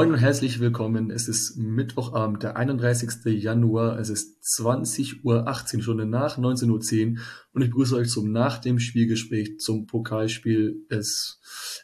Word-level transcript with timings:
Moin 0.00 0.12
und 0.12 0.18
herzlich 0.18 0.60
willkommen. 0.60 1.10
Es 1.10 1.28
ist 1.28 1.58
Mittwochabend, 1.58 2.42
der 2.42 2.56
31. 2.56 3.22
Januar. 3.38 3.98
Es 3.98 4.08
ist 4.08 4.42
20.18 4.42 5.22
Uhr, 5.24 5.82
Stunde 5.82 6.06
nach 6.06 6.38
19.10 6.38 6.70
Uhr. 6.70 7.20
Und 7.52 7.60
ich 7.60 7.68
begrüße 7.68 7.96
euch 7.96 8.08
zum 8.08 8.32
nach 8.32 8.56
dem 8.56 8.78
Spielgespräch 8.78 9.60
zum 9.60 9.86
Pokalspiel 9.86 10.86
des 10.90 11.38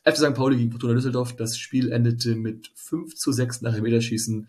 FC 0.04 0.16
St. 0.16 0.34
Pauli 0.34 0.56
gegen 0.56 0.70
Fortuna 0.70 0.94
Düsseldorf. 0.94 1.36
Das 1.36 1.58
Spiel 1.58 1.92
endete 1.92 2.36
mit 2.36 2.72
5 2.74 3.14
zu 3.16 3.32
6 3.32 3.60
nach 3.60 3.74
Elfmeterschießen. 3.74 4.48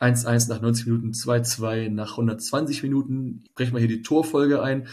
1-1 0.00 0.48
nach 0.48 0.60
90 0.60 0.86
Minuten, 0.86 1.12
2-2 1.12 1.90
nach 1.90 2.10
120 2.18 2.82
Minuten. 2.82 3.44
Ich 3.44 3.54
breche 3.54 3.72
mal 3.72 3.78
hier 3.78 3.86
die 3.86 4.02
Torfolge 4.02 4.60
ein. 4.60 4.88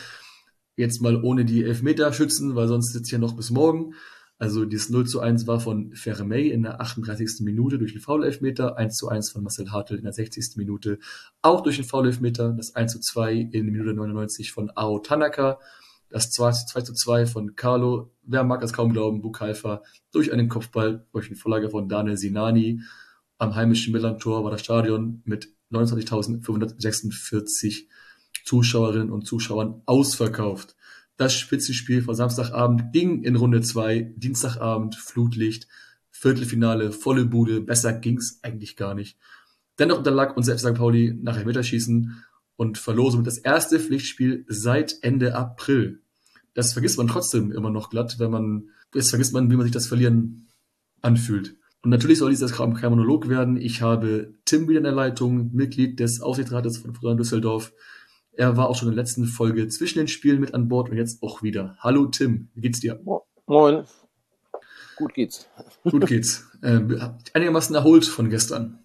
Jetzt 0.76 1.02
mal 1.02 1.24
ohne 1.24 1.44
die 1.44 1.64
Elfmeterschützen, 1.64 2.54
weil 2.54 2.68
sonst 2.68 2.94
sitzt 2.94 3.10
hier 3.10 3.18
noch 3.18 3.36
bis 3.36 3.50
morgen. 3.50 3.96
Also 4.38 4.66
dieses 4.66 4.90
0 4.90 5.08
zu 5.08 5.22
1 5.22 5.48
war 5.48 5.62
von 5.62 5.96
Fermey 5.96 6.50
in 6.50 6.64
der 6.64 6.82
38. 6.82 7.40
Minute 7.42 7.78
durch 7.78 7.94
den 7.94 8.02
Foul-Elfmeter, 8.02 8.78
1 8.78 8.98
zu 8.98 9.08
1 9.08 9.32
von 9.32 9.44
Marcel 9.44 9.72
Hartl 9.72 9.96
in 9.96 10.04
der 10.04 10.12
60. 10.12 10.58
Minute, 10.58 11.00
auch 11.42 11.64
durch 11.64 11.78
den 11.78 11.86
Foul-Elfmeter, 11.86 12.52
das 12.52 12.76
1 12.76 12.92
zu 12.92 13.00
2 13.00 13.34
in 13.34 13.68
Minute 13.68 13.94
99 13.94 14.52
von 14.52 14.72
Ao 14.76 15.00
Tanaka, 15.00 15.58
das 16.10 16.32
2, 16.32 16.52
2 16.52 16.82
zu 16.82 16.94
2 16.94 17.28
von 17.28 17.56
Carlo, 17.56 18.12
wer 18.24 18.44
mag 18.44 18.62
es 18.62 18.74
kaum 18.74 18.92
glauben, 18.92 19.22
Bukalfa, 19.22 19.84
durch 20.12 20.34
einen 20.34 20.50
Kopfball, 20.50 21.08
durch 21.14 21.28
eine 21.28 21.38
Vorlage 21.38 21.70
von 21.70 21.88
Daniel 21.88 22.18
Sinani. 22.18 22.82
Am 23.38 23.56
heimischen 23.56 23.94
Milan-Tor 23.94 24.44
war 24.44 24.52
das 24.52 24.60
Stadion 24.62 25.22
mit 25.24 25.48
29.546 25.72 27.86
Zuschauerinnen 28.44 29.12
und 29.12 29.26
Zuschauern 29.26 29.82
ausverkauft. 29.86 30.76
Das 31.18 31.34
Spitzenspiel 31.34 32.02
von 32.02 32.16
Samstagabend 32.16 32.92
ging 32.92 33.24
in 33.24 33.36
Runde 33.36 33.62
2, 33.62 34.14
Dienstagabend, 34.18 34.96
Flutlicht, 34.96 35.68
Viertelfinale, 36.12 36.92
volle 36.92 37.26
Bude, 37.26 37.62
besser 37.62 37.94
ging's 37.94 38.40
eigentlich 38.42 38.76
gar 38.76 38.96
nicht. 38.96 39.18
Dennoch 39.80 39.98
unterlag 39.98 40.36
unser 40.38 40.58
FC 40.58 40.62
St. 40.62 40.76
Pauli 40.76 41.18
nach 41.22 41.38
Elfmeterschießen 41.38 42.24
und 42.58 42.78
verlor 42.78 43.12
somit 43.12 43.28
das 43.28 43.38
erste 43.38 43.80
Pflichtspiel 43.80 44.46
seit 44.48 44.98
Ende 45.02 45.36
April. 45.36 46.02
Das 46.54 46.74
vergisst 46.74 46.98
man 46.98 47.08
trotzdem 47.08 47.52
immer 47.52 47.70
noch 47.70 47.90
glatt, 47.90 48.18
wenn 48.20 48.32
man, 48.32 48.70
jetzt 48.94 49.10
vergisst 49.10 49.34
man, 49.34 49.52
wie 49.52 49.56
man 49.56 49.66
sich 49.66 49.74
das 49.74 49.88
Verlieren 49.88 50.48
anfühlt. 51.02 51.58
Und 51.82 51.92
natürlich 51.92 52.18
soll 52.18 52.32
dieses 52.32 52.54
kein 52.54 52.72
Monolog 52.72 53.30
werden. 53.30 53.58
Ich 53.58 53.82
habe 53.82 54.34
Tim 54.46 54.68
wieder 54.68 54.80
in 54.80 54.86
der 54.86 54.94
Leitung, 54.94 55.52
Mitglied 55.54 56.00
des 56.00 56.20
Aufsichtsrates 56.22 56.78
von 56.80 56.94
Fortuna 56.94 57.16
Düsseldorf. 57.16 57.74
Er 58.38 58.58
war 58.58 58.70
auch 58.70 58.76
schon 58.76 58.90
in 58.90 58.96
der 58.96 59.04
letzten 59.04 59.26
Folge 59.26 59.68
zwischen 59.70 60.00
den 60.00 60.08
Spielen 60.08 60.42
mit 60.42 60.54
an 60.54 60.68
Bord 60.68 60.90
und 60.90 60.98
jetzt 60.98 61.24
auch 61.24 61.42
wieder. 61.42 61.78
Hallo 61.80 62.08
Tim, 62.08 62.50
wie 62.54 62.62
geht's 62.62 62.82
dir? 62.82 63.00
Moin. 63.48 63.86
Gut 64.98 65.14
geht's. 65.14 65.50
Gut 65.84 66.08
geht's. 66.08 66.50
Äh, 66.62 66.82
einigermaßen 67.34 67.76
erholt 67.76 68.06
von 68.06 68.30
gestern. 68.30 68.80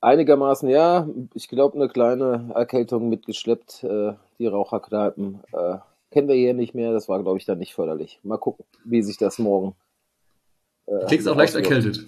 Einigermaßen 0.00 0.68
ja. 0.68 1.08
Ich 1.34 1.48
glaube, 1.48 1.76
eine 1.76 1.88
kleine 1.88 2.52
Erkältung 2.54 3.08
mitgeschleppt. 3.08 3.82
Äh, 3.82 4.14
die 4.38 4.46
Raucherkneipen 4.46 5.40
äh, 5.52 5.78
kennen 6.10 6.28
wir 6.28 6.36
hier 6.36 6.54
nicht 6.54 6.74
mehr. 6.74 6.92
Das 6.92 7.08
war, 7.08 7.20
glaube 7.20 7.38
ich, 7.38 7.44
dann 7.46 7.58
nicht 7.58 7.74
förderlich. 7.74 8.20
Mal 8.22 8.38
gucken, 8.38 8.64
wie 8.84 9.02
sich 9.02 9.16
das 9.16 9.38
morgen. 9.38 9.74
Äh, 10.86 11.00
du 11.00 11.06
klingst 11.06 11.28
auch 11.28 11.36
leicht 11.36 11.54
erkältet. 11.54 12.04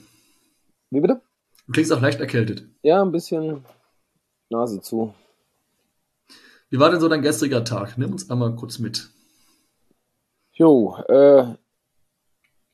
Wie 0.90 1.00
bitte? 1.00 1.20
Du 1.66 1.72
klingst 1.72 1.92
auch 1.92 2.00
leicht 2.00 2.20
erkältet. 2.20 2.64
Ja, 2.82 3.02
ein 3.02 3.12
bisschen 3.12 3.64
Nase 4.50 4.80
zu. 4.80 5.14
Wie 6.70 6.78
war 6.78 6.88
denn 6.88 7.00
so 7.00 7.08
dein 7.08 7.22
gestriger 7.22 7.64
Tag? 7.64 7.98
Nimm 7.98 8.12
uns 8.12 8.30
einmal 8.30 8.54
kurz 8.54 8.78
mit. 8.78 9.10
Jo, 10.52 10.96
äh, 11.08 11.44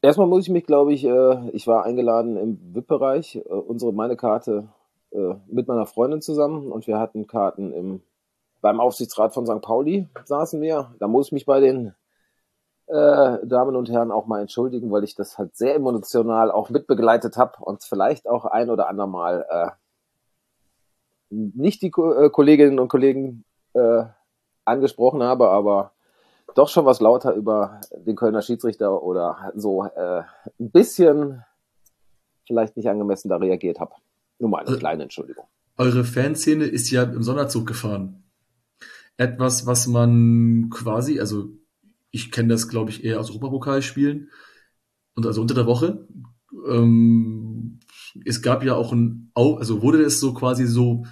erstmal 0.02 0.26
muss 0.26 0.44
ich 0.44 0.50
mich, 0.50 0.66
glaube 0.66 0.92
ich, 0.92 1.02
äh, 1.04 1.48
ich 1.52 1.66
war 1.66 1.84
eingeladen 1.86 2.36
im 2.36 2.74
VIP-Bereich, 2.74 3.36
äh, 3.36 3.40
unsere, 3.40 3.94
meine 3.94 4.16
Karte 4.16 4.68
äh, 5.12 5.36
mit 5.46 5.66
meiner 5.66 5.86
Freundin 5.86 6.20
zusammen 6.20 6.70
und 6.70 6.86
wir 6.86 6.98
hatten 6.98 7.26
Karten 7.26 7.72
im, 7.72 8.02
beim 8.60 8.80
Aufsichtsrat 8.80 9.32
von 9.32 9.46
St. 9.46 9.62
Pauli, 9.62 10.06
saßen 10.26 10.60
wir. 10.60 10.94
Da 10.98 11.08
muss 11.08 11.28
ich 11.28 11.32
mich 11.32 11.46
bei 11.46 11.60
den 11.60 11.94
äh, 12.88 13.38
Damen 13.46 13.76
und 13.76 13.88
Herren 13.88 14.10
auch 14.10 14.26
mal 14.26 14.42
entschuldigen, 14.42 14.90
weil 14.92 15.04
ich 15.04 15.14
das 15.14 15.38
halt 15.38 15.56
sehr 15.56 15.74
emotional 15.74 16.50
auch 16.50 16.68
mitbegleitet 16.68 17.38
habe 17.38 17.64
und 17.64 17.82
vielleicht 17.82 18.28
auch 18.28 18.44
ein 18.44 18.68
oder 18.68 18.90
andermal 18.90 19.46
äh, 19.48 19.70
nicht 21.30 21.80
die 21.80 21.90
Ko 21.90 22.28
Kolleginnen 22.28 22.78
und 22.78 22.88
Kollegen 22.88 23.44
äh, 23.76 24.04
angesprochen 24.64 25.22
habe, 25.22 25.48
aber 25.50 25.92
doch 26.54 26.68
schon 26.68 26.86
was 26.86 27.00
lauter 27.00 27.34
über 27.34 27.80
den 27.94 28.16
Kölner 28.16 28.42
Schiedsrichter 28.42 29.02
oder 29.02 29.52
so 29.54 29.84
äh, 29.84 30.22
ein 30.58 30.70
bisschen 30.70 31.44
vielleicht 32.46 32.76
nicht 32.76 32.88
angemessen 32.88 33.28
da 33.28 33.36
reagiert 33.36 33.80
habe. 33.80 33.92
Nur 34.38 34.50
mal 34.50 34.58
eine 34.58 34.68
also, 34.68 34.78
kleine 34.78 35.02
Entschuldigung. 35.04 35.46
Eure 35.76 36.04
Fanszene 36.04 36.64
ist 36.64 36.90
ja 36.90 37.02
im 37.02 37.22
Sonderzug 37.22 37.66
gefahren. 37.66 38.24
Etwas, 39.16 39.66
was 39.66 39.86
man 39.86 40.70
quasi, 40.70 41.20
also 41.20 41.48
ich 42.10 42.30
kenne 42.30 42.48
das, 42.48 42.68
glaube 42.68 42.90
ich, 42.90 43.04
eher 43.04 43.20
aus 43.20 43.30
Europapokalspielen 43.30 44.30
und 45.14 45.26
also 45.26 45.40
unter 45.40 45.54
der 45.54 45.66
Woche. 45.66 46.06
Ähm, 46.68 47.80
es 48.24 48.40
gab 48.40 48.62
ja 48.62 48.74
auch 48.74 48.92
ein, 48.92 49.30
also 49.34 49.82
wurde 49.82 50.02
es 50.02 50.20
so 50.20 50.32
quasi 50.32 50.66
so 50.66 51.04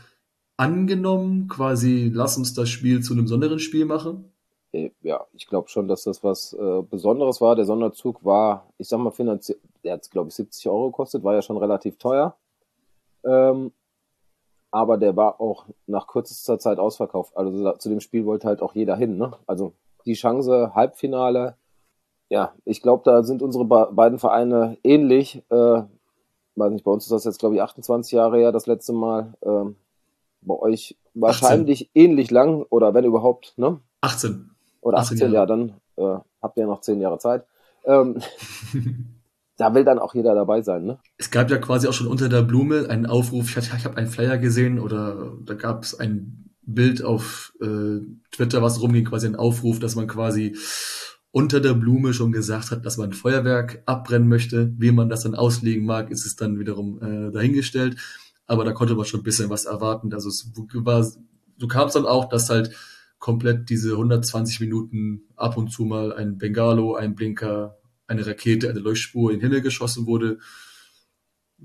angenommen, 0.56 1.48
quasi 1.48 2.10
lass 2.12 2.36
uns 2.36 2.54
das 2.54 2.68
Spiel 2.68 3.02
zu 3.02 3.14
einem 3.14 3.24
besonderen 3.24 3.58
Spiel 3.58 3.84
machen? 3.84 4.32
Äh, 4.72 4.90
ja, 5.02 5.26
ich 5.32 5.46
glaube 5.46 5.68
schon, 5.68 5.88
dass 5.88 6.04
das 6.04 6.22
was 6.24 6.52
äh, 6.52 6.82
Besonderes 6.82 7.40
war. 7.40 7.56
Der 7.56 7.64
Sonderzug 7.64 8.24
war, 8.24 8.66
ich 8.78 8.88
sag 8.88 8.98
mal, 8.98 9.10
finanziell, 9.10 9.58
der 9.82 9.94
hat 9.94 10.10
glaube 10.10 10.28
ich 10.28 10.34
70 10.34 10.68
Euro 10.68 10.90
gekostet, 10.90 11.24
war 11.24 11.34
ja 11.34 11.42
schon 11.42 11.56
relativ 11.56 11.96
teuer. 11.98 12.36
Ähm, 13.24 13.72
aber 14.70 14.98
der 14.98 15.16
war 15.16 15.40
auch 15.40 15.66
nach 15.86 16.08
kürzester 16.08 16.58
Zeit 16.58 16.78
ausverkauft. 16.78 17.36
Also 17.36 17.72
zu 17.74 17.88
dem 17.88 18.00
Spiel 18.00 18.26
wollte 18.26 18.48
halt 18.48 18.60
auch 18.60 18.74
jeder 18.74 18.96
hin. 18.96 19.16
Ne? 19.16 19.32
Also 19.46 19.72
die 20.04 20.14
Chance, 20.14 20.72
Halbfinale, 20.74 21.56
ja, 22.28 22.54
ich 22.64 22.82
glaube, 22.82 23.02
da 23.04 23.22
sind 23.22 23.42
unsere 23.42 23.64
beiden 23.64 24.18
Vereine 24.18 24.76
ähnlich. 24.82 25.44
Äh, 25.50 25.82
weiß 26.56 26.72
nicht, 26.72 26.84
bei 26.84 26.90
uns 26.90 27.04
ist 27.04 27.12
das 27.12 27.24
jetzt, 27.24 27.38
glaube 27.38 27.54
ich, 27.54 27.62
28 27.62 28.12
Jahre 28.12 28.38
her, 28.38 28.50
das 28.50 28.66
letzte 28.66 28.92
Mal. 28.92 29.34
Ähm, 29.42 29.76
bei 30.44 30.54
euch 30.54 30.96
wahrscheinlich 31.14 31.90
18. 31.90 31.90
ähnlich 31.94 32.30
lang 32.30 32.64
oder 32.70 32.94
wenn 32.94 33.04
überhaupt, 33.04 33.54
ne? 33.56 33.80
18. 34.00 34.50
Oder 34.80 34.98
18, 34.98 35.16
18 35.16 35.32
ja, 35.32 35.46
dann 35.46 35.72
äh, 35.96 36.18
habt 36.42 36.56
ihr 36.58 36.66
noch 36.66 36.80
10 36.80 37.00
Jahre 37.00 37.18
Zeit. 37.18 37.44
Ähm, 37.84 38.20
da 39.56 39.74
will 39.74 39.84
dann 39.84 39.98
auch 39.98 40.14
jeder 40.14 40.34
dabei 40.34 40.62
sein, 40.62 40.84
ne? 40.84 40.98
Es 41.16 41.30
gab 41.30 41.50
ja 41.50 41.58
quasi 41.58 41.88
auch 41.88 41.92
schon 41.92 42.06
unter 42.06 42.28
der 42.28 42.42
Blume 42.42 42.88
einen 42.88 43.06
Aufruf, 43.06 43.56
ich, 43.56 43.72
ich 43.72 43.84
habe 43.84 43.96
einen 43.96 44.08
Flyer 44.08 44.38
gesehen 44.38 44.78
oder 44.78 45.32
da 45.44 45.54
gab 45.54 45.84
es 45.84 45.98
ein 45.98 46.50
Bild 46.62 47.02
auf 47.02 47.52
äh, 47.60 48.00
Twitter, 48.32 48.62
was 48.62 48.80
rumging, 48.80 49.04
quasi 49.04 49.26
ein 49.26 49.36
Aufruf, 49.36 49.78
dass 49.78 49.96
man 49.96 50.06
quasi 50.06 50.56
unter 51.30 51.60
der 51.60 51.74
Blume 51.74 52.14
schon 52.14 52.32
gesagt 52.32 52.70
hat, 52.70 52.86
dass 52.86 52.96
man 52.96 53.12
Feuerwerk 53.12 53.82
abbrennen 53.86 54.28
möchte. 54.28 54.72
Wie 54.78 54.92
man 54.92 55.08
das 55.08 55.24
dann 55.24 55.34
auslegen 55.34 55.84
mag, 55.84 56.10
ist 56.10 56.24
es 56.24 56.36
dann 56.36 56.58
wiederum 56.58 57.02
äh, 57.02 57.32
dahingestellt 57.32 57.96
aber 58.46 58.64
da 58.64 58.72
konnte 58.72 58.94
man 58.94 59.04
schon 59.04 59.20
ein 59.20 59.24
bisschen 59.24 59.50
was 59.50 59.64
erwarten. 59.64 60.12
Also 60.12 60.28
es 60.28 60.50
war, 60.54 61.02
so 61.02 61.68
kam 61.68 61.88
es 61.88 61.94
dann 61.94 62.06
auch, 62.06 62.28
dass 62.28 62.50
halt 62.50 62.74
komplett 63.18 63.70
diese 63.70 63.92
120 63.92 64.60
Minuten 64.60 65.22
ab 65.36 65.56
und 65.56 65.70
zu 65.70 65.84
mal 65.84 66.12
ein 66.12 66.36
Bengalo, 66.36 66.94
ein 66.94 67.14
Blinker, 67.14 67.78
eine 68.06 68.26
Rakete, 68.26 68.68
eine 68.68 68.80
Leuchtspur 68.80 69.30
in 69.30 69.38
den 69.38 69.48
Himmel 69.48 69.62
geschossen 69.62 70.06
wurde. 70.06 70.38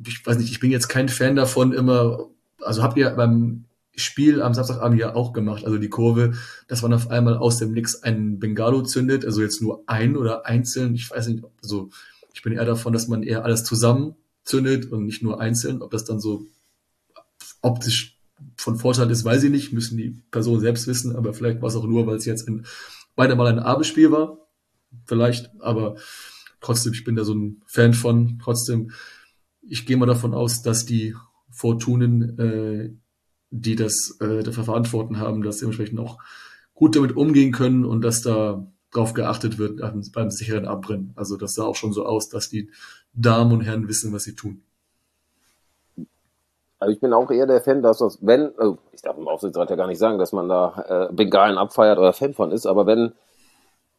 Ich 0.06 0.26
weiß 0.26 0.38
nicht, 0.38 0.52
ich 0.52 0.60
bin 0.60 0.72
jetzt 0.72 0.88
kein 0.88 1.10
Fan 1.10 1.36
davon 1.36 1.74
immer, 1.74 2.30
also 2.62 2.82
habt 2.82 2.98
ihr 2.98 3.10
beim 3.10 3.66
Spiel 3.96 4.42
am 4.42 4.54
Samstagabend 4.54 5.00
ja 5.00 5.16
auch 5.16 5.34
gemacht, 5.34 5.66
also 5.66 5.78
die 5.78 5.90
Kurve, 5.90 6.34
dass 6.68 6.82
man 6.82 6.94
auf 6.94 7.10
einmal 7.10 7.38
aus 7.38 7.58
dem 7.58 7.74
Nix 7.74 8.04
einen 8.04 8.40
Bengalo 8.40 8.82
zündet, 8.84 9.26
also 9.26 9.42
jetzt 9.42 9.62
nur 9.62 9.84
ein 9.88 10.16
oder 10.16 10.46
einzeln, 10.46 10.96
ich 10.96 11.12
weiß 11.12 11.28
nicht, 11.28 11.44
also 11.62 11.90
ich 12.34 12.42
bin 12.42 12.54
eher 12.54 12.64
davon, 12.64 12.94
dass 12.94 13.10
man 13.10 13.24
eher 13.24 13.44
alles 13.44 13.66
zusammen 13.66 14.16
zündet 14.46 14.92
und 14.92 15.06
nicht 15.06 15.22
nur 15.22 15.42
einzeln, 15.42 15.82
ob 15.82 15.92
das 15.92 16.06
dann 16.06 16.22
so 16.22 16.46
optisch 17.62 18.20
von 18.56 18.78
Vorteil 18.78 19.10
ist, 19.12 19.26
weiß 19.26 19.44
ich 19.44 19.52
nicht, 19.52 19.74
müssen 19.74 19.98
die 19.98 20.22
Personen 20.32 20.62
selbst 20.62 20.88
wissen, 20.88 21.16
aber 21.16 21.34
vielleicht 21.34 21.62
war 21.62 21.70
es 21.70 21.76
auch 21.76 21.86
nur, 21.86 22.08
weil 22.08 22.16
es 22.16 22.26
jetzt 22.26 22.48
ein, 22.48 22.66
beide 23.16 23.36
Mal 23.36 23.48
ein 23.48 23.60
Abendspiel 23.60 24.12
war. 24.12 24.38
Vielleicht, 25.06 25.52
aber 25.60 25.96
trotzdem, 26.62 26.94
ich 26.94 27.04
bin 27.04 27.16
da 27.16 27.24
so 27.24 27.34
ein 27.34 27.62
Fan 27.66 27.94
von. 27.94 28.40
Trotzdem, 28.42 28.92
ich 29.62 29.86
gehe 29.86 29.98
mal 29.98 30.06
davon 30.06 30.34
aus, 30.34 30.62
dass 30.62 30.86
die 30.86 31.16
Fortunen, 31.50 32.40
äh, 32.40 32.92
die 33.52 33.76
das 33.76 34.18
äh, 34.20 34.44
dafür 34.44 34.64
verantworten 34.64 35.20
haben, 35.20 35.42
dass 35.42 35.58
dementsprechend 35.58 36.00
auch 36.00 36.20
gut 36.74 36.96
damit 36.96 37.16
umgehen 37.16 37.52
können 37.52 37.86
und 37.86 38.02
dass 38.02 38.22
da 38.22 38.72
drauf 38.92 39.14
geachtet 39.14 39.58
wird 39.58 39.82
beim 40.14 40.32
sicheren 40.32 40.66
Abbrennen. 40.66 41.12
Also 41.16 41.38
das 41.38 41.54
sah 41.54 41.64
auch 41.64 41.76
schon 41.76 41.94
so 41.94 42.06
aus, 42.06 42.30
dass 42.30 42.50
die 42.50 42.72
Damen 43.14 43.52
und 43.52 43.62
Herren 43.62 43.88
wissen, 43.88 44.14
was 44.14 44.24
sie 44.24 44.36
tun. 44.36 44.64
Also 46.80 46.94
ich 46.94 47.02
bin 47.02 47.14
auch 47.14 47.30
eher 47.30 47.46
der 47.46 47.62
Fan, 47.62 47.82
dass 47.82 47.98
das, 47.98 48.20
wenn, 48.22 48.58
also 48.58 48.78
ich 48.94 49.02
darf 49.02 49.18
im 49.18 49.28
Aufsichtsrat 49.28 49.70
ja 49.70 49.76
gar 49.76 49.88
nicht 49.88 50.00
sagen, 50.00 50.18
dass 50.18 50.32
man 50.32 50.48
da 50.48 51.10
äh, 51.10 51.14
Bengalen 51.14 51.58
abfeiert 51.58 52.00
oder 52.00 52.14
Fan 52.14 52.34
von 52.34 52.52
ist, 52.52 52.66
aber 52.66 52.86
wenn, 52.86 53.12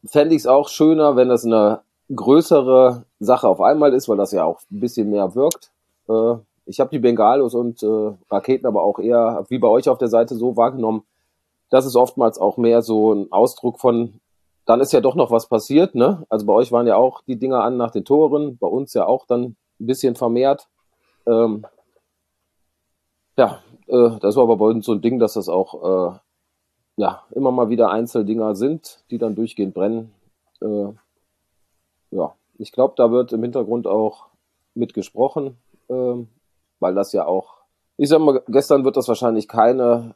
fände 0.03 0.33
ich 0.33 0.41
es 0.41 0.47
auch 0.47 0.67
schöner, 0.67 1.15
wenn 1.15 1.29
das 1.29 1.45
eine 1.45 1.81
größere 2.13 3.05
Sache 3.19 3.47
auf 3.47 3.61
einmal 3.61 3.93
ist, 3.93 4.09
weil 4.09 4.17
das 4.17 4.31
ja 4.31 4.45
auch 4.45 4.61
ein 4.71 4.79
bisschen 4.79 5.09
mehr 5.11 5.35
wirkt. 5.35 5.71
Äh, 6.09 6.35
ich 6.65 6.79
habe 6.79 6.89
die 6.89 6.99
Bengalos 6.99 7.53
und 7.53 7.83
äh, 7.83 8.13
Raketen 8.29 8.65
aber 8.65 8.83
auch 8.83 8.99
eher 8.99 9.45
wie 9.49 9.59
bei 9.59 9.67
euch 9.67 9.87
auf 9.87 9.97
der 9.97 10.07
Seite 10.07 10.35
so 10.35 10.57
wahrgenommen, 10.57 11.03
dass 11.69 11.85
es 11.85 11.95
oftmals 11.95 12.39
auch 12.39 12.57
mehr 12.57 12.81
so 12.81 13.13
ein 13.13 13.31
Ausdruck 13.31 13.79
von, 13.79 14.19
dann 14.65 14.81
ist 14.81 14.91
ja 14.91 15.01
doch 15.01 15.15
noch 15.15 15.31
was 15.31 15.47
passiert, 15.47 15.95
ne? 15.95 16.25
Also 16.29 16.45
bei 16.45 16.53
euch 16.53 16.71
waren 16.71 16.87
ja 16.87 16.95
auch 16.95 17.21
die 17.27 17.37
Dinger 17.37 17.63
an 17.63 17.77
nach 17.77 17.91
den 17.91 18.05
Toren, 18.05 18.57
bei 18.57 18.67
uns 18.67 18.93
ja 18.93 19.05
auch 19.05 19.25
dann 19.25 19.55
ein 19.79 19.87
bisschen 19.87 20.15
vermehrt. 20.15 20.67
Ähm, 21.27 21.65
ja, 23.37 23.61
äh, 23.87 24.19
das 24.19 24.35
war 24.35 24.43
aber 24.43 24.57
bei 24.57 24.65
uns 24.65 24.85
so 24.85 24.93
ein 24.93 25.01
Ding, 25.01 25.19
dass 25.19 25.33
das 25.33 25.49
auch 25.49 26.13
äh, 26.13 26.19
ja 26.97 27.23
immer 27.31 27.51
mal 27.51 27.69
wieder 27.69 27.91
Einzeldinger 27.91 28.55
sind, 28.55 29.03
die 29.11 29.17
dann 29.17 29.35
durchgehend 29.35 29.73
brennen. 29.73 30.13
Äh, 30.61 30.93
ja, 32.11 32.35
ich 32.57 32.71
glaube, 32.71 32.93
da 32.97 33.11
wird 33.11 33.33
im 33.33 33.41
Hintergrund 33.43 33.87
auch 33.87 34.27
mit 34.73 34.93
gesprochen, 34.93 35.57
äh, 35.89 36.15
weil 36.79 36.95
das 36.95 37.13
ja 37.13 37.25
auch, 37.25 37.57
ich 37.97 38.09
sag 38.09 38.19
mal, 38.19 38.41
gestern 38.47 38.85
wird 38.85 38.97
das 38.97 39.07
wahrscheinlich 39.07 39.47
keine 39.47 40.15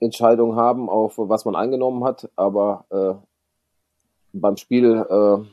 Entscheidung 0.00 0.56
haben, 0.56 0.88
auf 0.88 1.14
was 1.16 1.44
man 1.44 1.56
eingenommen 1.56 2.04
hat, 2.04 2.30
aber 2.36 2.84
äh, 2.90 3.14
beim 4.32 4.56
Spiel, 4.56 4.96
äh, 5.08 5.44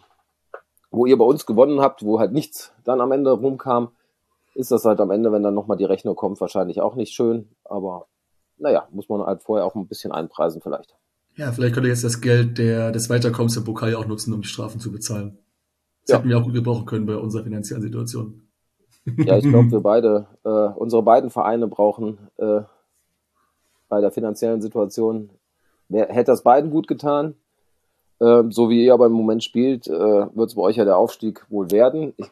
wo 0.92 1.06
ihr 1.06 1.18
bei 1.18 1.26
uns 1.26 1.46
gewonnen 1.46 1.82
habt, 1.82 2.04
wo 2.04 2.20
halt 2.20 2.32
nichts 2.32 2.74
dann 2.84 3.02
am 3.02 3.12
Ende 3.12 3.32
rumkam, 3.32 3.92
ist 4.60 4.72
das 4.72 4.84
halt 4.84 5.00
am 5.00 5.10
Ende, 5.10 5.32
wenn 5.32 5.42
dann 5.42 5.54
nochmal 5.54 5.78
die 5.78 5.86
Rechnung 5.86 6.18
kommt, 6.18 6.42
wahrscheinlich 6.42 6.82
auch 6.82 6.96
nicht 6.96 7.14
schön, 7.14 7.48
aber 7.64 8.08
naja, 8.58 8.90
muss 8.92 9.08
man 9.08 9.22
halt 9.22 9.42
vorher 9.42 9.66
auch 9.66 9.74
ein 9.74 9.88
bisschen 9.88 10.12
einpreisen 10.12 10.62
vielleicht. 10.62 10.98
Ja, 11.38 11.54
vielleicht 11.54 11.74
könnte 11.74 11.88
jetzt 11.88 12.04
das 12.04 12.20
Geld 12.20 12.58
der, 12.58 12.92
des 12.92 13.10
Weiterkommens 13.10 13.56
im 13.56 13.64
Pokal 13.64 13.96
auch 13.96 14.06
nutzen, 14.06 14.34
um 14.34 14.42
die 14.42 14.48
Strafen 14.50 14.82
zu 14.82 14.92
bezahlen. 14.92 15.38
Das 16.02 16.12
ja. 16.12 16.18
hätten 16.18 16.28
wir 16.28 16.38
auch 16.38 16.44
gut 16.44 16.54
gebrauchen 16.54 16.86
können 16.86 17.06
bei 17.06 17.16
unserer 17.16 17.44
finanziellen 17.44 17.82
Situation. 17.82 18.50
Ja, 19.06 19.38
ich 19.38 19.46
glaube, 19.46 19.72
wir 19.72 19.80
beide, 19.82 20.28
äh, 20.44 20.50
unsere 20.50 21.04
beiden 21.04 21.30
Vereine 21.30 21.68
brauchen 21.68 22.18
äh, 22.36 22.62
bei 23.88 24.02
der 24.02 24.12
finanziellen 24.12 24.62
Situation, 24.62 25.30
wer, 25.88 26.10
hätte 26.10 26.32
das 26.32 26.44
beiden 26.44 26.70
gut 26.70 26.90
getan. 26.90 27.36
Äh, 28.20 28.44
so 28.50 28.70
wie 28.70 28.86
ihr 28.86 28.94
aber 28.94 29.06
im 29.06 29.14
Moment 29.14 29.44
spielt, 29.44 29.88
äh, 29.88 29.92
wird 29.92 30.50
es 30.50 30.56
bei 30.56 30.62
euch 30.62 30.76
ja 30.76 30.86
der 30.86 30.98
Aufstieg 30.98 31.46
wohl 31.50 31.72
werden. 31.72 32.14
Ich, 32.18 32.30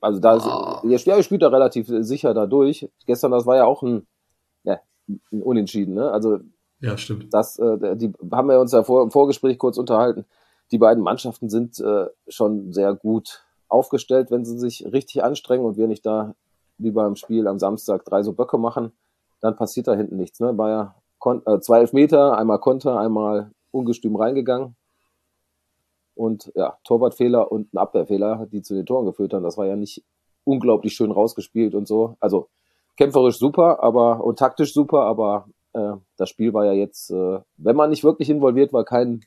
also 0.00 0.18
da 0.18 0.36
ist, 0.36 0.46
oh. 0.46 0.86
ihr 0.88 0.98
spielt, 0.98 1.24
spielt 1.24 1.42
da 1.42 1.48
relativ 1.48 1.88
sicher 1.88 2.32
dadurch. 2.32 2.88
Gestern, 3.06 3.32
das 3.32 3.46
war 3.46 3.56
ja 3.56 3.64
auch 3.66 3.82
ein, 3.82 4.06
ja, 4.64 4.80
ein 5.08 5.42
Unentschieden, 5.42 5.94
ne? 5.94 6.10
Also 6.10 6.38
ja, 6.80 6.96
stimmt. 6.96 7.32
Das, 7.32 7.58
äh, 7.58 7.96
die 7.96 8.12
haben 8.30 8.48
wir 8.48 8.60
uns 8.60 8.72
ja 8.72 8.82
vor, 8.82 9.02
im 9.02 9.10
Vorgespräch 9.10 9.58
kurz 9.58 9.78
unterhalten. 9.78 10.24
Die 10.72 10.78
beiden 10.78 11.02
Mannschaften 11.02 11.48
sind 11.48 11.78
äh, 11.80 12.06
schon 12.28 12.72
sehr 12.72 12.94
gut 12.94 13.44
aufgestellt, 13.68 14.30
wenn 14.30 14.44
sie 14.44 14.58
sich 14.58 14.86
richtig 14.92 15.22
anstrengen 15.24 15.64
und 15.64 15.76
wir 15.76 15.86
nicht 15.86 16.04
da 16.04 16.34
wie 16.78 16.90
beim 16.90 17.16
Spiel 17.16 17.46
am 17.46 17.58
Samstag 17.58 18.04
drei 18.04 18.22
so 18.22 18.32
Böcke 18.32 18.58
machen, 18.58 18.92
dann 19.40 19.56
passiert 19.56 19.86
da 19.86 19.94
hinten 19.94 20.16
nichts. 20.16 20.40
Ne? 20.40 20.56
War 20.58 20.68
ja 20.70 21.42
äh, 21.46 21.60
zwei 21.60 21.80
Elfmeter, 21.80 22.36
einmal 22.36 22.58
Konter, 22.58 22.98
einmal 22.98 23.50
ungestüm 23.70 24.16
reingegangen. 24.16 24.76
Und 26.16 26.50
ja, 26.56 26.78
Torwartfehler 26.82 27.52
und 27.52 27.72
ein 27.72 27.78
Abwehrfehler, 27.78 28.48
die 28.50 28.62
zu 28.62 28.74
den 28.74 28.86
Toren 28.86 29.06
geführt 29.06 29.32
haben. 29.32 29.44
Das 29.44 29.56
war 29.56 29.66
ja 29.66 29.76
nicht 29.76 30.02
unglaublich 30.44 30.94
schön 30.94 31.10
rausgespielt 31.12 31.74
und 31.74 31.86
so. 31.86 32.16
Also 32.18 32.48
kämpferisch 32.96 33.38
super, 33.38 33.82
aber 33.82 34.24
und 34.24 34.38
taktisch 34.38 34.72
super, 34.72 35.02
aber 35.02 35.48
äh, 35.74 35.92
das 36.16 36.30
Spiel 36.30 36.54
war 36.54 36.64
ja 36.64 36.72
jetzt, 36.72 37.10
äh, 37.10 37.40
wenn 37.58 37.76
man 37.76 37.90
nicht 37.90 38.02
wirklich 38.02 38.30
involviert 38.30 38.72
war, 38.72 38.84
kein 38.84 39.24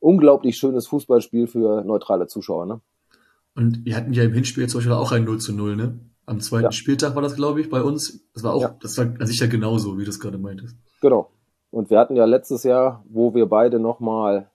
unglaublich 0.00 0.56
schönes 0.58 0.88
Fußballspiel 0.88 1.46
für 1.46 1.84
neutrale 1.84 2.26
Zuschauer. 2.26 2.66
Ne? 2.66 2.80
Und 3.54 3.84
wir 3.84 3.96
hatten 3.96 4.12
ja 4.12 4.24
im 4.24 4.32
Hinspiel 4.32 4.68
zum 4.68 4.78
Beispiel 4.78 4.94
auch 4.94 5.12
ein 5.12 5.24
0 5.24 5.38
zu 5.38 5.54
0, 5.54 5.76
ne? 5.76 5.98
Am 6.24 6.40
zweiten 6.40 6.64
ja. 6.64 6.72
Spieltag 6.72 7.14
war 7.14 7.22
das, 7.22 7.34
glaube 7.34 7.60
ich, 7.60 7.68
bei 7.68 7.82
uns. 7.82 8.28
Das 8.32 8.44
war 8.44 8.54
auch, 8.54 8.62
ja. 8.62 8.76
das 8.80 8.96
war 8.96 9.06
an 9.06 9.26
sich 9.26 9.40
ja 9.40 9.48
genauso, 9.48 9.98
wie 9.98 10.04
du 10.04 10.10
es 10.10 10.20
gerade 10.20 10.38
meintest. 10.38 10.76
Genau. 11.00 11.30
Und 11.70 11.90
wir 11.90 11.98
hatten 11.98 12.14
ja 12.14 12.26
letztes 12.26 12.62
Jahr, 12.62 13.04
wo 13.08 13.34
wir 13.34 13.46
beide 13.46 13.80
nochmal 13.80 14.51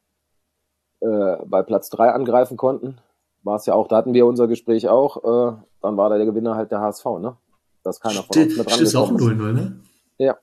äh, 1.00 1.38
bei 1.46 1.62
Platz 1.64 1.90
drei 1.90 2.12
angreifen 2.12 2.58
konnten, 2.58 2.98
war 3.44 3.56
es 3.56 3.66
ja 3.66 3.74
auch, 3.74 3.88
da 3.88 3.98
hatten 3.98 4.14
wir 4.14 4.26
unser 4.26 4.48
Gespräch 4.48 4.90
auch, 4.90 5.18
äh, 5.18 5.58
dann 5.82 5.98
war 5.98 6.10
da 6.10 6.18
der 6.18 6.26
Gewinner 6.26 6.56
halt 6.56 6.72
der 6.72 6.82
HSV, 6.82 7.06
ne? 7.20 7.38
Das 7.84 8.00
keiner 8.00 8.24
von 8.24 8.42
uns 8.42 8.58
mit 8.58 8.70
dran 8.70 8.80
ist 8.82 8.96
auch 8.96 9.12
0-0, 9.12 9.54
ne? 9.54 9.80
Ja. 10.18 10.38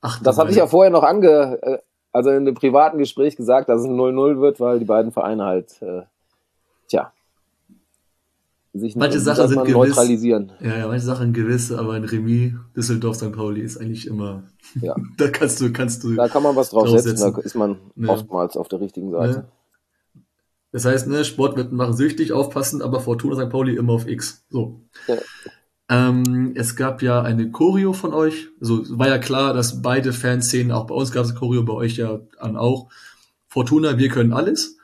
Ach, 0.00 0.22
das 0.22 0.38
hatte 0.38 0.50
ich 0.50 0.56
ja 0.56 0.66
vorher 0.66 0.90
noch 0.90 1.02
ange, 1.02 1.58
äh, 1.62 1.78
also 2.12 2.30
in 2.30 2.36
einem 2.36 2.54
privaten 2.54 2.98
Gespräch 2.98 3.36
gesagt, 3.36 3.68
dass 3.68 3.80
es 3.80 3.86
ein 3.86 3.96
0-0 3.96 4.40
wird, 4.40 4.60
weil 4.60 4.78
die 4.78 4.84
beiden 4.84 5.12
Vereine 5.12 5.44
halt, 5.44 5.80
äh, 5.82 6.02
tja, 6.88 7.12
sich 8.74 8.96
manche 8.96 9.18
Sachen 9.18 9.48
sind 9.48 9.68
neutralisieren. 9.68 10.52
Gewiss, 10.58 10.72
ja, 10.72 10.78
ja, 10.78 10.86
manche 10.86 11.04
Sachen 11.04 11.32
gewiss, 11.32 11.72
aber 11.72 11.94
ein 11.94 12.04
Remis 12.04 12.52
Düsseldorf 12.76 13.16
St. 13.16 13.32
Pauli 13.32 13.60
ist 13.60 13.78
eigentlich 13.78 14.06
immer. 14.06 14.44
Ja. 14.80 14.94
da 15.16 15.28
kannst 15.28 15.60
du, 15.60 15.72
kannst 15.72 16.04
du. 16.04 16.14
Da 16.14 16.28
kann 16.28 16.42
man 16.42 16.54
was 16.56 16.70
draufsetzen, 16.70 17.16
drauf 17.16 17.34
da 17.36 17.40
ist 17.42 17.54
man 17.54 17.78
ja. 17.96 18.08
oftmals 18.08 18.56
auf 18.56 18.68
der 18.68 18.80
richtigen 18.80 19.10
Seite. 19.10 19.34
Ja. 19.34 19.44
Das 20.78 20.84
heißt, 20.84 21.08
ne, 21.08 21.24
Sportwetten 21.24 21.76
machen 21.76 21.96
süchtig, 21.96 22.30
aufpassen, 22.30 22.82
aber 22.82 23.00
Fortuna 23.00 23.34
St. 23.34 23.50
Pauli 23.50 23.74
immer 23.74 23.94
auf 23.94 24.06
X. 24.06 24.46
So. 24.48 24.80
Ja. 25.08 25.16
Ähm, 25.90 26.52
es 26.54 26.76
gab 26.76 27.02
ja 27.02 27.20
eine 27.20 27.50
Choreo 27.50 27.92
von 27.92 28.14
euch. 28.14 28.46
Also 28.60 28.84
war 28.96 29.08
ja 29.08 29.18
klar, 29.18 29.54
dass 29.54 29.82
beide 29.82 30.12
Fanszenen, 30.12 30.70
auch 30.70 30.86
bei 30.86 30.94
uns 30.94 31.10
gab 31.10 31.24
es 31.24 31.34
Choreo, 31.34 31.64
bei 31.64 31.72
euch 31.72 31.96
ja 31.96 32.20
an 32.38 32.56
auch. 32.56 32.92
Fortuna, 33.48 33.98
wir 33.98 34.08
können 34.08 34.32
alles. 34.32 34.76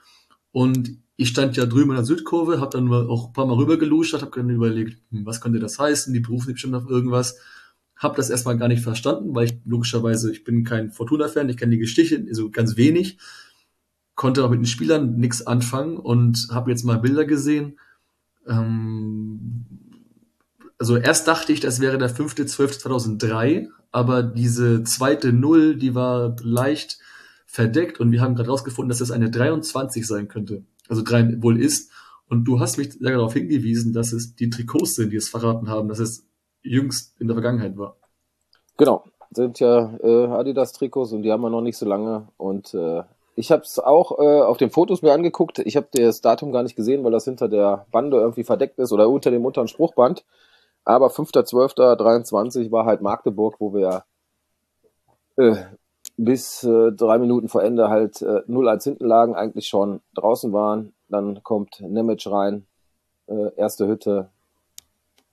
Und 0.51 0.99
ich 1.15 1.29
stand 1.29 1.57
ja 1.57 1.65
drüben 1.65 1.91
in 1.91 1.97
der 1.97 2.05
Südkurve, 2.05 2.61
habe 2.61 2.77
dann 2.77 2.93
auch 2.93 3.29
ein 3.29 3.33
paar 3.33 3.47
Mal 3.47 3.55
rübergeluscht, 3.55 4.15
habe 4.15 4.33
dann 4.35 4.51
überlegt, 4.51 5.01
hm, 5.13 5.25
was 5.25 5.41
könnte 5.41 5.61
das 5.61 5.79
heißen? 5.79 6.13
Die 6.13 6.19
berufen 6.19 6.47
sich 6.47 6.55
bestimmt 6.55 6.75
auf 6.75 6.91
irgendwas. 6.91 7.39
Habe 7.95 8.17
das 8.17 8.31
erstmal 8.31 8.59
gar 8.59 8.67
nicht 8.67 8.83
verstanden, 8.83 9.33
weil 9.33 9.45
ich 9.45 9.61
logischerweise, 9.65 10.33
ich 10.33 10.43
bin 10.43 10.65
kein 10.65 10.91
Fortuna-Fan, 10.91 11.49
ich 11.51 11.57
kenne 11.57 11.71
die 11.71 11.79
Geschichte, 11.79 12.21
also 12.29 12.51
ganz 12.51 12.77
wenig, 12.77 13.19
konnte 14.15 14.45
auch 14.45 14.51
mit 14.51 14.61
den 14.61 14.67
Spielern 14.67 15.17
nichts 15.17 15.47
anfangen 15.47 15.97
und 15.97 16.49
habe 16.51 16.71
jetzt 16.71 16.85
mal 16.85 16.99
Bilder 16.99 17.25
gesehen. 17.25 17.79
Ähm, 18.47 19.67
also 20.79 20.97
erst 20.97 21.29
dachte 21.29 21.53
ich, 21.53 21.61
das 21.61 21.81
wäre 21.81 21.99
der 21.99 22.11
5.12.2003, 22.11 23.69
aber 23.93 24.23
diese 24.23 24.85
zweite 24.85 25.33
Null, 25.33 25.77
die 25.77 25.95
war 25.95 26.37
leicht 26.43 26.99
verdeckt 27.47 28.01
und 28.01 28.11
wir 28.11 28.21
haben 28.21 28.35
gerade 28.35 28.51
rausgefunden, 28.51 28.89
dass 28.89 28.99
das 28.99 29.11
eine 29.11 29.31
23 29.31 30.07
sein 30.07 30.29
könnte 30.29 30.65
also 30.89 31.03
drei 31.03 31.43
wohl 31.43 31.61
ist. 31.61 31.91
Und 32.29 32.45
du 32.45 32.61
hast 32.61 32.79
mich 32.79 32.99
darauf 32.99 33.35
hingewiesen, 33.35 33.93
dass 33.93 34.13
es 34.13 34.35
die 34.35 34.51
Trikots 34.51 34.95
sind, 34.95 35.11
die 35.11 35.17
es 35.17 35.29
verraten 35.29 35.69
haben, 35.69 35.89
dass 35.89 35.99
es 35.99 36.27
jüngst 36.63 37.21
in 37.21 37.29
der 37.29 37.35
Vergangenheit 37.35 37.77
war. 37.77 37.97
Genau, 38.77 39.05
sind 39.31 39.61
ja 39.61 39.97
äh, 39.99 40.27
Adidas-Trikots 40.27 41.13
und 41.13 41.23
die 41.23 41.31
haben 41.31 41.43
wir 41.43 41.51
noch 41.51 41.61
nicht 41.61 41.77
so 41.77 41.87
lange. 41.87 42.29
Und 42.37 42.75
äh, 42.75 43.03
ich 43.37 43.51
habe 43.51 43.63
es 43.63 43.79
auch 43.79 44.19
äh, 44.19 44.43
auf 44.43 44.57
den 44.57 44.71
Fotos 44.71 45.03
mir 45.03 45.13
angeguckt. 45.13 45.59
Ich 45.61 45.77
habe 45.77 45.89
das 45.93 46.21
Datum 46.21 46.53
gar 46.53 46.63
nicht 46.63 46.77
gesehen, 46.77 47.05
weil 47.05 47.13
das 47.13 47.25
hinter 47.25 47.49
der 47.49 47.87
Bande 47.91 48.19
irgendwie 48.19 48.45
verdeckt 48.45 48.79
ist 48.79 48.93
oder 48.93 49.09
unter 49.09 49.31
dem 49.31 49.45
unteren 49.45 49.69
Spruchband. 49.69 50.25
Aber 50.85 51.09
5.12.23 51.09 52.71
war 52.71 52.85
halt 52.85 53.01
Magdeburg, 53.01 53.57
wo 53.59 53.73
wir 53.73 54.05
äh, 55.37 55.57
bis 56.17 56.63
äh, 56.63 56.93
drei 56.93 57.19
Minuten 57.19 57.49
vor 57.49 57.63
Ende 57.63 57.89
halt 57.89 58.23
äh, 58.23 58.43
0-1 58.47 58.85
hinten 58.85 59.07
lagen, 59.07 59.35
eigentlich 59.35 59.67
schon 59.67 60.01
draußen 60.15 60.53
waren. 60.53 60.93
Dann 61.09 61.43
kommt 61.43 61.81
Nemec 61.81 62.27
rein, 62.27 62.67
äh, 63.27 63.55
erste 63.57 63.87
Hütte, 63.87 64.29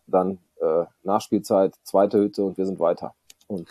dann 0.08 0.39
äh, 0.60 0.86
Nachspielzeit, 1.03 1.75
zweite 1.84 2.20
Hütte 2.20 2.43
und 2.43 2.58
wir 2.58 2.65
sind 2.65 2.79
weiter. 2.79 3.13
Und 3.48 3.67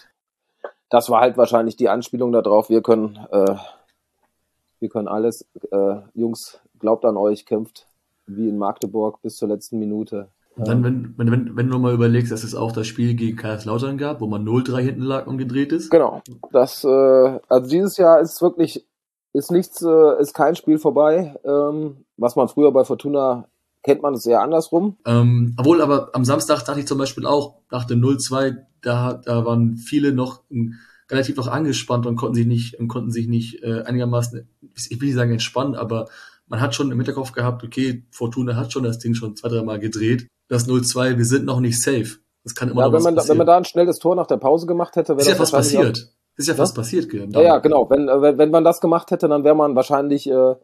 das 0.88 1.08
war 1.08 1.20
halt 1.20 1.37
wahrscheinlich 1.37 1.76
die 1.76 1.88
Anspielung 1.88 2.32
darauf, 2.32 2.68
wir 2.68 2.82
können, 2.82 3.18
äh, 3.30 3.56
wir 4.80 4.88
können 4.88 5.08
alles. 5.08 5.46
Äh, 5.70 5.96
Jungs, 6.14 6.60
glaubt 6.78 7.04
an 7.04 7.16
euch, 7.16 7.46
kämpft 7.46 7.87
wie 8.26 8.49
in 8.49 8.58
Magdeburg 8.58 9.20
bis 9.22 9.37
zur 9.37 9.49
letzten 9.49 9.78
Minute. 9.78 10.28
Und 10.56 10.68
dann, 10.68 10.84
wenn, 10.84 11.14
wenn, 11.16 11.30
wenn, 11.30 11.56
wenn 11.56 11.68
du 11.68 11.78
mal 11.78 11.94
überlegst, 11.94 12.32
dass 12.32 12.44
es 12.44 12.54
auch 12.54 12.72
das 12.72 12.87
Spiel 12.87 13.14
gegen 13.14 13.37
Kaiserslautern 13.37 13.99
gab, 13.99 14.20
wo 14.20 14.26
man 14.26 14.44
0-3 14.44 14.80
hinten 14.80 15.02
lag 15.02 15.26
und 15.26 15.38
gedreht 15.38 15.72
ist. 15.72 15.90
Genau. 15.90 16.22
Das, 16.52 16.84
äh, 16.84 17.38
also 17.49 17.68
dieses 17.68 17.96
Jahr 17.96 18.20
ist 18.20 18.42
wirklich, 18.42 18.87
ist 19.32 19.50
nichts, 19.50 19.82
äh, 19.82 20.20
ist 20.20 20.34
kein 20.34 20.56
Spiel 20.56 20.78
vorbei. 20.78 21.37
Ähm, 21.44 22.04
was 22.16 22.37
man 22.37 22.49
früher 22.49 22.72
bei 22.72 22.84
Fortuna 22.84 23.46
kennt 23.82 24.02
man 24.02 24.14
es 24.14 24.26
eher 24.26 24.42
andersrum. 24.42 24.96
Ähm, 25.06 25.54
obwohl, 25.58 25.80
aber 25.80 26.10
am 26.12 26.25
Samstag 26.25 26.64
dachte 26.64 26.80
ich 26.80 26.87
zum 26.87 26.99
Beispiel 26.99 27.26
auch, 27.26 27.54
nach 27.70 27.84
dem 27.84 28.02
0-2, 28.02 28.56
da, 28.82 29.14
da 29.14 29.44
waren 29.46 29.76
viele 29.76 30.12
noch 30.12 30.42
relativ 31.11 31.37
noch 31.37 31.49
angespannt 31.49 32.07
und 32.07 32.17
konnten 32.17 32.35
sich 32.35 32.47
nicht, 32.47 32.79
und 32.79 32.88
konnten 32.88 33.11
sich 33.11 33.29
nicht 33.29 33.62
äh, 33.62 33.83
einigermaßen, 33.83 34.49
ich 34.75 35.00
will 35.00 35.09
nicht 35.09 35.17
sagen 35.17 35.33
entspannen, 35.33 35.75
aber 35.75 36.09
man 36.47 36.61
hat 36.61 36.75
schon 36.75 36.90
im 36.90 36.99
Hinterkopf 36.99 37.33
gehabt, 37.33 37.62
okay, 37.64 38.05
Fortuna 38.11 38.57
hat 38.57 38.73
schon 38.73 38.83
das 38.83 38.99
Ding 38.99 39.14
schon 39.14 39.37
zwei, 39.37 39.49
dreimal 39.49 39.79
gedreht 39.79 40.26
das 40.50 40.67
0-2, 40.69 41.17
wir 41.17 41.25
sind 41.25 41.47
noch 41.47 41.61
nicht 41.61 41.81
safe. 41.81 42.19
Das 42.43 42.55
kann 42.55 42.69
immer 42.69 42.83
Ja, 42.83 42.87
noch 42.88 42.95
wenn 42.95 43.02
man, 43.02 43.14
da, 43.14 43.21
passieren. 43.21 43.35
wenn 43.35 43.38
man 43.38 43.47
da 43.47 43.57
ein 43.57 43.64
schnelles 43.64 43.99
Tor 43.99 44.17
nach 44.17 44.26
der 44.26 44.37
Pause 44.37 44.67
gemacht 44.67 44.97
hätte, 44.97 45.12
wäre 45.12 45.21
ist 45.21 45.26
ja 45.29 45.33
das 45.35 45.50
fast 45.50 45.52
passiert. 45.52 46.12
Ist 46.37 46.49
ja 46.49 46.55
fast 46.55 46.75
passiert, 46.75 47.09
Gern. 47.09 47.35
Auch, 47.35 47.40
ja, 47.40 47.47
ja, 47.55 47.59
genau. 47.59 47.88
Wenn, 47.88 48.09
äh, 48.09 48.21
wenn, 48.21 48.38
wenn 48.38 48.50
man 48.50 48.64
das 48.64 48.81
gemacht 48.81 49.11
hätte, 49.11 49.29
dann 49.29 49.45
wäre 49.45 49.55
man 49.55 49.76
wahrscheinlich 49.76 50.29
äh, 50.29 50.55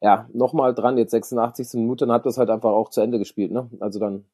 ja 0.00 0.28
nochmal 0.32 0.74
dran. 0.74 0.96
Jetzt 0.96 1.10
86. 1.10 1.74
Minute, 1.74 2.06
dann 2.06 2.14
hat 2.14 2.24
das 2.24 2.38
halt 2.38 2.48
einfach 2.50 2.70
auch 2.70 2.88
zu 2.88 3.00
Ende 3.00 3.18
gespielt. 3.18 3.52
Ne? 3.52 3.68
Also 3.80 3.98
dann, 3.98 4.24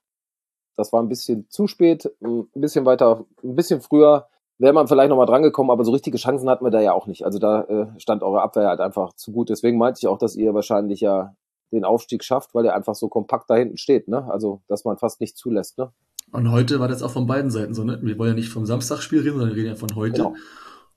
das 0.77 0.93
war 0.93 1.03
ein 1.03 1.09
bisschen 1.09 1.49
zu 1.49 1.67
spät, 1.67 2.09
ein 2.23 2.47
bisschen 2.55 2.85
weiter, 2.85 3.25
ein 3.43 3.57
bisschen 3.57 3.81
früher 3.81 4.29
wäre 4.59 4.73
man 4.73 4.89
vielleicht 4.89 5.11
nochmal 5.11 5.27
dran 5.27 5.43
gekommen, 5.43 5.71
aber 5.71 5.85
so 5.85 5.93
richtige 5.93 6.19
Chancen 6.19 6.49
hatten 6.51 6.65
wir 6.65 6.71
da 6.71 6.81
ja 6.81 6.93
auch 6.93 7.07
nicht. 7.07 7.25
Also 7.25 7.39
da 7.39 7.63
äh, 7.63 8.01
stand 8.01 8.23
eure 8.23 8.43
Abwehr 8.43 8.69
halt 8.69 8.81
einfach 8.81 9.13
zu 9.15 9.33
gut. 9.33 9.49
Deswegen 9.51 9.79
meinte 9.79 9.99
ich 10.01 10.09
auch, 10.09 10.19
dass 10.19 10.37
ihr 10.37 10.55
wahrscheinlich 10.55 11.01
ja 11.01 11.35
den 11.73 11.85
Aufstieg 11.85 12.25
schafft, 12.25 12.55
weil 12.55 12.65
ihr 12.65 12.75
einfach 12.75 12.95
so 12.95 13.09
kompakt 13.09 13.49
da 13.51 13.55
hinten 13.55 13.77
steht. 13.77 14.09
Ne? 14.09 14.31
Also, 14.31 14.63
dass 14.69 14.85
man 14.85 14.97
fast 14.97 15.21
nicht 15.21 15.37
zulässt. 15.37 15.79
Ne? 15.79 15.93
Und 16.33 16.51
heute 16.51 16.81
war 16.81 16.89
das 16.89 17.03
auch 17.03 17.11
von 17.11 17.27
beiden 17.27 17.51
Seiten 17.51 17.75
so, 17.75 17.85
ne? 17.85 17.99
Wir 18.03 18.19
wollen 18.19 18.31
ja 18.31 18.35
nicht 18.35 18.49
vom 18.49 18.67
Samstagsspiel 18.67 19.21
reden, 19.21 19.39
sondern 19.39 19.51
wir 19.51 19.57
reden 19.57 19.69
ja 19.69 19.77
von 19.77 19.95
heute. 19.95 20.17
Genau. 20.17 20.35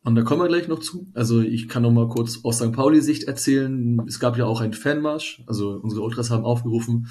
Und 0.04 0.16
da 0.16 0.24
kommen 0.24 0.42
wir 0.42 0.48
gleich 0.48 0.68
noch 0.68 0.80
zu. 0.80 1.08
Also 1.14 1.42
ich 1.42 1.70
kann 1.70 1.84
noch 1.84 1.92
mal 1.92 2.08
kurz 2.08 2.40
aus 2.44 2.58
St. 2.58 2.72
Pauli-Sicht 2.72 3.26
erzählen. 3.26 4.02
Es 4.08 4.20
gab 4.20 4.36
ja 4.38 4.46
auch 4.46 4.60
einen 4.60 4.74
Fanmarsch. 4.74 5.44
Also 5.46 5.80
unsere 5.82 6.02
Ultras 6.02 6.32
haben 6.32 6.44
aufgerufen, 6.44 7.08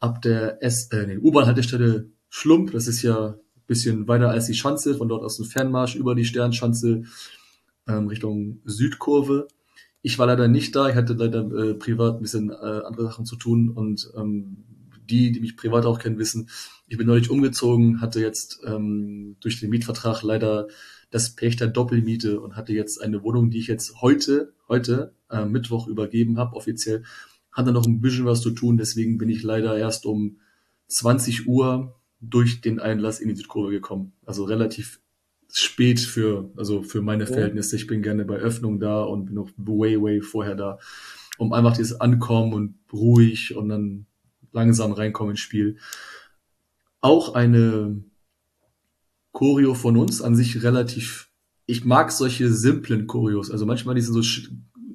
ab 0.00 0.22
der 0.22 0.62
S 0.62 0.90
äh, 0.90 1.06
nee, 1.06 1.18
U-Bahn-Haltestelle 1.18 2.10
Schlump, 2.28 2.72
das 2.72 2.88
ist 2.88 3.02
ja 3.02 3.36
bisschen 3.66 4.08
weiter 4.08 4.30
als 4.30 4.46
die 4.46 4.54
Schanze, 4.54 4.96
von 4.96 5.08
dort 5.08 5.24
aus 5.24 5.38
ein 5.38 5.44
Fanmarsch 5.44 5.96
über 5.96 6.14
die 6.14 6.24
Sternschanze 6.24 7.04
ähm, 7.88 8.08
Richtung 8.08 8.60
Südkurve. 8.64 9.48
Ich 10.02 10.18
war 10.18 10.26
leider 10.26 10.48
nicht 10.48 10.74
da, 10.76 10.88
ich 10.88 10.94
hatte 10.94 11.14
leider 11.14 11.40
äh, 11.52 11.74
privat 11.74 12.16
ein 12.16 12.22
bisschen 12.22 12.50
äh, 12.50 12.54
andere 12.54 13.06
Sachen 13.06 13.26
zu 13.26 13.36
tun 13.36 13.70
und 13.70 14.10
ähm, 14.16 14.64
die, 15.08 15.32
die 15.32 15.40
mich 15.40 15.56
privat 15.56 15.86
auch 15.86 15.98
kennen, 15.98 16.18
wissen, 16.18 16.48
ich 16.88 16.96
bin 16.96 17.06
neulich 17.06 17.30
umgezogen, 17.30 18.00
hatte 18.00 18.20
jetzt 18.20 18.60
ähm, 18.64 19.36
durch 19.40 19.60
den 19.60 19.70
Mietvertrag 19.70 20.22
leider 20.22 20.68
das 21.10 21.34
Pech 21.34 21.56
der 21.56 21.68
Doppelmiete 21.68 22.40
und 22.40 22.56
hatte 22.56 22.72
jetzt 22.72 23.00
eine 23.00 23.22
Wohnung, 23.22 23.50
die 23.50 23.58
ich 23.58 23.66
jetzt 23.66 24.00
heute, 24.00 24.52
heute, 24.68 25.14
äh, 25.30 25.44
Mittwoch 25.44 25.86
übergeben 25.88 26.38
habe, 26.38 26.56
offiziell. 26.56 27.04
Hatte 27.52 27.72
noch 27.72 27.86
ein 27.86 28.00
bisschen 28.00 28.26
was 28.26 28.42
zu 28.42 28.50
tun, 28.50 28.76
deswegen 28.76 29.18
bin 29.18 29.28
ich 29.28 29.42
leider 29.42 29.76
erst 29.76 30.06
um 30.06 30.38
20 30.88 31.48
Uhr 31.48 31.96
durch 32.30 32.60
den 32.60 32.80
Einlass 32.80 33.20
in 33.20 33.28
die 33.28 33.36
Südkurve 33.36 33.70
gekommen. 33.70 34.12
Also 34.24 34.44
relativ 34.44 35.00
spät 35.52 36.00
für, 36.00 36.50
also 36.56 36.82
für 36.82 37.02
meine. 37.02 37.26
Verhältnisse. 37.26 37.76
Ich 37.76 37.86
bin 37.86 38.02
gerne 38.02 38.24
bei 38.24 38.36
Öffnung 38.36 38.78
da 38.80 39.02
und 39.02 39.26
bin 39.26 39.34
noch 39.34 39.50
way, 39.56 40.00
way 40.00 40.20
vorher 40.20 40.54
da, 40.54 40.78
um 41.38 41.52
einfach 41.52 41.76
dieses 41.76 42.00
Ankommen 42.00 42.52
und 42.52 42.74
ruhig 42.92 43.56
und 43.56 43.68
dann 43.68 44.06
langsam 44.52 44.92
reinkommen 44.92 45.32
ins 45.32 45.40
Spiel. 45.40 45.78
Auch 47.00 47.34
eine 47.34 48.02
Choreo 49.32 49.74
von 49.74 49.96
uns 49.96 50.22
an 50.22 50.34
sich 50.34 50.62
relativ, 50.62 51.30
ich 51.66 51.84
mag 51.84 52.10
solche 52.10 52.50
simplen 52.50 53.06
Choreos. 53.06 53.50
Also 53.50 53.66
manchmal 53.66 53.94
die 53.94 54.00
sind 54.00 54.14
so 54.14 54.48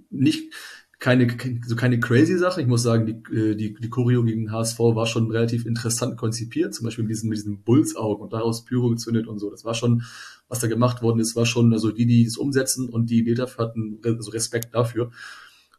nicht 0.09 0.53
keine, 1.01 1.35
so 1.65 1.75
keine 1.75 1.99
crazy 1.99 2.37
Sache. 2.37 2.61
Ich 2.61 2.67
muss 2.67 2.83
sagen, 2.83 3.07
die, 3.07 3.35
äh, 3.35 3.55
die, 3.55 3.73
die 3.73 3.89
Choreo 3.89 4.23
gegen 4.23 4.51
HSV 4.51 4.77
war 4.79 5.07
schon 5.07 5.31
relativ 5.31 5.65
interessant 5.65 6.15
konzipiert. 6.15 6.75
Zum 6.75 6.85
Beispiel 6.85 7.03
mit 7.03 7.09
diesen, 7.09 7.27
mit 7.27 7.39
diesen 7.39 7.63
Bullsaugen 7.63 8.23
und 8.23 8.33
daraus 8.33 8.65
Pyro 8.65 8.89
gezündet 8.89 9.27
und 9.27 9.39
so. 9.39 9.49
Das 9.49 9.65
war 9.65 9.73
schon, 9.73 10.03
was 10.47 10.59
da 10.59 10.67
gemacht 10.67 11.01
worden 11.01 11.19
ist, 11.19 11.35
war 11.35 11.47
schon, 11.47 11.73
also 11.73 11.91
die, 11.91 12.05
die 12.05 12.23
es 12.23 12.37
umsetzen 12.37 12.87
und 12.87 13.09
die 13.09 13.17
Idee 13.17 13.33
dafür 13.33 13.65
hatten, 13.65 13.99
also 14.05 14.29
Respekt 14.29 14.75
dafür. 14.75 15.09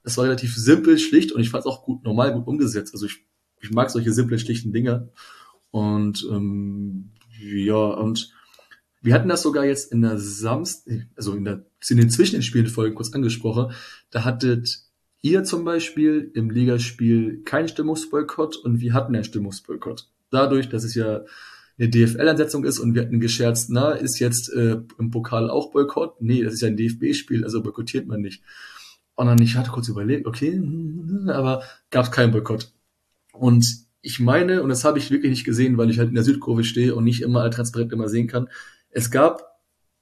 Das 0.02 0.16
war 0.16 0.24
relativ 0.24 0.56
simpel, 0.56 0.98
schlicht 0.98 1.30
und 1.30 1.40
ich 1.40 1.50
fand 1.50 1.60
es 1.64 1.70
auch 1.70 1.84
gut, 1.84 2.02
normal 2.02 2.34
gut 2.34 2.48
umgesetzt. 2.48 2.92
Also 2.92 3.06
ich, 3.06 3.24
ich 3.60 3.70
mag 3.70 3.90
solche 3.90 4.12
simplen, 4.12 4.40
schlichten 4.40 4.72
Dinger. 4.72 5.08
Und 5.70 6.26
ähm, 6.32 7.12
ja, 7.38 7.76
und 7.76 8.32
wir 9.00 9.14
hatten 9.14 9.28
das 9.28 9.42
sogar 9.42 9.64
jetzt 9.66 9.92
in 9.92 10.02
der 10.02 10.18
Samst, 10.18 10.90
also 11.14 11.34
in 11.34 11.44
der, 11.44 11.64
in 11.88 11.98
den 11.98 12.10
zwischen 12.10 12.34
den 12.34 12.42
Spielen 12.42 12.72
kurz 12.74 13.12
angesprochen. 13.12 13.72
Da 14.10 14.24
hattet 14.24 14.91
ihr 15.22 15.44
zum 15.44 15.64
Beispiel 15.64 16.30
im 16.34 16.50
Ligaspiel 16.50 17.42
keinen 17.44 17.68
Stimmungsboykott 17.68 18.56
und 18.56 18.80
wir 18.80 18.92
hatten 18.92 19.14
einen 19.14 19.24
Stimmungsboykott. 19.24 20.08
Dadurch, 20.30 20.68
dass 20.68 20.84
es 20.84 20.94
ja 20.94 21.22
eine 21.78 21.88
DFL-Ansetzung 21.88 22.64
ist 22.64 22.78
und 22.78 22.94
wir 22.94 23.02
hatten 23.02 23.20
gescherzt, 23.20 23.70
na, 23.70 23.92
ist 23.92 24.18
jetzt 24.18 24.52
äh, 24.52 24.78
im 24.98 25.10
Pokal 25.10 25.48
auch 25.48 25.70
Boykott? 25.70 26.20
Nee, 26.20 26.42
das 26.42 26.54
ist 26.54 26.60
ja 26.60 26.68
ein 26.68 26.76
DFB-Spiel, 26.76 27.44
also 27.44 27.62
boykottiert 27.62 28.06
man 28.06 28.20
nicht. 28.20 28.42
Und 29.14 29.26
dann 29.26 29.40
ich 29.40 29.56
hatte 29.56 29.70
kurz 29.70 29.88
überlegt, 29.88 30.26
okay, 30.26 30.60
aber 31.28 31.62
gab 31.90 32.06
es 32.06 32.10
keinen 32.10 32.32
Boykott. 32.32 32.72
Und 33.32 33.66
ich 34.02 34.20
meine, 34.20 34.62
und 34.62 34.68
das 34.68 34.84
habe 34.84 34.98
ich 34.98 35.10
wirklich 35.10 35.30
nicht 35.30 35.44
gesehen, 35.44 35.78
weil 35.78 35.90
ich 35.90 35.98
halt 35.98 36.08
in 36.08 36.14
der 36.14 36.24
Südkurve 36.24 36.64
stehe 36.64 36.94
und 36.94 37.04
nicht 37.04 37.22
immer 37.22 37.48
transparent 37.50 37.92
immer 37.92 38.08
sehen 38.08 38.26
kann, 38.26 38.48
es 38.90 39.10
gab, 39.10 39.60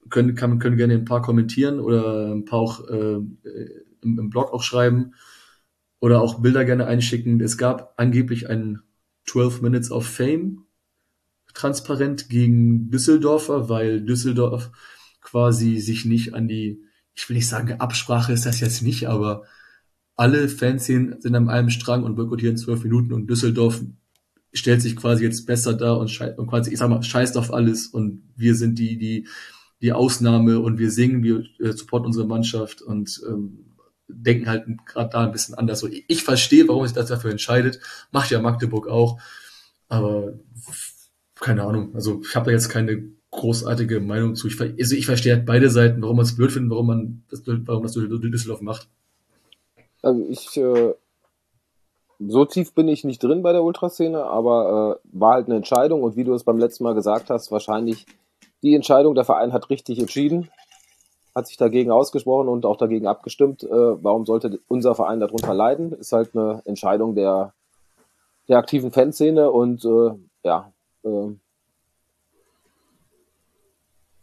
können, 0.09 0.35
kann, 0.35 0.59
können 0.59 0.77
gerne 0.77 0.95
ein 0.95 1.05
paar 1.05 1.23
kommentieren 1.23 1.79
oder 1.79 2.35
ein 2.35 2.47
paar 2.47 2.59
auch 2.59 2.89
äh, 2.89 3.19
im, 4.03 4.19
im 4.19 4.31
Blog 4.31 4.53
auch 4.53 4.63
schreiben 4.63 5.15
oder 6.01 6.21
auch 6.21 6.41
Bilder 6.41 6.65
gerne 6.65 6.87
einschicken. 6.87 7.41
Es 7.41 7.59
gab 7.59 7.95
angeblich 7.97 8.49
ein 8.49 8.81
12 9.27 9.63
Minutes 9.63 9.91
of 9.91 10.07
Fame 10.07 10.65
transparent 11.55 12.29
gegen 12.29 12.91
Düsseldorfer, 12.91 13.69
weil 13.69 14.01
Düsseldorf 14.01 14.71
quasi 15.21 15.79
sich 15.79 16.05
nicht 16.05 16.35
an 16.35 16.49
die, 16.49 16.83
ich 17.15 17.29
will 17.29 17.37
nicht 17.37 17.49
sagen, 17.49 17.81
Absprache 17.81 18.33
ist 18.33 18.47
das 18.47 18.61
jetzt 18.61 18.83
nicht, 18.83 19.09
aber 19.09 19.45
alle 20.17 20.49
Fans 20.49 20.87
sind 20.87 21.25
an 21.35 21.49
einem 21.49 21.71
Strang 21.71 22.05
und 22.05 22.15
boykottieren 22.15 22.57
zwölf 22.57 22.85
Minuten 22.85 23.13
und 23.13 23.29
Düsseldorf 23.29 23.83
stellt 24.53 24.83
sich 24.83 24.97
quasi 24.97 25.25
jetzt 25.25 25.47
besser 25.47 25.75
dar 25.75 25.99
und, 25.99 26.11
schei 26.11 26.35
und 26.37 26.47
quasi, 26.47 26.73
ich 26.73 26.79
sag 26.79 26.91
mal, 26.91 27.03
scheißt 27.03 27.37
auf 27.37 27.53
alles 27.53 27.87
und 27.87 28.23
wir 28.37 28.55
sind 28.55 28.79
die, 28.79 28.99
die, 28.99 29.29
die 29.81 29.93
Ausnahme 29.93 30.61
und 30.61 30.79
wir 30.79 30.91
singen, 30.91 31.23
wir 31.23 31.45
äh, 31.61 31.73
supporten 31.73 32.07
unsere 32.07 32.27
Mannschaft 32.27 32.83
und 32.83 33.21
ähm, 33.29 33.70
denken 34.15 34.49
halt 34.49 34.67
gerade 34.87 35.11
da 35.11 35.25
ein 35.25 35.33
bisschen 35.33 35.55
anders. 35.55 35.81
So, 35.81 35.89
ich, 35.89 36.23
verstehe, 36.23 36.69
warum 36.69 36.87
sich 36.87 36.95
das 36.95 37.09
dafür 37.09 37.31
entscheidet. 37.31 37.81
Macht 38.13 38.31
ja 38.31 38.41
Magdeburg 38.41 38.89
auch. 38.89 39.21
Aber 39.89 40.35
keine 41.35 41.65
Ahnung. 41.65 41.95
Also 41.95 42.21
ich 42.23 42.35
habe 42.37 42.47
da 42.47 42.53
jetzt 42.53 42.69
keine 42.69 43.11
großartige 43.31 44.01
Meinung 44.01 44.35
zu. 44.35 44.49
Ich, 44.49 44.61
also 44.61 44.97
ich 44.97 45.07
verstehe 45.07 45.35
halt 45.35 45.47
beide 45.47 45.71
Seiten, 45.71 46.03
warum 46.03 46.17
man 46.17 46.27
es 46.27 46.37
blöd 46.37 46.53
findet, 46.53 46.71
warum 46.71 46.87
man 46.87 47.23
das, 47.31 47.43
warum 47.47 47.83
das 47.83 47.95
Düsseldorf 47.95 48.61
macht. 48.61 48.89
Also 50.03 50.25
ich, 50.29 50.57
äh, 50.57 50.95
so 52.19 52.45
tief 52.45 52.75
bin 52.75 52.89
ich 52.89 53.05
nicht 53.05 53.23
drin 53.23 53.43
bei 53.43 53.53
der 53.53 53.63
Ultraszene, 53.63 54.25
aber 54.25 55.01
äh, 55.03 55.09
war 55.19 55.35
halt 55.35 55.47
eine 55.47 55.57
Entscheidung 55.57 56.03
und 56.03 56.17
wie 56.17 56.25
du 56.25 56.35
es 56.35 56.45
beim 56.45 56.59
letzten 56.59 56.85
Mal 56.85 56.95
gesagt 56.95 57.31
hast, 57.31 57.51
wahrscheinlich 57.51 58.07
die 58.63 58.75
Entscheidung, 58.75 59.15
der 59.15 59.25
Verein 59.25 59.53
hat 59.53 59.71
richtig 59.71 59.99
entschieden, 59.99 60.51
hat 61.35 61.47
sich 61.47 61.57
dagegen 61.57 61.91
ausgesprochen 61.91 62.49
und 62.49 62.67
auch 62.67 62.77
dagegen 62.77 63.07
abgestimmt. 63.07 63.63
Äh, 63.63 63.69
warum 63.71 64.27
sollte 64.27 64.61
unser 64.69 64.95
Verein 64.95 65.21
darunter 65.21 65.55
leiden? 65.55 65.93
Ist 65.93 66.13
halt 66.13 66.35
eine 66.35 66.63
Entscheidung 66.65 67.15
der, 67.15 67.53
der 68.49 68.59
aktiven 68.59 68.91
Fanszene 68.91 69.51
und 69.51 69.85
äh, 69.85 70.11
ja, 70.43 70.73
äh, 71.05 71.29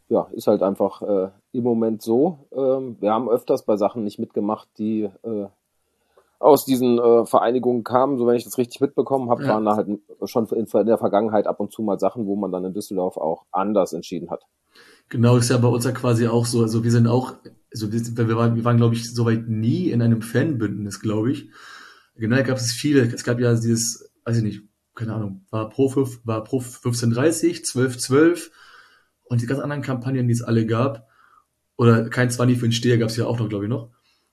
ja, 0.09 0.27
ist 0.31 0.47
halt 0.47 0.63
einfach 0.63 1.01
äh, 1.01 1.29
im 1.51 1.63
Moment 1.63 2.01
so. 2.01 2.39
Ähm, 2.51 2.97
wir 2.99 3.11
haben 3.13 3.29
öfters 3.29 3.63
bei 3.63 3.75
Sachen 3.77 4.03
nicht 4.03 4.19
mitgemacht, 4.19 4.67
die 4.77 5.09
äh, 5.23 5.47
aus 6.39 6.65
diesen 6.65 6.99
äh, 6.99 7.25
Vereinigungen 7.25 7.83
kamen, 7.83 8.17
so 8.17 8.27
wenn 8.27 8.35
ich 8.35 8.43
das 8.43 8.57
richtig 8.57 8.79
mitbekommen 8.79 9.29
habe, 9.29 9.43
Ja. 9.43 9.49
waren 9.49 9.65
da 9.65 9.75
halt 9.75 9.99
schon 10.25 10.45
in 10.47 10.67
der 10.85 10.97
Vergangenheit 10.97 11.47
ab 11.47 11.59
und 11.59 11.71
zu 11.71 11.81
mal 11.81 11.99
Sachen, 11.99 12.27
wo 12.27 12.35
man 12.35 12.51
dann 12.51 12.65
in 12.65 12.73
Düsseldorf 12.73 13.17
auch 13.17 13.45
anders 13.51 13.93
entschieden 13.93 14.29
hat. 14.29 14.45
Genau, 15.09 15.37
ist 15.37 15.49
ja 15.49 15.57
bei 15.57 15.67
uns 15.67 15.85
ja 15.85 15.91
quasi 15.91 16.27
auch 16.27 16.45
so. 16.45 16.61
Also 16.61 16.83
wir 16.83 16.91
sind 16.91 17.07
auch, 17.07 17.35
also 17.71 17.91
wir, 17.91 18.35
waren, 18.35 18.55
wir 18.55 18.65
waren, 18.65 18.77
glaube 18.77 18.95
ich, 18.95 19.13
soweit 19.13 19.47
nie 19.47 19.89
in 19.89 20.01
einem 20.01 20.21
Fanbündnis, 20.21 20.99
glaube 20.99 21.31
ich. 21.31 21.49
Genau, 22.15 22.41
gab 22.43 22.57
es 22.57 22.73
viele. 22.73 23.01
Es 23.01 23.23
gab 23.23 23.39
ja 23.39 23.53
dieses, 23.53 24.11
weiß 24.25 24.37
ich 24.37 24.43
nicht, 24.43 24.61
keine 24.95 25.13
Ahnung, 25.13 25.45
war 25.51 25.69
Pro, 25.69 25.87
5, 25.87 26.21
war 26.25 26.43
Pro 26.43 26.57
1530, 26.57 27.59
1212 27.59 28.51
und 29.25 29.41
die 29.41 29.45
ganz 29.45 29.61
anderen 29.61 29.83
Kampagnen, 29.83 30.27
die 30.27 30.33
es 30.33 30.41
alle 30.41 30.65
gab. 30.65 31.07
Oder 31.77 32.09
kein 32.09 32.31
20 32.31 32.57
für 32.57 32.67
den 32.67 32.71
Steher 32.71 32.97
gab 32.97 33.09
es 33.09 33.17
ja 33.17 33.25
auch 33.25 33.39
noch, 33.39 33.47
glaube 33.47 33.65
ich, 33.65 33.69
noch. 33.69 33.91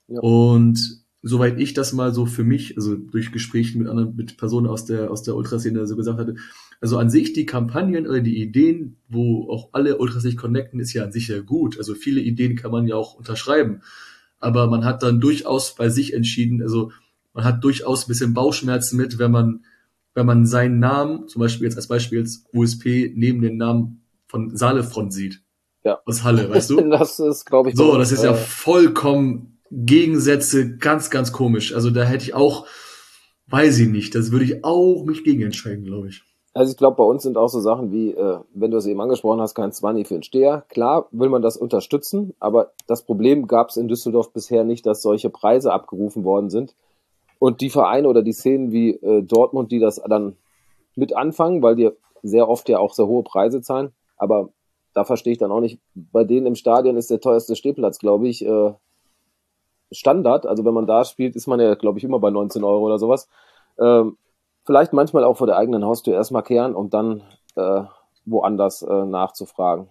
Ja. 0.09 0.21
Und 0.21 1.05
soweit 1.23 1.59
ich 1.59 1.75
das 1.75 1.93
mal 1.93 2.15
so 2.15 2.27
für 2.27 2.45
mich, 2.45 2.77
also 2.77 2.97
durch 2.97 3.33
Gespräche 3.33 3.79
mit 3.79 3.89
anderen, 3.89 4.17
mit 4.17 4.37
Personen 4.39 4.67
aus 4.67 4.87
der, 4.87 5.11
aus 5.11 5.23
der 5.23 5.37
Ultraszene 5.37 5.87
so 5.87 5.97
gesagt 5.97 6.19
hatte, 6.19 6.37
also 6.81 6.99
an 6.99 7.11
sich 7.11 7.33
die 7.33 7.47
Kampagnen 7.47 8.07
oder 8.07 8.21
die 8.21 8.41
Ideen, 8.41 8.97
wo 9.09 9.51
auch 9.51 9.71
alle 9.73 9.99
Ultras 9.99 10.23
sich 10.23 10.37
connecten, 10.37 10.81
ist 10.81 10.93
ja 10.93 11.05
an 11.05 11.13
sich 11.13 11.29
ja 11.29 11.41
gut. 11.41 11.79
Also 11.79 11.95
viele 11.95 12.21
Ideen 12.21 12.57
kann 12.57 12.71
man 12.71 12.87
ja 12.87 12.97
auch 12.97 13.15
unterschreiben. 13.15 13.83
Aber 14.39 14.69
man 14.69 14.85
hat 14.85 15.03
dann 15.03 15.21
durchaus 15.21 15.75
bei 15.75 15.89
sich 15.89 16.13
entschieden, 16.13 16.63
also 16.63 16.91
man 17.33 17.45
hat 17.45 17.65
durchaus 17.65 18.05
ein 18.05 18.09
bisschen 18.09 18.35
Bauchschmerzen 18.35 18.97
mit, 18.97 19.19
wenn 19.19 19.31
man, 19.31 19.65
wenn 20.15 20.27
man 20.27 20.47
seinen 20.47 20.79
Namen, 20.79 21.29
zum 21.29 21.41
Beispiel 21.41 21.67
jetzt 21.67 21.77
als 21.77 21.89
Beispiel 21.89 22.21
jetzt 22.21 22.47
USP, 22.53 23.13
neben 23.17 23.43
den 23.43 23.57
Namen 23.57 24.03
von 24.27 24.57
Saalefront 24.57 25.13
sieht. 25.13 25.43
Ja. 25.83 25.99
Aus 26.05 26.23
Halle, 26.23 26.49
weißt 26.55 26.71
du? 26.71 26.81
Das 26.91 27.19
ist, 27.19 27.45
glaube 27.45 27.71
ich, 27.71 27.77
So, 27.77 27.97
das 27.99 28.13
ist 28.13 28.23
ja 28.23 28.35
vollkommen 28.35 29.59
Gegensätze, 29.71 30.77
ganz, 30.77 31.11
ganz 31.11 31.33
komisch. 31.33 31.75
Also 31.75 31.91
da 31.91 32.05
hätte 32.05 32.25
ich 32.25 32.35
auch, 32.35 32.67
weiß 33.49 33.79
ich 33.81 33.89
nicht, 33.89 34.15
das 34.15 34.31
würde 34.31 34.45
ich 34.45 34.65
auch 34.65 35.05
mich 35.05 35.25
gegen 35.25 35.43
entscheiden, 35.43 35.85
glaube 35.85 36.09
ich. 36.09 36.23
Also 36.55 36.71
ich 36.71 36.77
glaube, 36.77 36.97
bei 36.97 37.05
uns 37.05 37.25
sind 37.25 37.37
auch 37.37 37.49
so 37.49 37.59
Sachen 37.59 37.91
wie, 37.91 38.13
äh, 38.13 38.39
wenn 38.55 38.71
du 38.71 38.77
es 38.77 38.87
eben 38.87 39.01
angesprochen 39.01 39.41
hast, 39.41 39.55
kein 39.55 39.73
Zwanni 39.73 40.05
für 40.05 40.15
den 40.15 40.23
Steher. 40.23 40.65
Klar 40.69 41.09
will 41.11 41.29
man 41.29 41.43
das 41.43 41.57
unterstützen, 41.57 42.33
aber 42.39 42.71
das 42.87 43.03
Problem 43.03 43.49
gab 43.49 43.71
es 43.71 43.77
in 43.77 43.89
Düsseldorf 43.89 44.33
bisher 44.33 44.63
nicht, 44.63 44.87
dass 44.87 45.03
solche 45.03 45.31
Preise 45.31 45.73
abgerufen 45.73 46.23
worden 46.23 46.51
sind. 46.51 46.77
Und 47.41 47.61
die 47.61 47.71
Vereine 47.71 48.09
oder 48.09 48.23
die 48.23 48.33
Szenen 48.33 48.71
wie 48.71 48.91
äh, 48.91 49.23
Dortmund, 49.23 49.73
die 49.73 49.81
das 49.81 50.01
dann 50.09 50.37
mit 50.95 51.17
anfangen, 51.17 51.61
weil 51.61 51.75
die 51.75 51.91
sehr 52.23 52.49
oft 52.49 52.69
ja 52.69 52.79
auch 52.79 52.95
sehr 52.95 53.09
hohe 53.09 53.25
Preise 53.25 53.61
zahlen, 53.61 53.93
aber 54.17 54.51
da 54.95 55.05
verstehe 55.05 55.33
ich 55.33 55.39
dann 55.39 55.51
auch 55.51 55.61
nicht, 55.61 55.81
bei 55.95 56.23
denen 56.23 56.47
im 56.47 56.55
Stadion 56.55 56.97
ist 56.97 57.11
der 57.11 57.21
teuerste 57.21 57.57
Stehplatz, 57.57 57.99
glaube 57.99 58.29
ich, 58.29 58.47
äh, 58.47 58.73
Standard. 59.91 60.47
Also 60.47 60.65
wenn 60.65 60.73
man 60.73 60.87
da 60.87 61.05
spielt, 61.05 61.35
ist 61.35 61.49
man 61.49 61.61
ja, 61.61 61.75
glaube 61.75 61.99
ich, 61.99 62.05
immer 62.05 62.21
bei 62.21 62.31
19 62.31 62.63
Euro 62.63 62.87
oder 62.87 62.99
sowas. 62.99 63.29
Ähm, 63.79 64.17
vielleicht 64.65 64.93
manchmal 64.93 65.25
auch 65.25 65.37
vor 65.37 65.47
der 65.47 65.57
eigenen 65.57 65.85
Haustür 65.85 66.15
erstmal 66.15 66.43
kehren 66.43 66.75
und 66.75 66.95
dann 66.95 67.23
äh, 67.57 67.83
woanders 68.25 68.83
äh, 68.83 69.05
nachzufragen. 69.05 69.89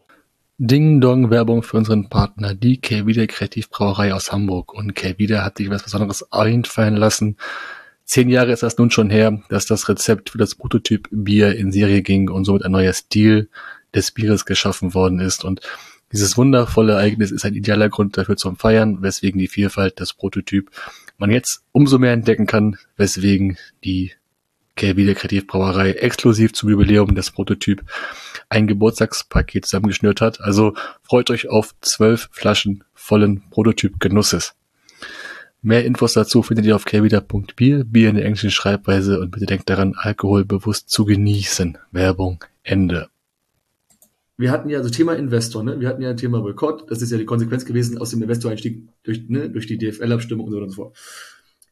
Ding 0.57 1.01
Dong 1.01 1.29
Werbung 1.29 1.63
für 1.63 1.77
unseren 1.77 2.09
Partner, 2.09 2.53
die 2.53 2.79
Kelvida 2.79 3.25
Kreativbrauerei 3.25 4.13
aus 4.13 4.31
Hamburg. 4.31 4.73
Und 4.73 4.93
Kelvida 4.95 5.43
hat 5.43 5.57
sich 5.57 5.69
was 5.69 5.83
Besonderes 5.83 6.31
einfallen 6.31 6.95
lassen. 6.95 7.37
Zehn 8.05 8.29
Jahre 8.29 8.51
ist 8.51 8.63
das 8.63 8.77
nun 8.77 8.91
schon 8.91 9.09
her, 9.09 9.41
dass 9.49 9.65
das 9.65 9.89
Rezept 9.89 10.29
für 10.29 10.37
das 10.37 10.55
Prototyp 10.55 11.07
Bier 11.11 11.55
in 11.55 11.71
Serie 11.71 12.01
ging 12.01 12.29
und 12.29 12.45
somit 12.45 12.63
ein 12.63 12.71
neuer 12.71 12.93
Stil 12.93 13.49
des 13.95 14.11
Bieres 14.11 14.45
geschaffen 14.45 14.93
worden 14.93 15.19
ist. 15.19 15.43
Und 15.43 15.61
dieses 16.11 16.37
wundervolle 16.37 16.93
Ereignis 16.93 17.31
ist 17.31 17.45
ein 17.45 17.55
idealer 17.55 17.89
Grund 17.89 18.17
dafür 18.17 18.37
zum 18.37 18.55
Feiern, 18.55 19.01
weswegen 19.01 19.39
die 19.39 19.47
Vielfalt 19.47 19.99
des 19.99 20.13
Prototyp 20.13 20.69
man 21.17 21.31
jetzt 21.31 21.63
umso 21.71 21.97
mehr 21.97 22.13
entdecken 22.13 22.45
kann, 22.45 22.77
weswegen 22.97 23.57
die 23.83 24.11
Der 24.81 24.95
Kreativbrauerei 25.15 25.91
exklusiv 25.91 26.53
zum 26.53 26.69
Jubiläum 26.69 27.15
des 27.15 27.31
Prototyp 27.31 27.83
ein 28.49 28.67
Geburtstagspaket 28.67 29.65
zusammengeschnürt 29.65 30.19
hat. 30.19 30.41
Also 30.41 30.73
freut 31.01 31.29
euch 31.29 31.49
auf 31.49 31.73
zwölf 31.81 32.29
Flaschen 32.31 32.83
vollen 32.93 33.43
Prototyp-Genusses. 33.49 34.55
Mehr 35.61 35.85
Infos 35.85 36.13
dazu 36.13 36.43
findet 36.43 36.65
ihr 36.65 36.75
auf 36.75 36.83
kbida.bier, 36.83 37.85
Bier 37.85 38.09
in 38.09 38.15
der 38.15 38.25
englischen 38.25 38.51
Schreibweise 38.51 39.21
und 39.21 39.31
bitte 39.31 39.45
denkt 39.45 39.69
daran, 39.69 39.93
Alkohol 39.95 40.43
bewusst 40.43 40.89
zu 40.89 41.05
genießen. 41.05 41.77
Werbung 41.91 42.43
Ende. 42.63 43.07
Wir 44.35 44.51
hatten 44.51 44.67
ja, 44.69 44.79
also 44.79 44.89
Thema 44.89 45.13
Investor, 45.13 45.63
ne? 45.63 45.79
Wir 45.79 45.87
hatten 45.87 46.01
ja 46.01 46.09
ein 46.09 46.17
Thema 46.17 46.41
Boykott. 46.41 46.91
Das 46.91 47.01
ist 47.01 47.11
ja 47.11 47.17
die 47.17 47.25
Konsequenz 47.25 47.63
gewesen 47.63 47.97
aus 47.97 48.09
dem 48.09 48.21
Investoreinstieg 48.21 48.89
durch, 49.03 49.29
ne, 49.29 49.49
durch 49.49 49.67
die 49.67 49.77
DFL-Abstimmung 49.77 50.47
und 50.47 50.51
so 50.51 50.57
weiter 50.57 50.65
und 50.65 50.71
so 50.71 50.83
fort. 50.83 50.97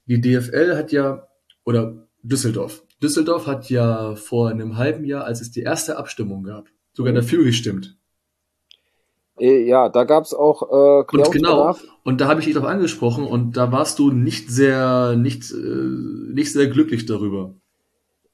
Die 0.05 0.21
DFL 0.21 0.77
hat 0.77 0.93
ja, 0.93 1.27
oder 1.65 2.07
Düsseldorf, 2.23 2.83
Düsseldorf 3.01 3.47
hat 3.47 3.69
ja 3.69 4.15
vor 4.15 4.49
einem 4.49 4.77
halben 4.77 5.05
Jahr, 5.05 5.25
als 5.25 5.41
es 5.41 5.51
die 5.51 5.61
erste 5.61 5.97
Abstimmung 5.97 6.43
gab, 6.43 6.67
sogar 6.93 7.13
dafür 7.13 7.43
gestimmt. 7.43 7.97
Äh, 9.39 9.65
ja, 9.65 9.89
da 9.89 10.03
gab 10.03 10.23
es 10.25 10.33
auch 10.33 10.61
äh, 10.61 11.17
und 11.17 11.31
genau. 11.31 11.75
Und 12.03 12.21
da 12.21 12.27
habe 12.27 12.39
ich 12.39 12.45
dich 12.45 12.55
darauf 12.55 12.69
angesprochen 12.69 13.25
und 13.25 13.57
da 13.57 13.71
warst 13.71 13.99
du 13.99 14.11
nicht 14.11 14.49
sehr, 14.51 15.15
nicht, 15.15 15.51
äh, 15.51 15.55
nicht 15.55 16.51
sehr 16.51 16.67
glücklich 16.67 17.05
darüber. 17.05 17.53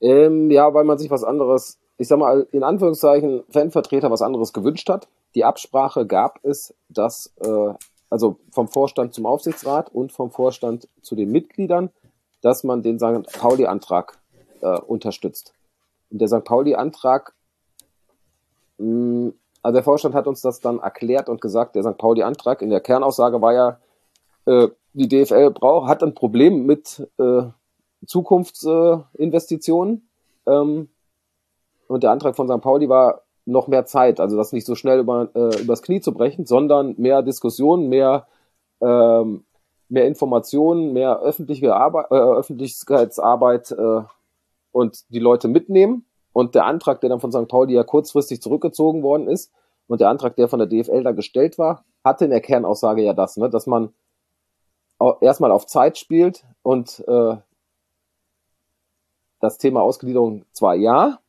Ähm, 0.01 0.51
ja, 0.51 0.73
weil 0.73 0.83
man 0.83 0.97
sich 0.97 1.09
was 1.09 1.23
anderes, 1.23 1.79
ich 1.97 2.07
sag 2.07 2.19
mal 2.19 2.47
in 2.51 2.63
Anführungszeichen 2.63 3.43
Fanvertreter 3.49 4.11
was 4.11 4.21
anderes 4.21 4.53
gewünscht 4.53 4.89
hat. 4.89 5.07
Die 5.35 5.43
Absprache 5.43 6.05
gab 6.05 6.39
es, 6.43 6.73
dass 6.89 7.33
äh, 7.41 7.73
also 8.09 8.39
vom 8.51 8.67
Vorstand 8.67 9.13
zum 9.13 9.25
Aufsichtsrat 9.25 9.93
und 9.93 10.11
vom 10.11 10.31
Vorstand 10.31 10.87
zu 11.01 11.15
den 11.15 11.31
Mitgliedern, 11.31 11.89
dass 12.41 12.63
man 12.63 12.83
den 12.83 12.99
St. 12.99 13.31
Pauli-Antrag 13.37 14.17
äh, 14.61 14.79
unterstützt. 14.79 15.53
Und 16.09 16.19
der 16.19 16.27
St. 16.27 16.43
Pauli-Antrag, 16.43 17.33
mm, 18.77 19.29
also 19.63 19.73
der 19.73 19.83
Vorstand 19.83 20.15
hat 20.15 20.27
uns 20.27 20.41
das 20.41 20.61
dann 20.61 20.79
erklärt 20.79 21.29
und 21.29 21.41
gesagt, 21.41 21.75
der 21.75 21.83
St. 21.83 21.97
Pauli-Antrag 21.97 22.61
in 22.61 22.69
der 22.69 22.79
Kernaussage 22.79 23.41
war 23.41 23.53
ja, 23.53 23.79
äh, 24.45 24.69
die 24.93 25.07
DFL 25.07 25.51
braucht, 25.51 25.89
hat 25.89 26.03
ein 26.03 26.13
Problem 26.13 26.65
mit 26.65 27.07
äh, 27.19 27.43
Zukunftsinvestitionen. 28.05 30.07
Ähm, 30.45 30.89
und 31.87 32.03
der 32.03 32.11
Antrag 32.11 32.35
von 32.35 32.47
St. 32.47 32.61
Pauli 32.61 32.89
war 32.89 33.21
noch 33.45 33.67
mehr 33.67 33.85
Zeit, 33.85 34.19
also 34.19 34.35
das 34.35 34.51
nicht 34.51 34.65
so 34.65 34.75
schnell 34.75 34.99
über, 34.99 35.29
äh, 35.33 35.61
übers 35.61 35.81
Knie 35.81 36.01
zu 36.01 36.13
brechen, 36.13 36.45
sondern 36.45 36.95
mehr 36.97 37.21
Diskussionen, 37.21 37.87
mehr, 37.87 38.27
ähm, 38.81 39.45
mehr 39.87 40.05
Informationen, 40.05 40.93
mehr 40.93 41.21
öffentliche 41.21 41.73
Arbeit, 41.73 42.07
äh, 42.11 42.15
Öffentlichkeitsarbeit 42.15 43.71
äh, 43.71 44.01
und 44.77 45.09
die 45.09 45.19
Leute 45.19 45.47
mitnehmen. 45.47 46.05
Und 46.33 46.53
der 46.53 46.65
Antrag, 46.65 47.01
der 47.01 47.09
dann 47.09 47.19
von 47.19 47.31
St. 47.31 47.47
Pauli 47.47 47.73
ja 47.73 47.83
kurzfristig 47.83 48.41
zurückgezogen 48.41 49.01
worden 49.01 49.27
ist, 49.27 49.51
und 49.87 50.01
der 50.01 50.09
Antrag, 50.09 50.35
der 50.35 50.49
von 50.49 50.59
der 50.59 50.67
DFL 50.67 51.03
da 51.03 51.13
gestellt 51.13 51.57
war, 51.57 51.85
hatte 52.03 52.25
in 52.25 52.31
der 52.31 52.41
Kernaussage 52.41 53.01
ja 53.01 53.13
das, 53.13 53.37
ne, 53.37 53.49
dass 53.49 53.67
man 53.67 53.93
erstmal 55.21 55.51
auf 55.51 55.65
Zeit 55.65 55.97
spielt 55.97 56.45
und 56.61 57.03
äh, 57.07 57.37
das 59.39 59.57
Thema 59.57 59.81
Ausgliederung 59.81 60.45
zwar 60.51 60.75
ja, 60.75 61.19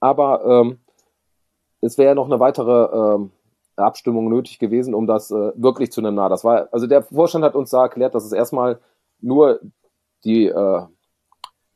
aber 0.00 0.44
ähm, 0.44 0.80
es 1.80 1.96
wäre 1.96 2.14
noch 2.14 2.26
eine 2.26 2.40
weitere 2.40 3.14
ähm, 3.14 3.30
Abstimmung 3.76 4.28
nötig 4.28 4.58
gewesen, 4.58 4.94
um 4.94 5.06
das 5.06 5.30
äh, 5.30 5.52
wirklich 5.54 5.92
zu 5.92 6.02
nah. 6.02 6.28
Das 6.28 6.42
war, 6.42 6.68
also 6.72 6.86
der 6.86 7.02
Vorstand 7.02 7.44
hat 7.44 7.54
uns 7.54 7.70
da 7.70 7.82
erklärt, 7.82 8.14
dass 8.14 8.24
es 8.24 8.32
erstmal 8.32 8.80
nur 9.20 9.60
die 10.24 10.46
äh, 10.46 10.82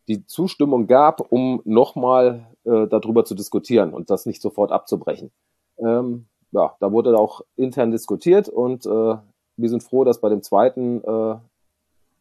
die 0.09 0.27
Zustimmung 0.27 0.87
gab, 0.87 1.21
um 1.33 1.61
nochmal 1.65 2.47
äh, 2.65 2.87
darüber 2.87 3.25
zu 3.25 3.35
diskutieren 3.35 3.93
und 3.93 4.11
das 4.11 4.27
nicht 4.27 4.43
sofort 4.43 4.73
abzubrechen. 4.73 5.31
Ähm, 5.79 6.27
ja, 6.51 6.75
da 6.81 6.93
wurde 6.93 7.19
auch 7.19 7.43
intern 7.57 7.91
diskutiert 7.91 8.49
und 8.49 8.85
äh, 8.87 9.17
wir 9.57 9.69
sind 9.69 9.83
froh, 9.83 10.05
dass 10.05 10.21
bei 10.21 10.29
dem 10.29 10.43
zweiten 10.43 11.03
äh, 11.05 11.37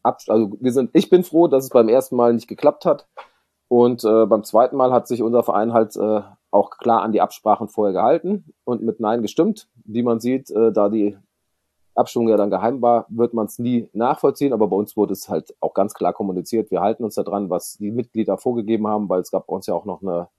Ab 0.04 0.20
also 0.28 0.58
wir 0.60 0.72
sind, 0.72 0.90
ich 0.94 1.10
bin 1.10 1.24
froh, 1.24 1.48
dass 1.48 1.66
es 1.66 1.70
beim 1.70 1.88
ersten 1.88 2.16
Mal 2.16 2.34
nicht 2.34 2.48
geklappt 2.48 2.86
hat 2.86 3.08
und 3.68 4.04
äh, 4.04 4.26
beim 4.26 4.44
zweiten 4.44 4.76
Mal 4.76 4.92
hat 4.92 5.08
sich 5.08 5.22
unser 5.22 5.44
Verein 5.44 5.74
halt 5.74 5.96
äh, 5.96 6.22
auch 6.50 6.72
klar 6.72 7.04
an 7.04 7.12
die 7.12 7.22
Absprachen 7.22 7.68
vorher 7.68 7.94
gehalten 7.94 8.46
und 8.64 8.82
mit 8.82 9.00
Nein 9.00 9.22
gestimmt. 9.22 9.70
Wie 9.86 10.04
man 10.04 10.20
sieht, 10.20 10.50
äh, 10.50 10.72
da 10.72 10.90
die 10.90 11.18
Abstimmung 11.96 12.30
ja 12.30 12.38
dann 12.38 12.50
geheim 12.50 12.82
war, 12.82 13.06
wird 13.10 13.34
man 13.34 13.48
es 13.48 13.60
nie 13.60 13.90
nachvollziehen, 13.94 14.54
aber 14.54 14.68
bei 14.68 14.76
uns 14.76 14.96
wurde 14.96 15.14
es 15.14 15.30
halt 15.30 15.56
auch 15.60 15.74
ganz 15.74 15.94
klar 15.94 16.14
kommuniziert. 16.14 16.72
Wir 16.72 16.82
halten 16.82 17.04
uns 17.04 17.16
daran, 17.16 17.50
was 17.50 17.78
die 17.78 17.92
Mitglieder 17.92 18.38
vorgegeben 18.38 18.88
haben, 18.88 19.10
weil 19.10 19.22
es 19.22 19.32
gab 19.32 19.48
bei 19.48 19.54
uns 19.54 19.68
ja 19.68 19.74
auch 19.74 19.86
noch 19.86 20.02
eine 20.02 20.30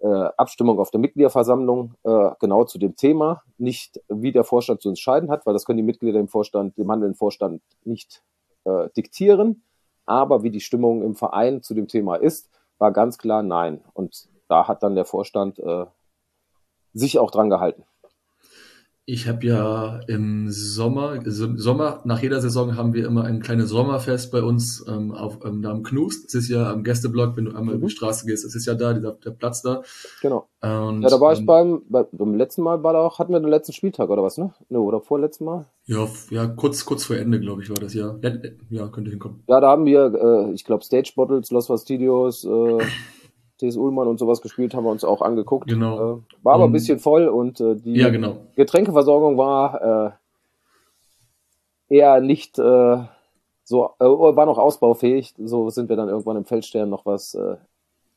äh, 0.00 0.28
Abstimmung 0.36 0.78
auf 0.78 0.90
der 0.90 1.00
Mitgliederversammlung 1.00 1.94
äh, 2.04 2.30
genau 2.40 2.64
zu 2.64 2.78
dem 2.78 2.96
Thema, 2.96 3.42
nicht 3.58 4.00
wie 4.08 4.32
der 4.32 4.44
Vorstand 4.44 4.82
zu 4.82 4.88
entscheiden 4.90 5.30
hat, 5.30 5.46
weil 5.46 5.54
das 5.54 5.64
können 5.64 5.78
die 5.78 5.82
Mitglieder 5.82 6.20
im 6.20 6.28
Vorstand, 6.28 6.76
dem 6.76 6.90
handelnden 6.90 7.16
Vorstand 7.16 7.62
nicht 7.84 8.22
äh, 8.64 8.90
diktieren, 8.96 9.62
aber 10.04 10.42
wie 10.42 10.50
die 10.50 10.60
Stimmung 10.60 11.02
im 11.02 11.14
Verein 11.14 11.62
zu 11.62 11.74
dem 11.74 11.88
Thema 11.88 12.16
ist, 12.16 12.50
war 12.78 12.92
ganz 12.92 13.18
klar 13.18 13.42
nein. 13.42 13.82
Und 13.94 14.28
da 14.48 14.68
hat 14.68 14.82
dann 14.82 14.94
der 14.94 15.04
Vorstand 15.04 15.58
äh, 15.58 15.86
sich 16.92 17.18
auch 17.18 17.30
dran 17.30 17.50
gehalten. 17.50 17.84
Ich 19.08 19.28
habe 19.28 19.46
ja 19.46 20.00
im 20.08 20.50
Sommer, 20.50 21.20
also 21.24 21.56
Sommer, 21.56 22.00
nach 22.02 22.20
jeder 22.22 22.40
Saison 22.40 22.76
haben 22.76 22.92
wir 22.92 23.06
immer 23.06 23.22
ein 23.22 23.40
kleines 23.40 23.68
Sommerfest 23.68 24.32
bei 24.32 24.42
uns 24.42 24.84
ähm, 24.88 25.12
auf, 25.12 25.38
ähm, 25.44 25.62
da 25.62 25.70
am 25.70 25.84
Knust. 25.84 26.24
Das 26.24 26.34
ist 26.34 26.48
ja 26.48 26.72
am 26.72 26.82
Gästeblock, 26.82 27.36
wenn 27.36 27.44
du 27.44 27.52
einmal 27.52 27.76
mhm. 27.76 27.82
über 27.82 27.86
die 27.86 27.94
Straße 27.94 28.26
gehst, 28.26 28.44
das 28.44 28.56
ist 28.56 28.66
ja 28.66 28.74
da, 28.74 28.94
dieser, 28.94 29.12
der 29.12 29.30
Platz 29.30 29.62
da. 29.62 29.82
Genau. 30.22 30.48
Und, 30.60 31.02
ja, 31.02 31.08
da 31.08 31.20
war 31.20 31.32
ähm, 31.32 31.38
ich 31.38 31.46
beim, 31.46 31.82
beim 31.88 32.34
letzten 32.34 32.62
Mal 32.62 32.82
war 32.82 32.94
da 32.94 32.98
auch, 32.98 33.20
hatten 33.20 33.32
wir 33.32 33.38
den 33.38 33.48
letzten 33.48 33.72
Spieltag 33.72 34.10
oder 34.10 34.24
was, 34.24 34.38
ne? 34.38 34.52
ne 34.70 34.80
oder 34.80 35.00
vorletzten 35.00 35.44
Mal? 35.44 35.66
Ja, 35.84 36.08
ja, 36.30 36.48
kurz, 36.48 36.84
kurz 36.84 37.04
vor 37.04 37.14
Ende, 37.14 37.38
glaube 37.38 37.62
ich, 37.62 37.70
war 37.70 37.76
das 37.76 37.94
ja. 37.94 38.18
Ja, 38.22 38.32
ja 38.70 38.88
könnte 38.88 39.10
hinkommen. 39.10 39.44
Ja, 39.46 39.60
da 39.60 39.68
haben 39.68 39.84
wir, 39.84 40.48
äh, 40.48 40.52
ich 40.52 40.64
glaube, 40.64 40.82
Stage 40.82 41.12
Bottles, 41.14 41.52
Los 41.52 41.68
Fastidios, 41.68 42.44
äh, 42.44 42.78
TS 43.58 43.76
Ullmann 43.76 44.08
und 44.08 44.18
sowas 44.18 44.40
gespielt, 44.40 44.74
haben 44.74 44.84
wir 44.84 44.90
uns 44.90 45.04
auch 45.04 45.22
angeguckt. 45.22 45.68
Genau. 45.68 46.16
Äh, 46.16 46.20
war 46.42 46.54
aber 46.54 46.64
um, 46.64 46.70
ein 46.70 46.72
bisschen 46.72 46.98
voll 46.98 47.28
und 47.28 47.60
äh, 47.60 47.76
die 47.76 47.94
ja, 47.94 48.10
genau. 48.10 48.46
Getränkeversorgung 48.56 49.38
war 49.38 50.18
äh, 51.88 51.94
eher 51.96 52.20
nicht 52.20 52.58
äh, 52.58 52.98
so, 53.64 53.90
äh, 53.98 54.04
war 54.04 54.46
noch 54.46 54.58
ausbaufähig. 54.58 55.34
So 55.38 55.70
sind 55.70 55.88
wir 55.88 55.96
dann 55.96 56.08
irgendwann 56.08 56.36
im 56.36 56.44
Feldstern 56.44 56.90
noch 56.90 57.06
was 57.06 57.34
äh, 57.34 57.56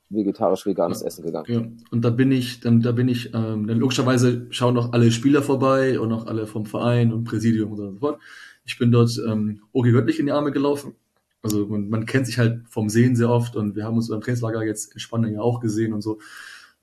vegetarisch-veganes 0.09 1.01
ja, 1.01 1.07
Essen 1.07 1.25
gegangen. 1.25 1.45
Ja. 1.47 1.61
Und 1.91 2.03
da 2.03 2.09
bin 2.09 2.31
ich, 2.31 2.59
dann, 2.59 2.81
da 2.81 2.91
bin 2.91 3.07
ich, 3.07 3.33
ähm, 3.33 3.67
dann 3.67 3.77
logischerweise 3.77 4.47
schauen 4.49 4.73
noch 4.73 4.93
alle 4.93 5.11
Spieler 5.11 5.41
vorbei 5.41 5.99
und 5.99 6.11
auch 6.11 6.25
alle 6.25 6.47
vom 6.47 6.65
Verein 6.65 7.13
und 7.13 7.23
Präsidium 7.23 7.71
und 7.71 7.77
so 7.77 7.99
fort. 7.99 8.19
Ich 8.65 8.77
bin 8.77 8.91
dort 8.91 9.11
ähm, 9.27 9.61
Ogi 9.71 9.91
Göttlich 9.91 10.19
in 10.19 10.25
die 10.25 10.31
Arme 10.31 10.51
gelaufen 10.51 10.95
also 11.41 11.67
man, 11.67 11.89
man 11.89 12.05
kennt 12.05 12.25
sich 12.25 12.37
halt 12.37 12.67
vom 12.69 12.89
Sehen 12.89 13.15
sehr 13.15 13.29
oft 13.29 13.55
und 13.55 13.75
wir 13.75 13.83
haben 13.83 13.95
uns 13.95 14.09
beim 14.09 14.21
Trainingslager 14.21 14.63
jetzt 14.63 14.93
in 14.93 14.99
Spanien 14.99 15.33
ja 15.35 15.41
auch 15.41 15.59
gesehen 15.59 15.93
und 15.93 16.01
so. 16.01 16.19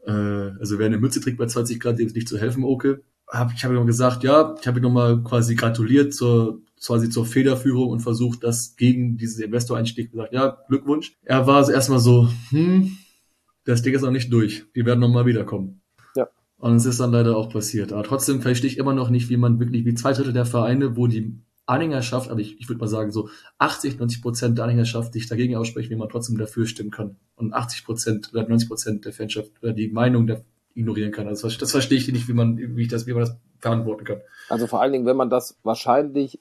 Äh, 0.06 0.10
also 0.10 0.78
wer 0.78 0.86
eine 0.86 0.98
Mütze 0.98 1.20
trägt 1.20 1.38
bei 1.38 1.46
20 1.46 1.80
Grad, 1.80 1.98
dem 1.98 2.06
ist 2.06 2.16
nicht 2.16 2.28
zu 2.28 2.38
helfen, 2.38 2.64
okay. 2.64 2.96
Hab, 3.28 3.52
ich 3.52 3.64
habe 3.64 3.74
ihm 3.74 3.86
gesagt, 3.86 4.22
ja, 4.22 4.54
ich 4.60 4.66
habe 4.66 4.78
ihm 4.78 4.82
nochmal 4.82 5.22
quasi 5.24 5.56
gratuliert 5.56 6.14
zur 6.14 6.62
quasi 6.84 7.10
zur 7.10 7.26
Federführung 7.26 7.88
und 7.88 8.00
versucht, 8.00 8.44
das 8.44 8.76
gegen 8.76 9.16
diesen 9.16 9.44
Investor-Einstieg 9.44 10.12
gesagt, 10.12 10.32
ja, 10.32 10.58
Glückwunsch. 10.68 11.16
Er 11.24 11.46
war 11.46 11.56
also 11.56 11.72
erstmal 11.72 11.98
so, 11.98 12.28
hm, 12.50 12.96
das 13.64 13.82
Ding 13.82 13.94
ist 13.94 14.02
noch 14.02 14.10
nicht 14.10 14.32
durch. 14.32 14.64
Die 14.74 14.84
werden 14.84 15.00
nochmal 15.00 15.26
wiederkommen. 15.26 15.80
Ja. 16.14 16.28
Und 16.58 16.76
es 16.76 16.86
ist 16.86 17.00
dann 17.00 17.12
leider 17.12 17.36
auch 17.36 17.50
passiert. 17.50 17.92
Aber 17.92 18.04
trotzdem 18.04 18.42
verstehe 18.42 18.70
ich 18.70 18.78
immer 18.78 18.94
noch 18.94 19.10
nicht, 19.10 19.28
wie 19.28 19.36
man 19.36 19.58
wirklich, 19.58 19.84
wie 19.84 19.94
zwei 19.94 20.12
Drittel 20.12 20.32
der 20.32 20.46
Vereine, 20.46 20.96
wo 20.96 21.06
die 21.06 21.40
Anhängerschaft, 21.66 22.30
aber 22.30 22.40
ich, 22.40 22.60
ich 22.60 22.68
würde 22.68 22.80
mal 22.80 22.86
sagen, 22.86 23.10
so 23.10 23.28
80, 23.58 23.98
90 23.98 24.22
Prozent 24.22 24.58
der 24.58 24.64
Anhängerschaft 24.64 25.12
sich 25.12 25.28
dagegen 25.28 25.56
aussprechen, 25.56 25.90
wie 25.90 25.96
man 25.96 26.08
trotzdem 26.08 26.38
dafür 26.38 26.66
stimmen 26.66 26.90
kann. 26.90 27.16
Und 27.34 27.52
80 27.52 27.84
Prozent 27.84 28.30
oder 28.32 28.48
90 28.48 28.68
Prozent 28.68 29.04
der 29.04 29.12
Fanschaft 29.12 29.50
oder 29.62 29.72
die 29.72 29.88
Meinung 29.88 30.26
der 30.26 30.42
ignorieren 30.74 31.10
kann. 31.10 31.26
Also 31.26 31.48
das, 31.48 31.58
das 31.58 31.70
verstehe 31.72 31.98
ich 31.98 32.06
nicht, 32.12 32.28
wie 32.28 32.34
man, 32.34 32.58
wie 32.58 32.82
ich 32.82 32.88
das, 32.88 33.06
wie 33.06 33.12
man 33.12 33.20
das 33.20 33.36
verantworten 33.58 34.04
kann. 34.04 34.20
Also 34.48 34.66
vor 34.66 34.80
allen 34.82 34.92
Dingen, 34.92 35.06
wenn 35.06 35.16
man 35.16 35.30
das 35.30 35.58
wahrscheinlich 35.62 36.38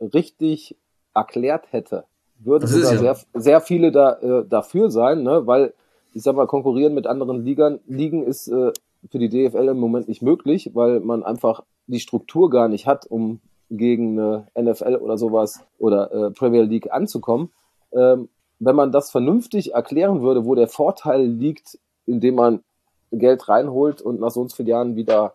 richtig 0.00 0.76
erklärt 1.14 1.72
hätte, 1.72 2.04
würden 2.38 2.68
sogar 2.68 2.92
ja- 2.94 3.14
sehr, 3.14 3.16
sehr 3.34 3.60
viele 3.60 3.90
da, 3.90 4.12
äh, 4.20 4.46
dafür 4.46 4.90
sein, 4.90 5.22
ne? 5.22 5.46
weil 5.46 5.74
ich 6.14 6.22
sag 6.22 6.36
mal, 6.36 6.46
konkurrieren 6.46 6.94
mit 6.94 7.06
anderen 7.06 7.44
Ligern, 7.44 7.80
Ligen 7.86 8.22
ist 8.22 8.48
äh, 8.48 8.72
für 9.10 9.18
die 9.18 9.28
DFL 9.28 9.68
im 9.68 9.78
Moment 9.78 10.08
nicht 10.08 10.22
möglich, 10.22 10.70
weil 10.74 11.00
man 11.00 11.22
einfach 11.22 11.62
die 11.86 12.00
Struktur 12.00 12.50
gar 12.50 12.68
nicht 12.68 12.86
hat, 12.86 13.06
um 13.06 13.40
gegen 13.70 14.18
eine 14.18 14.46
NFL 14.58 14.96
oder 14.96 15.18
sowas 15.18 15.64
oder 15.78 16.12
äh, 16.12 16.30
Premier 16.30 16.62
League 16.62 16.92
anzukommen. 16.92 17.50
Ähm, 17.92 18.28
wenn 18.58 18.76
man 18.76 18.92
das 18.92 19.10
vernünftig 19.10 19.74
erklären 19.74 20.22
würde, 20.22 20.44
wo 20.44 20.54
der 20.54 20.68
Vorteil 20.68 21.24
liegt, 21.26 21.78
indem 22.06 22.36
man 22.36 22.64
Geld 23.12 23.48
reinholt 23.48 24.02
und 24.02 24.20
nach 24.20 24.30
so 24.30 24.40
und 24.40 24.50
so 24.50 24.56
vielen 24.56 24.68
Jahren 24.68 24.96
wieder 24.96 25.34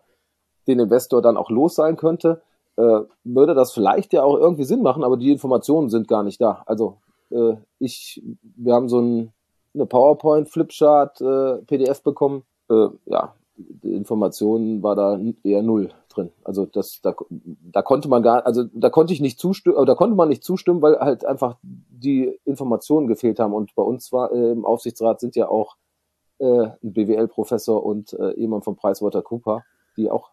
den 0.66 0.80
Investor 0.80 1.22
dann 1.22 1.36
auch 1.36 1.50
los 1.50 1.74
sein 1.74 1.96
könnte, 1.96 2.42
äh, 2.76 3.00
würde 3.24 3.54
das 3.54 3.72
vielleicht 3.72 4.12
ja 4.12 4.24
auch 4.24 4.36
irgendwie 4.36 4.64
Sinn 4.64 4.82
machen, 4.82 5.04
aber 5.04 5.16
die 5.16 5.30
Informationen 5.30 5.90
sind 5.90 6.08
gar 6.08 6.22
nicht 6.22 6.40
da. 6.40 6.62
Also 6.66 6.98
äh, 7.30 7.54
ich, 7.78 8.22
wir 8.56 8.74
haben 8.74 8.88
so 8.88 9.00
ein, 9.00 9.32
eine 9.74 9.86
PowerPoint, 9.86 10.48
Flipchart, 10.48 11.20
äh, 11.20 11.56
PDF 11.66 12.02
bekommen. 12.02 12.42
Äh, 12.70 12.88
ja, 13.06 13.34
die 13.56 13.94
Informationen 13.94 14.82
war 14.82 14.96
da 14.96 15.18
eher 15.42 15.62
null 15.62 15.90
drin. 16.14 16.30
Also 16.44 16.66
das, 16.66 17.00
da, 17.02 17.14
da 17.30 17.82
konnte 17.82 18.08
man 18.08 18.22
gar, 18.22 18.46
also 18.46 18.64
da 18.72 18.90
konnte 18.90 19.12
ich 19.12 19.20
nicht 19.20 19.38
zustimmen, 19.38 19.84
da 19.86 19.94
konnte 19.94 20.16
man 20.16 20.28
nicht 20.28 20.44
zustimmen, 20.44 20.82
weil 20.82 20.98
halt 20.98 21.24
einfach 21.24 21.56
die 21.62 22.38
Informationen 22.44 23.06
gefehlt 23.06 23.38
haben. 23.40 23.52
Und 23.52 23.74
bei 23.74 23.82
uns 23.82 24.12
war 24.12 24.32
äh, 24.32 24.52
im 24.52 24.64
Aufsichtsrat 24.64 25.20
sind 25.20 25.36
ja 25.36 25.48
auch 25.48 25.76
äh, 26.38 26.68
ein 26.82 26.92
BWL-Professor 26.92 27.84
und 27.84 28.12
äh, 28.14 28.38
jemand 28.38 28.64
von 28.64 28.76
PricewaterCooper, 28.76 29.64
die 29.96 30.10
auch 30.10 30.30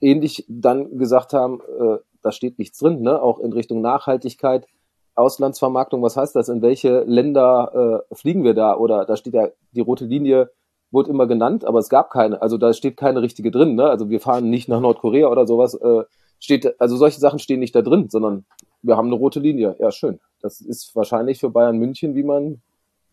ähnlich 0.00 0.44
dann 0.48 0.98
gesagt 0.98 1.32
haben, 1.32 1.60
äh, 1.60 1.98
da 2.22 2.32
steht 2.32 2.58
nichts 2.58 2.78
drin, 2.78 3.02
ne? 3.02 3.20
auch 3.20 3.38
in 3.38 3.52
Richtung 3.52 3.80
Nachhaltigkeit, 3.80 4.66
Auslandsvermarktung, 5.14 6.02
was 6.02 6.16
heißt 6.16 6.36
das, 6.36 6.48
in 6.48 6.62
welche 6.62 7.00
Länder 7.00 8.04
äh, 8.10 8.14
fliegen 8.14 8.44
wir 8.44 8.54
da? 8.54 8.76
Oder 8.76 9.04
da 9.04 9.16
steht 9.16 9.34
ja, 9.34 9.48
die 9.72 9.80
rote 9.80 10.04
Linie 10.04 10.50
wurde 10.90 11.10
immer 11.10 11.26
genannt, 11.26 11.64
aber 11.64 11.78
es 11.78 11.88
gab 11.88 12.10
keine, 12.10 12.42
also 12.42 12.58
da 12.58 12.72
steht 12.72 12.96
keine 12.96 13.22
richtige 13.22 13.50
drin, 13.50 13.74
ne? 13.74 13.84
also 13.84 14.10
wir 14.10 14.20
fahren 14.20 14.50
nicht 14.50 14.68
nach 14.68 14.80
Nordkorea 14.80 15.28
oder 15.28 15.46
sowas, 15.46 15.74
äh, 15.74 16.04
steht, 16.40 16.80
also 16.80 16.96
solche 16.96 17.20
Sachen 17.20 17.38
stehen 17.38 17.60
nicht 17.60 17.74
da 17.74 17.82
drin, 17.82 18.08
sondern 18.08 18.44
wir 18.82 18.96
haben 18.96 19.06
eine 19.06 19.16
rote 19.16 19.40
Linie, 19.40 19.76
ja 19.78 19.90
schön. 19.90 20.20
Das 20.40 20.60
ist 20.60 20.96
wahrscheinlich 20.96 21.38
für 21.38 21.50
Bayern 21.50 21.78
München, 21.78 22.14
wie 22.14 22.22
man 22.22 22.62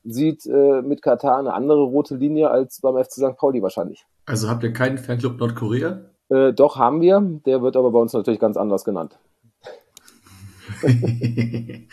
sieht, 0.03 0.45
äh, 0.45 0.81
mit 0.81 1.01
Katar 1.01 1.37
eine 1.37 1.53
andere 1.53 1.83
rote 1.83 2.15
Linie 2.15 2.49
als 2.49 2.79
beim 2.81 2.95
FC 2.95 3.13
St. 3.13 3.37
Pauli 3.37 3.61
wahrscheinlich. 3.61 4.05
Also 4.25 4.49
habt 4.49 4.63
ihr 4.63 4.71
keinen 4.71 4.97
Fanclub 4.97 5.37
Nordkorea? 5.37 5.99
Äh, 6.29 6.53
doch, 6.53 6.77
haben 6.77 7.01
wir. 7.01 7.21
Der 7.45 7.61
wird 7.61 7.75
aber 7.75 7.91
bei 7.91 7.99
uns 7.99 8.13
natürlich 8.13 8.39
ganz 8.39 8.55
anders 8.57 8.85
genannt. 8.85 9.19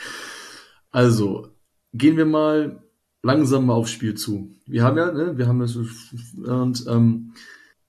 also, 0.93 1.49
gehen 1.93 2.17
wir 2.17 2.27
mal 2.27 2.84
langsam 3.25 3.67
mal 3.67 3.75
aufs 3.75 3.91
Spiel 3.91 4.15
zu. 4.15 4.51
Wir 4.67 4.85
haben 4.85 4.99
ja, 4.99 5.11
ne, 5.11 5.37
wir 5.37 5.49
haben 5.49 5.59
das, 5.59 5.77
und 5.77 6.85
ähm, 6.87 7.33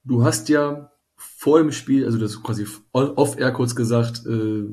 du 0.02 0.24
hast 0.24 0.48
ja 0.48 0.90
vor 1.14 1.58
dem 1.58 1.72
Spiel, 1.72 2.04
also 2.04 2.18
das 2.18 2.42
quasi 2.42 2.66
off-air 2.92 3.52
kurz 3.52 3.76
gesagt, 3.76 4.24
äh, 4.26 4.64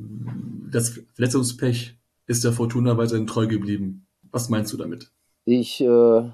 das 0.72 1.02
Verletzungspech 1.14 1.96
ist 2.28 2.44
der 2.44 2.54
Fortuna 2.54 2.98
weiterhin 2.98 3.28
treu 3.28 3.48
geblieben. 3.48 4.08
Was 4.32 4.50
meinst 4.50 4.72
du 4.74 4.78
damit? 4.78 5.12
Ich 5.46 5.82
äh, 5.82 6.30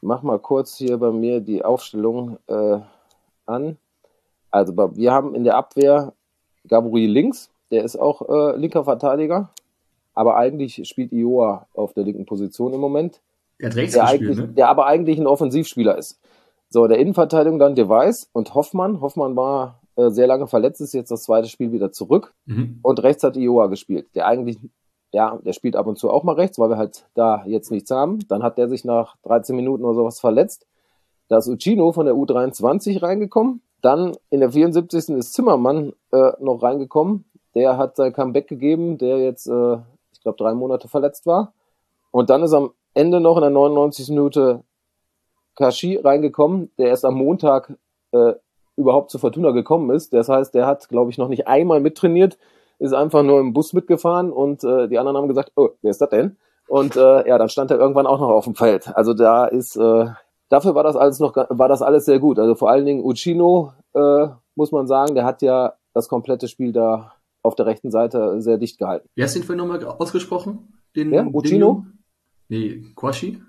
mach 0.00 0.22
mal 0.22 0.40
kurz 0.40 0.76
hier 0.76 0.98
bei 0.98 1.12
mir 1.12 1.40
die 1.40 1.64
Aufstellung 1.64 2.38
äh, 2.48 2.80
an. 3.46 3.76
Also 4.50 4.74
wir 4.96 5.12
haben 5.12 5.34
in 5.34 5.44
der 5.44 5.56
Abwehr 5.56 6.12
Gabriel 6.66 7.10
links, 7.10 7.50
der 7.70 7.84
ist 7.84 7.96
auch 7.96 8.28
äh, 8.28 8.56
linker 8.58 8.84
Verteidiger, 8.84 9.50
aber 10.16 10.36
eigentlich 10.36 10.82
spielt 10.88 11.12
Ioa 11.12 11.68
auf 11.74 11.92
der 11.92 12.02
linken 12.02 12.26
Position 12.26 12.72
im 12.72 12.80
Moment, 12.80 13.20
Er 13.58 13.68
hat 13.68 13.76
rechts 13.76 13.94
der, 13.94 14.02
gespielt, 14.02 14.22
eigentlich, 14.22 14.38
ne? 14.38 14.48
der 14.54 14.68
aber 14.68 14.86
eigentlich 14.86 15.18
ein 15.18 15.26
Offensivspieler 15.28 15.96
ist. 15.96 16.20
So, 16.68 16.88
der 16.88 16.98
Innenverteidigung 16.98 17.60
dann 17.60 17.76
Device 17.76 18.28
und 18.32 18.54
Hoffmann. 18.54 19.00
Hoffmann 19.00 19.36
war 19.36 19.80
äh, 19.96 20.10
sehr 20.10 20.26
lange 20.26 20.46
verletzt, 20.46 20.80
ist 20.80 20.94
jetzt 20.94 21.10
das 21.10 21.22
zweite 21.22 21.48
Spiel 21.48 21.70
wieder 21.70 21.92
zurück. 21.92 22.34
Mhm. 22.46 22.80
Und 22.82 23.02
rechts 23.02 23.22
hat 23.22 23.36
Ioa 23.36 23.68
gespielt, 23.68 24.08
der 24.14 24.26
eigentlich, 24.26 24.58
ja, 25.12 25.38
der 25.44 25.52
spielt 25.52 25.76
ab 25.76 25.86
und 25.86 25.98
zu 25.98 26.10
auch 26.10 26.24
mal 26.24 26.34
rechts, 26.34 26.58
weil 26.58 26.70
wir 26.70 26.78
halt 26.78 27.06
da 27.14 27.44
jetzt 27.46 27.70
nichts 27.70 27.90
haben. 27.90 28.26
Dann 28.26 28.42
hat 28.42 28.58
der 28.58 28.68
sich 28.68 28.84
nach 28.84 29.16
13 29.22 29.54
Minuten 29.54 29.84
oder 29.84 29.94
sowas 29.94 30.18
verletzt. 30.18 30.66
Da 31.28 31.38
ist 31.38 31.48
Uccino 31.48 31.92
von 31.92 32.06
der 32.06 32.14
U23 32.14 33.02
reingekommen. 33.02 33.60
Dann 33.82 34.16
in 34.30 34.40
der 34.40 34.50
74. 34.50 35.10
ist 35.10 35.34
Zimmermann 35.34 35.92
äh, 36.10 36.32
noch 36.40 36.62
reingekommen. 36.62 37.26
Der 37.54 37.76
hat 37.76 37.96
sein 37.96 38.12
Comeback 38.12 38.48
gegeben, 38.48 38.98
der 38.98 39.18
jetzt, 39.18 39.46
äh, 39.46 39.78
glaube, 40.26 40.38
drei 40.38 40.54
Monate 40.54 40.88
verletzt 40.88 41.26
war. 41.26 41.52
Und 42.10 42.30
dann 42.30 42.42
ist 42.42 42.52
am 42.52 42.72
Ende 42.94 43.20
noch 43.20 43.36
in 43.36 43.42
der 43.42 43.50
99. 43.50 44.08
Minute 44.10 44.62
Kashi 45.54 45.96
reingekommen, 45.96 46.70
der 46.78 46.88
erst 46.88 47.04
am 47.04 47.14
Montag 47.14 47.72
äh, 48.12 48.34
überhaupt 48.76 49.10
zu 49.10 49.18
Fortuna 49.18 49.52
gekommen 49.52 49.90
ist. 49.90 50.12
Das 50.12 50.28
heißt, 50.28 50.54
der 50.54 50.66
hat, 50.66 50.88
glaube 50.88 51.10
ich, 51.10 51.18
noch 51.18 51.28
nicht 51.28 51.46
einmal 51.46 51.80
mittrainiert, 51.80 52.38
ist 52.78 52.92
einfach 52.92 53.22
nur 53.22 53.40
im 53.40 53.52
Bus 53.52 53.72
mitgefahren 53.72 54.30
und 54.30 54.64
äh, 54.64 54.88
die 54.88 54.98
anderen 54.98 55.16
haben 55.16 55.28
gesagt, 55.28 55.52
oh, 55.56 55.70
wer 55.80 55.90
ist 55.90 56.00
das 56.00 56.10
denn? 56.10 56.36
Und 56.68 56.96
äh, 56.96 57.26
ja, 57.28 57.38
dann 57.38 57.48
stand 57.48 57.70
er 57.70 57.78
irgendwann 57.78 58.06
auch 58.06 58.18
noch 58.18 58.28
auf 58.28 58.44
dem 58.44 58.54
Feld. 58.54 58.94
Also 58.94 59.14
da 59.14 59.46
ist, 59.46 59.76
äh, 59.76 60.06
dafür 60.48 60.74
war 60.74 60.82
das 60.82 60.96
alles 60.96 61.20
noch, 61.20 61.34
war 61.36 61.68
das 61.68 61.80
alles 61.80 62.04
sehr 62.04 62.18
gut. 62.18 62.38
Also 62.38 62.54
vor 62.54 62.70
allen 62.70 62.84
Dingen 62.84 63.04
Uccino, 63.04 63.72
äh, 63.94 64.28
muss 64.56 64.72
man 64.72 64.86
sagen, 64.86 65.14
der 65.14 65.24
hat 65.24 65.42
ja 65.42 65.74
das 65.94 66.08
komplette 66.08 66.48
Spiel 66.48 66.72
da 66.72 67.12
auf 67.46 67.54
der 67.54 67.66
rechten 67.66 67.90
Seite 67.90 68.40
sehr 68.42 68.58
dicht 68.58 68.78
gehalten. 68.78 69.08
Wie 69.14 69.22
hast 69.22 69.34
du 69.34 69.40
ihn 69.40 69.44
vorhin 69.44 69.66
nochmal 69.66 69.84
ausgesprochen? 69.84 70.74
Den, 70.94 71.10
Wer? 71.10 71.22
den 71.24 71.34
Uccino? 71.34 71.66
Jungen? 71.66 72.04
Nee, 72.48 72.82
Quashi? 72.94 73.40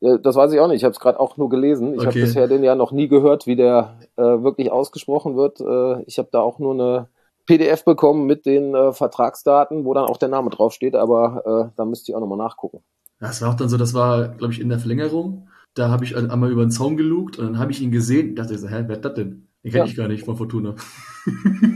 Das 0.00 0.34
weiß 0.34 0.52
ich 0.52 0.58
auch 0.58 0.66
nicht. 0.66 0.78
Ich 0.78 0.84
habe 0.84 0.92
es 0.92 0.98
gerade 0.98 1.20
auch 1.20 1.36
nur 1.36 1.48
gelesen. 1.48 1.94
Ich 1.94 2.00
habe 2.00 2.08
Okay. 2.08 2.22
bisher 2.22 2.48
den 2.48 2.64
ja 2.64 2.74
noch 2.74 2.90
nie 2.90 3.06
gehört, 3.06 3.46
wie 3.46 3.54
der 3.54 3.98
äh, 4.16 4.22
wirklich 4.22 4.72
ausgesprochen 4.72 5.36
wird. 5.36 5.60
Äh, 5.60 6.02
ich 6.06 6.18
habe 6.18 6.28
da 6.32 6.40
auch 6.40 6.58
nur 6.58 6.74
eine 6.74 7.08
PDF 7.46 7.84
bekommen 7.84 8.26
mit 8.26 8.44
den 8.44 8.74
äh, 8.74 8.92
Vertragsdaten, 8.92 9.84
wo 9.84 9.94
dann 9.94 10.06
auch 10.06 10.16
der 10.16 10.28
Name 10.28 10.50
draufsteht, 10.50 10.96
aber 10.96 11.70
äh, 11.70 11.72
da 11.76 11.84
müsste 11.84 12.10
ich 12.10 12.16
auch 12.16 12.20
nochmal 12.20 12.38
nachgucken. 12.38 12.80
Das 13.20 13.40
war 13.42 13.50
auch 13.50 13.54
dann 13.54 13.68
so, 13.68 13.76
das 13.76 13.94
war, 13.94 14.28
glaube 14.30 14.52
ich, 14.52 14.60
in 14.60 14.68
der 14.68 14.80
Verlängerung. 14.80 15.48
Da 15.74 15.88
habe 15.88 16.04
ich 16.04 16.16
einmal 16.16 16.50
über 16.50 16.64
den 16.64 16.72
Zaun 16.72 16.96
gelugt 16.96 17.38
und 17.38 17.46
dann 17.46 17.58
habe 17.60 17.70
ich 17.70 17.80
ihn 17.80 17.92
gesehen. 17.92 18.34
dachte 18.34 18.58
so, 18.58 18.66
hä, 18.68 18.84
wer 18.88 18.96
ist 18.96 19.04
das 19.04 19.14
denn? 19.14 19.46
Den 19.64 19.70
kenne 19.72 19.84
Ja. 19.84 19.90
ich 19.90 19.96
gar 19.96 20.08
nicht 20.08 20.24
von 20.24 20.36
Fortuna. 20.36 20.74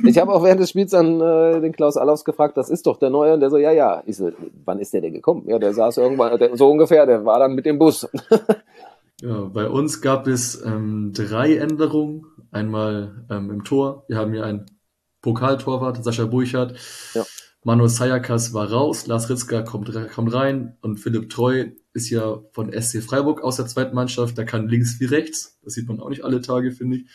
Ich 0.05 0.19
habe 0.19 0.33
auch 0.33 0.43
während 0.43 0.61
des 0.61 0.71
Spiels 0.71 0.91
dann 0.91 1.21
äh, 1.21 1.61
den 1.61 1.71
Klaus 1.73 1.97
Allofs 1.97 2.25
gefragt, 2.25 2.57
das 2.57 2.69
ist 2.69 2.87
doch 2.89 2.99
der 2.99 3.11
Neue, 3.11 3.35
und 3.35 3.41
der 3.41 3.49
so, 3.51 3.59
ja, 3.59 3.71
ja. 3.71 4.03
Ich 4.07 4.17
so, 4.17 4.33
wann 4.65 4.81
ist 4.81 4.93
der 4.93 5.01
denn 5.03 5.13
gekommen? 5.15 5.45
Ja, 5.47 5.61
der 5.61 5.73
saß 5.73 5.99
irgendwann, 5.99 6.37
der, 6.39 6.57
so 6.57 6.69
ungefähr, 6.69 7.07
der 7.07 7.25
war 7.25 7.39
dann 7.39 7.55
mit 7.55 7.65
dem 7.67 7.79
Bus. 7.79 8.09
Ja, 9.23 9.45
bei 9.45 9.67
uns 9.67 10.03
gab 10.03 10.27
es 10.27 10.63
ähm, 10.63 11.13
drei 11.15 11.57
Änderungen. 11.57 12.27
Einmal 12.51 13.25
ähm, 13.31 13.51
im 13.51 13.65
Tor. 13.65 14.05
Wir 14.09 14.19
haben 14.19 14.31
hier 14.35 14.45
einen 14.45 14.67
Pokaltorwart, 15.23 16.05
Sascha 16.05 16.27
Burchardt. 16.27 16.75
Ja. 17.15 17.25
Manu 17.65 17.87
Sayakas 17.87 18.53
war 18.53 18.71
raus, 18.71 19.07
Lars 19.07 19.31
Ritzka 19.31 19.63
kommt, 19.63 19.91
kommt 20.15 20.35
rein 20.35 20.77
und 20.83 20.99
Philipp 20.99 21.31
Treu 21.31 21.65
ist 21.95 22.11
ja 22.11 22.41
von 22.53 22.71
SC 22.73 23.03
Freiburg 23.03 23.43
aus 23.43 23.57
der 23.57 23.67
zweiten 23.67 23.95
Mannschaft. 23.95 24.37
Der 24.37 24.45
kann 24.45 24.69
links 24.69 25.01
wie 25.01 25.07
rechts. 25.07 25.59
Das 25.65 25.73
sieht 25.73 25.89
man 25.89 25.99
auch 25.99 26.11
nicht 26.11 26.23
alle 26.23 26.43
Tage, 26.43 26.71
finde 26.73 26.99
ich. 26.99 27.07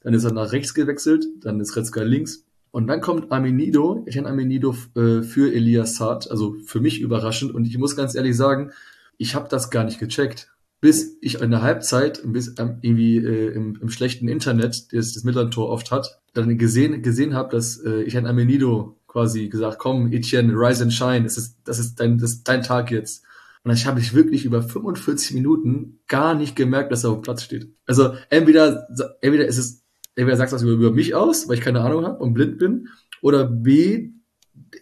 Dann 0.00 0.14
ist 0.14 0.24
er 0.24 0.32
nach 0.32 0.52
rechts 0.52 0.74
gewechselt, 0.74 1.26
dann 1.40 1.60
ist 1.60 1.76
Ritzka 1.76 2.02
links. 2.02 2.44
Und 2.70 2.86
dann 2.86 3.00
kommt 3.00 3.32
Amenido, 3.32 4.04
Etienne 4.06 4.28
Amenido 4.28 4.76
äh, 4.94 5.22
für 5.22 5.52
Elias 5.52 5.96
Saad, 5.96 6.30
also 6.30 6.56
für 6.64 6.80
mich 6.80 7.00
überraschend. 7.00 7.54
Und 7.54 7.66
ich 7.66 7.78
muss 7.78 7.96
ganz 7.96 8.14
ehrlich 8.14 8.36
sagen, 8.36 8.72
ich 9.16 9.34
habe 9.34 9.48
das 9.48 9.70
gar 9.70 9.84
nicht 9.84 9.98
gecheckt 9.98 10.50
bis 10.80 11.18
ich 11.20 11.40
in 11.40 11.50
der 11.50 11.62
Halbzeit 11.62 12.20
bis 12.24 12.54
ähm, 12.58 12.78
irgendwie 12.82 13.18
äh, 13.18 13.52
im, 13.52 13.78
im 13.80 13.88
schlechten 13.88 14.28
Internet, 14.28 14.92
das 14.92 15.12
das 15.14 15.24
Mittellandtor 15.24 15.68
oft 15.68 15.90
hat, 15.90 16.20
dann 16.34 16.56
gesehen 16.56 17.02
gesehen 17.02 17.34
habe, 17.34 17.50
dass 17.50 17.78
äh, 17.78 18.02
ich 18.02 18.16
an 18.16 18.26
Amenido 18.26 18.96
quasi 19.08 19.48
gesagt, 19.48 19.78
komm, 19.78 20.12
Etienne, 20.12 20.52
rise 20.52 20.84
and 20.84 20.92
shine, 20.92 21.24
das 21.24 21.36
ist 21.36 21.58
das 21.64 21.78
ist 21.78 21.98
dein 21.98 22.18
das 22.18 22.32
ist 22.32 22.48
dein 22.48 22.62
Tag 22.62 22.90
jetzt. 22.90 23.24
Und 23.64 23.72
ich 23.72 23.86
habe 23.86 23.98
ich 23.98 24.14
wirklich 24.14 24.44
über 24.44 24.62
45 24.62 25.34
Minuten 25.34 25.98
gar 26.06 26.34
nicht 26.34 26.54
gemerkt, 26.54 26.92
dass 26.92 27.04
er 27.04 27.10
auf 27.10 27.18
dem 27.18 27.22
Platz 27.22 27.42
steht. 27.42 27.74
Also 27.86 28.14
entweder 28.30 28.86
entweder 29.20 29.46
ist 29.46 29.58
es 29.58 29.82
entweder 30.18 30.36
sagst 30.36 30.52
du 30.52 30.56
was 30.56 30.62
über, 30.62 30.72
über 30.72 30.90
mich 30.90 31.14
aus, 31.14 31.48
weil 31.48 31.56
ich 31.56 31.64
keine 31.64 31.80
Ahnung 31.80 32.04
habe 32.04 32.18
und 32.18 32.34
blind 32.34 32.58
bin, 32.58 32.88
oder 33.22 33.44
B, 33.44 34.10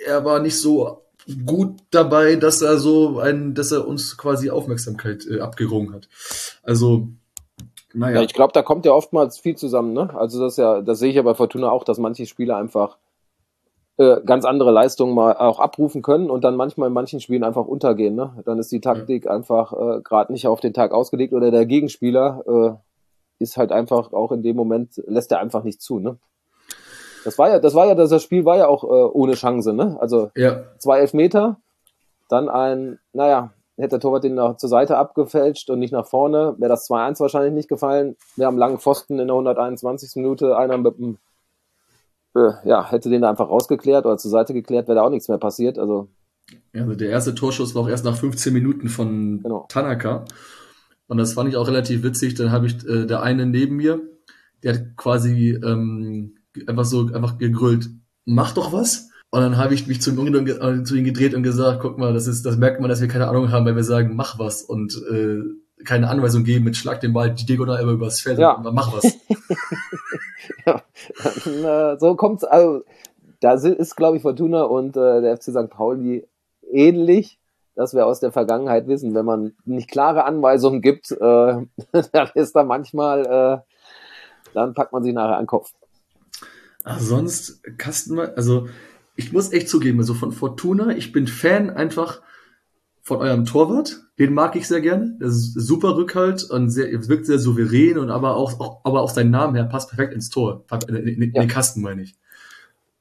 er 0.04 0.24
war 0.24 0.40
nicht 0.40 0.58
so 0.58 1.02
gut 1.44 1.80
dabei, 1.90 2.36
dass 2.36 2.62
er 2.62 2.78
so 2.78 3.18
ein, 3.18 3.54
dass 3.54 3.72
er 3.72 3.86
uns 3.86 4.16
quasi 4.16 4.50
Aufmerksamkeit 4.50 5.26
äh, 5.26 5.40
abgerungen 5.40 5.92
hat. 5.92 6.08
Also, 6.62 7.08
naja. 7.92 8.16
Ja, 8.16 8.22
ich 8.22 8.34
glaube, 8.34 8.52
da 8.52 8.62
kommt 8.62 8.86
ja 8.86 8.92
oftmals 8.92 9.38
viel 9.38 9.56
zusammen, 9.56 9.92
ne? 9.92 10.10
Also 10.14 10.40
das 10.40 10.56
ja, 10.56 10.80
das 10.82 10.98
sehe 10.98 11.10
ich 11.10 11.16
ja 11.16 11.22
bei 11.22 11.34
Fortuna 11.34 11.70
auch, 11.70 11.84
dass 11.84 11.98
manche 11.98 12.26
Spieler 12.26 12.56
einfach 12.56 12.98
äh, 13.98 14.20
ganz 14.24 14.44
andere 14.44 14.70
Leistungen 14.70 15.14
mal 15.14 15.36
auch 15.36 15.58
abrufen 15.58 16.02
können 16.02 16.30
und 16.30 16.44
dann 16.44 16.56
manchmal 16.56 16.88
in 16.88 16.94
manchen 16.94 17.20
Spielen 17.20 17.44
einfach 17.44 17.66
untergehen. 17.66 18.14
Ne? 18.14 18.42
Dann 18.44 18.58
ist 18.58 18.70
die 18.70 18.80
Taktik 18.80 19.24
ja. 19.24 19.30
einfach 19.30 19.72
äh, 19.72 20.00
gerade 20.02 20.32
nicht 20.32 20.46
auf 20.46 20.60
den 20.60 20.74
Tag 20.74 20.92
ausgelegt 20.92 21.32
oder 21.32 21.50
der 21.50 21.64
Gegenspieler 21.64 22.44
äh, 22.46 22.85
ist 23.38 23.56
halt 23.56 23.72
einfach 23.72 24.12
auch 24.12 24.32
in 24.32 24.42
dem 24.42 24.56
Moment 24.56 25.02
lässt 25.06 25.32
er 25.32 25.40
einfach 25.40 25.62
nicht 25.62 25.80
zu. 25.80 25.98
Ne? 25.98 26.18
Das 27.24 27.38
war 27.38 27.50
ja, 27.50 27.58
das 27.58 27.74
war 27.74 27.86
ja, 27.86 27.94
das 27.94 28.22
Spiel 28.22 28.44
war 28.44 28.56
ja 28.56 28.68
auch 28.68 28.84
äh, 28.84 28.86
ohne 28.86 29.34
Chance. 29.34 29.72
Ne? 29.72 29.96
Also 30.00 30.30
ja. 30.36 30.64
zwei 30.78 31.00
Elfmeter, 31.00 31.60
dann 32.28 32.48
ein, 32.48 32.98
naja, 33.12 33.52
hätte 33.76 33.90
der 33.90 34.00
Torwart 34.00 34.24
den 34.24 34.34
nach, 34.34 34.56
zur 34.56 34.68
Seite 34.68 34.96
abgefälscht 34.96 35.68
und 35.70 35.78
nicht 35.78 35.92
nach 35.92 36.06
vorne, 36.06 36.54
wäre 36.58 36.70
das 36.70 36.88
2-1 36.88 37.20
wahrscheinlich 37.20 37.52
nicht 37.52 37.68
gefallen. 37.68 38.16
Wir 38.36 38.46
haben 38.46 38.58
langen 38.58 38.78
Pfosten 38.78 39.18
in 39.18 39.28
der 39.28 39.34
121. 39.34 40.16
Minute, 40.16 40.56
einer 40.56 40.78
mit 40.78 40.98
dem 40.98 41.18
äh, 42.36 42.52
ja, 42.64 42.90
hätte 42.90 43.10
den 43.10 43.22
da 43.22 43.30
einfach 43.30 43.48
rausgeklärt 43.48 44.06
oder 44.06 44.18
zur 44.18 44.30
Seite 44.30 44.52
geklärt, 44.52 44.88
wäre 44.88 44.96
da 44.96 45.02
auch 45.02 45.10
nichts 45.10 45.28
mehr 45.28 45.38
passiert. 45.38 45.78
Also, 45.78 46.08
ja, 46.72 46.82
also 46.82 46.94
der 46.94 47.10
erste 47.10 47.34
Torschuss 47.34 47.74
war 47.74 47.82
auch 47.82 47.88
erst 47.88 48.04
nach 48.04 48.16
15 48.16 48.52
Minuten 48.52 48.88
von 48.88 49.42
genau. 49.42 49.66
Tanaka. 49.68 50.24
Und 51.08 51.18
das 51.18 51.34
fand 51.34 51.48
ich 51.48 51.56
auch 51.56 51.68
relativ 51.68 52.02
witzig. 52.02 52.34
Dann 52.34 52.50
habe 52.50 52.66
ich 52.66 52.84
äh, 52.86 53.06
der 53.06 53.22
eine 53.22 53.46
neben 53.46 53.76
mir, 53.76 54.00
der 54.62 54.74
hat 54.74 54.96
quasi 54.96 55.58
ähm, 55.62 56.36
einfach 56.66 56.84
so 56.84 57.06
einfach 57.12 57.38
gegrüllt, 57.38 57.88
mach 58.24 58.52
doch 58.52 58.72
was. 58.72 59.10
Und 59.30 59.40
dann 59.40 59.56
habe 59.56 59.74
ich 59.74 59.86
mich 59.86 60.00
zu 60.00 60.10
ihm, 60.12 60.46
äh, 60.46 60.82
zu 60.84 60.96
ihm 60.96 61.04
gedreht 61.04 61.34
und 61.34 61.42
gesagt, 61.42 61.80
guck 61.80 61.98
mal, 61.98 62.12
das 62.12 62.26
ist, 62.26 62.46
das 62.46 62.56
merkt 62.56 62.80
man, 62.80 62.88
dass 62.88 63.00
wir 63.00 63.08
keine 63.08 63.28
Ahnung 63.28 63.50
haben, 63.50 63.66
weil 63.66 63.76
wir 63.76 63.84
sagen, 63.84 64.14
mach 64.14 64.38
was 64.38 64.62
und 64.62 64.94
äh, 65.10 65.42
keine 65.84 66.08
Anweisung 66.08 66.44
geben 66.44 66.64
mit 66.64 66.76
Schlag 66.76 67.00
den 67.00 67.12
Ball 67.12 67.34
die 67.34 67.44
diagonal 67.44 67.82
immer 67.82 67.92
übers 67.92 68.20
Feld 68.20 68.38
ja. 68.38 68.52
und 68.52 68.74
mach 68.74 68.92
was. 68.92 69.12
ja, 71.62 71.98
so 71.98 72.14
kommt's. 72.14 72.44
Also, 72.44 72.82
da 73.40 73.52
ist, 73.54 73.96
glaube 73.96 74.16
ich, 74.16 74.22
Fortuna 74.22 74.62
und 74.62 74.96
äh, 74.96 75.20
der 75.20 75.36
FC 75.36 75.50
St. 75.50 75.68
Pauli 75.68 76.26
ähnlich, 76.70 77.38
dass 77.76 77.94
wir 77.94 78.06
aus 78.06 78.20
der 78.20 78.32
Vergangenheit 78.32 78.88
wissen. 78.88 79.14
Wenn 79.14 79.26
man 79.26 79.52
nicht 79.64 79.88
klare 79.88 80.24
Anweisungen 80.24 80.80
gibt, 80.80 81.12
äh, 81.12 81.16
dann 82.12 82.30
ist 82.34 82.56
da 82.56 82.64
manchmal, 82.64 83.26
äh, 83.26 84.52
dann 84.54 84.74
packt 84.74 84.92
man 84.92 85.04
sich 85.04 85.14
nachher 85.14 85.36
an 85.36 85.42
den 85.42 85.46
Kopf. 85.46 85.72
Ach, 86.82 86.98
sonst 86.98 87.62
Kasten, 87.78 88.18
also 88.18 88.68
ich 89.14 89.32
muss 89.32 89.52
echt 89.52 89.68
zugeben, 89.68 89.98
also 89.98 90.14
von 90.14 90.32
Fortuna, 90.32 90.96
ich 90.96 91.12
bin 91.12 91.26
Fan 91.26 91.70
einfach 91.70 92.22
von 93.02 93.18
eurem 93.18 93.44
Torwart. 93.44 94.00
Den 94.18 94.34
mag 94.34 94.56
ich 94.56 94.66
sehr 94.66 94.80
gerne. 94.80 95.16
Das 95.20 95.30
ist 95.30 95.52
super 95.54 95.96
Rückhalt 95.96 96.42
und 96.44 96.70
sehr, 96.70 96.88
wirkt 97.08 97.26
sehr 97.26 97.38
souverän 97.38 97.98
und 97.98 98.10
aber 98.10 98.36
auch, 98.36 98.58
auch, 98.58 98.80
aber 98.84 99.02
auch 99.02 99.10
sein 99.10 99.30
Name 99.30 99.58
her 99.58 99.66
passt 99.66 99.90
perfekt 99.90 100.14
ins 100.14 100.30
Tor. 100.30 100.64
In, 100.88 100.96
in, 100.96 101.22
in 101.22 101.32
ja. 101.34 101.42
den 101.42 101.48
Kasten, 101.48 101.82
meine 101.82 102.02
ich. 102.02 102.16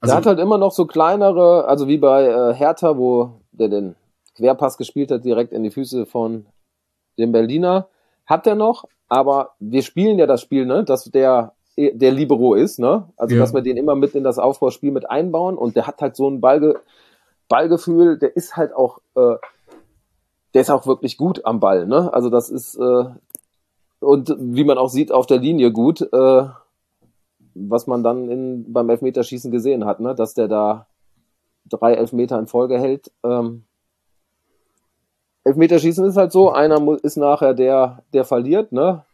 Also, 0.02 0.12
der 0.12 0.18
hat 0.18 0.26
halt 0.26 0.40
immer 0.40 0.58
noch 0.58 0.74
so 0.74 0.86
kleinere, 0.86 1.66
also 1.68 1.88
wie 1.88 1.98
bei 1.98 2.26
äh, 2.26 2.54
Hertha, 2.54 2.98
wo 2.98 3.42
der 3.52 3.70
den 3.70 3.96
Querpass 4.36 4.78
gespielt 4.78 5.12
hat, 5.12 5.26
direkt 5.26 5.54
in 5.54 5.64
die 5.64 5.72
Füße 5.72 6.06
von 6.06 6.46
dem 7.18 7.32
Berliner. 7.32 7.88
Hat 8.26 8.48
er 8.48 8.56
noch, 8.56 8.86
aber 9.08 9.52
wir 9.60 9.82
spielen 9.82 10.20
ja 10.20 10.26
das 10.26 10.42
Spiel, 10.42 10.66
ne, 10.66 10.84
dass 10.84 11.06
der 11.06 11.54
der 11.78 12.12
Libero 12.12 12.54
ist, 12.54 12.80
ne? 12.80 13.10
Also 13.18 13.36
ja. 13.36 13.42
dass 13.42 13.54
wir 13.54 13.62
den 13.62 13.76
immer 13.76 13.96
mit 13.96 14.16
in 14.16 14.24
das 14.24 14.40
Aufbauspiel 14.40 14.92
mit 14.92 15.10
einbauen 15.10 15.58
und 15.58 15.76
der 15.76 15.88
hat 15.88 16.02
halt 16.02 16.16
so 16.16 16.30
ein 16.30 16.40
Ballge 16.40 16.80
Ballgefühl, 17.50 18.18
der 18.18 18.36
ist 18.36 18.56
halt 18.56 18.74
auch 18.74 19.00
äh, 19.16 19.36
der 20.54 20.62
ist 20.62 20.72
auch 20.72 20.88
wirklich 20.88 21.18
gut 21.18 21.46
am 21.46 21.60
Ball, 21.60 21.86
ne? 21.86 22.14
Also 22.14 22.30
das 22.30 22.50
ist 22.50 22.76
äh, 22.76 23.06
und 24.00 24.36
wie 24.40 24.64
man 24.64 24.78
auch 24.78 24.90
sieht 24.90 25.12
auf 25.12 25.26
der 25.26 25.38
Linie 25.38 25.72
gut, 25.72 26.02
äh, 26.02 26.48
was 27.54 27.88
man 27.88 28.04
dann 28.04 28.30
in, 28.30 28.72
beim 28.72 28.90
Elfmeterschießen 28.90 29.52
gesehen 29.52 29.86
hat, 29.86 30.00
ne? 30.00 30.16
Dass 30.16 30.34
der 30.34 30.48
da 30.48 30.88
drei 31.68 31.96
Elfmeter 31.96 32.40
in 32.40 32.48
Folge 32.48 32.80
hält. 32.80 33.12
Ähm, 33.24 33.66
Elfmeterschießen 35.46 36.04
ist 36.06 36.18
halt 36.18 36.32
so, 36.32 36.52
einer 36.52 36.82
ist 37.04 37.18
nachher 37.18 37.54
der, 37.54 38.04
der 38.14 38.26
verliert, 38.26 38.72
ne? 38.72 39.06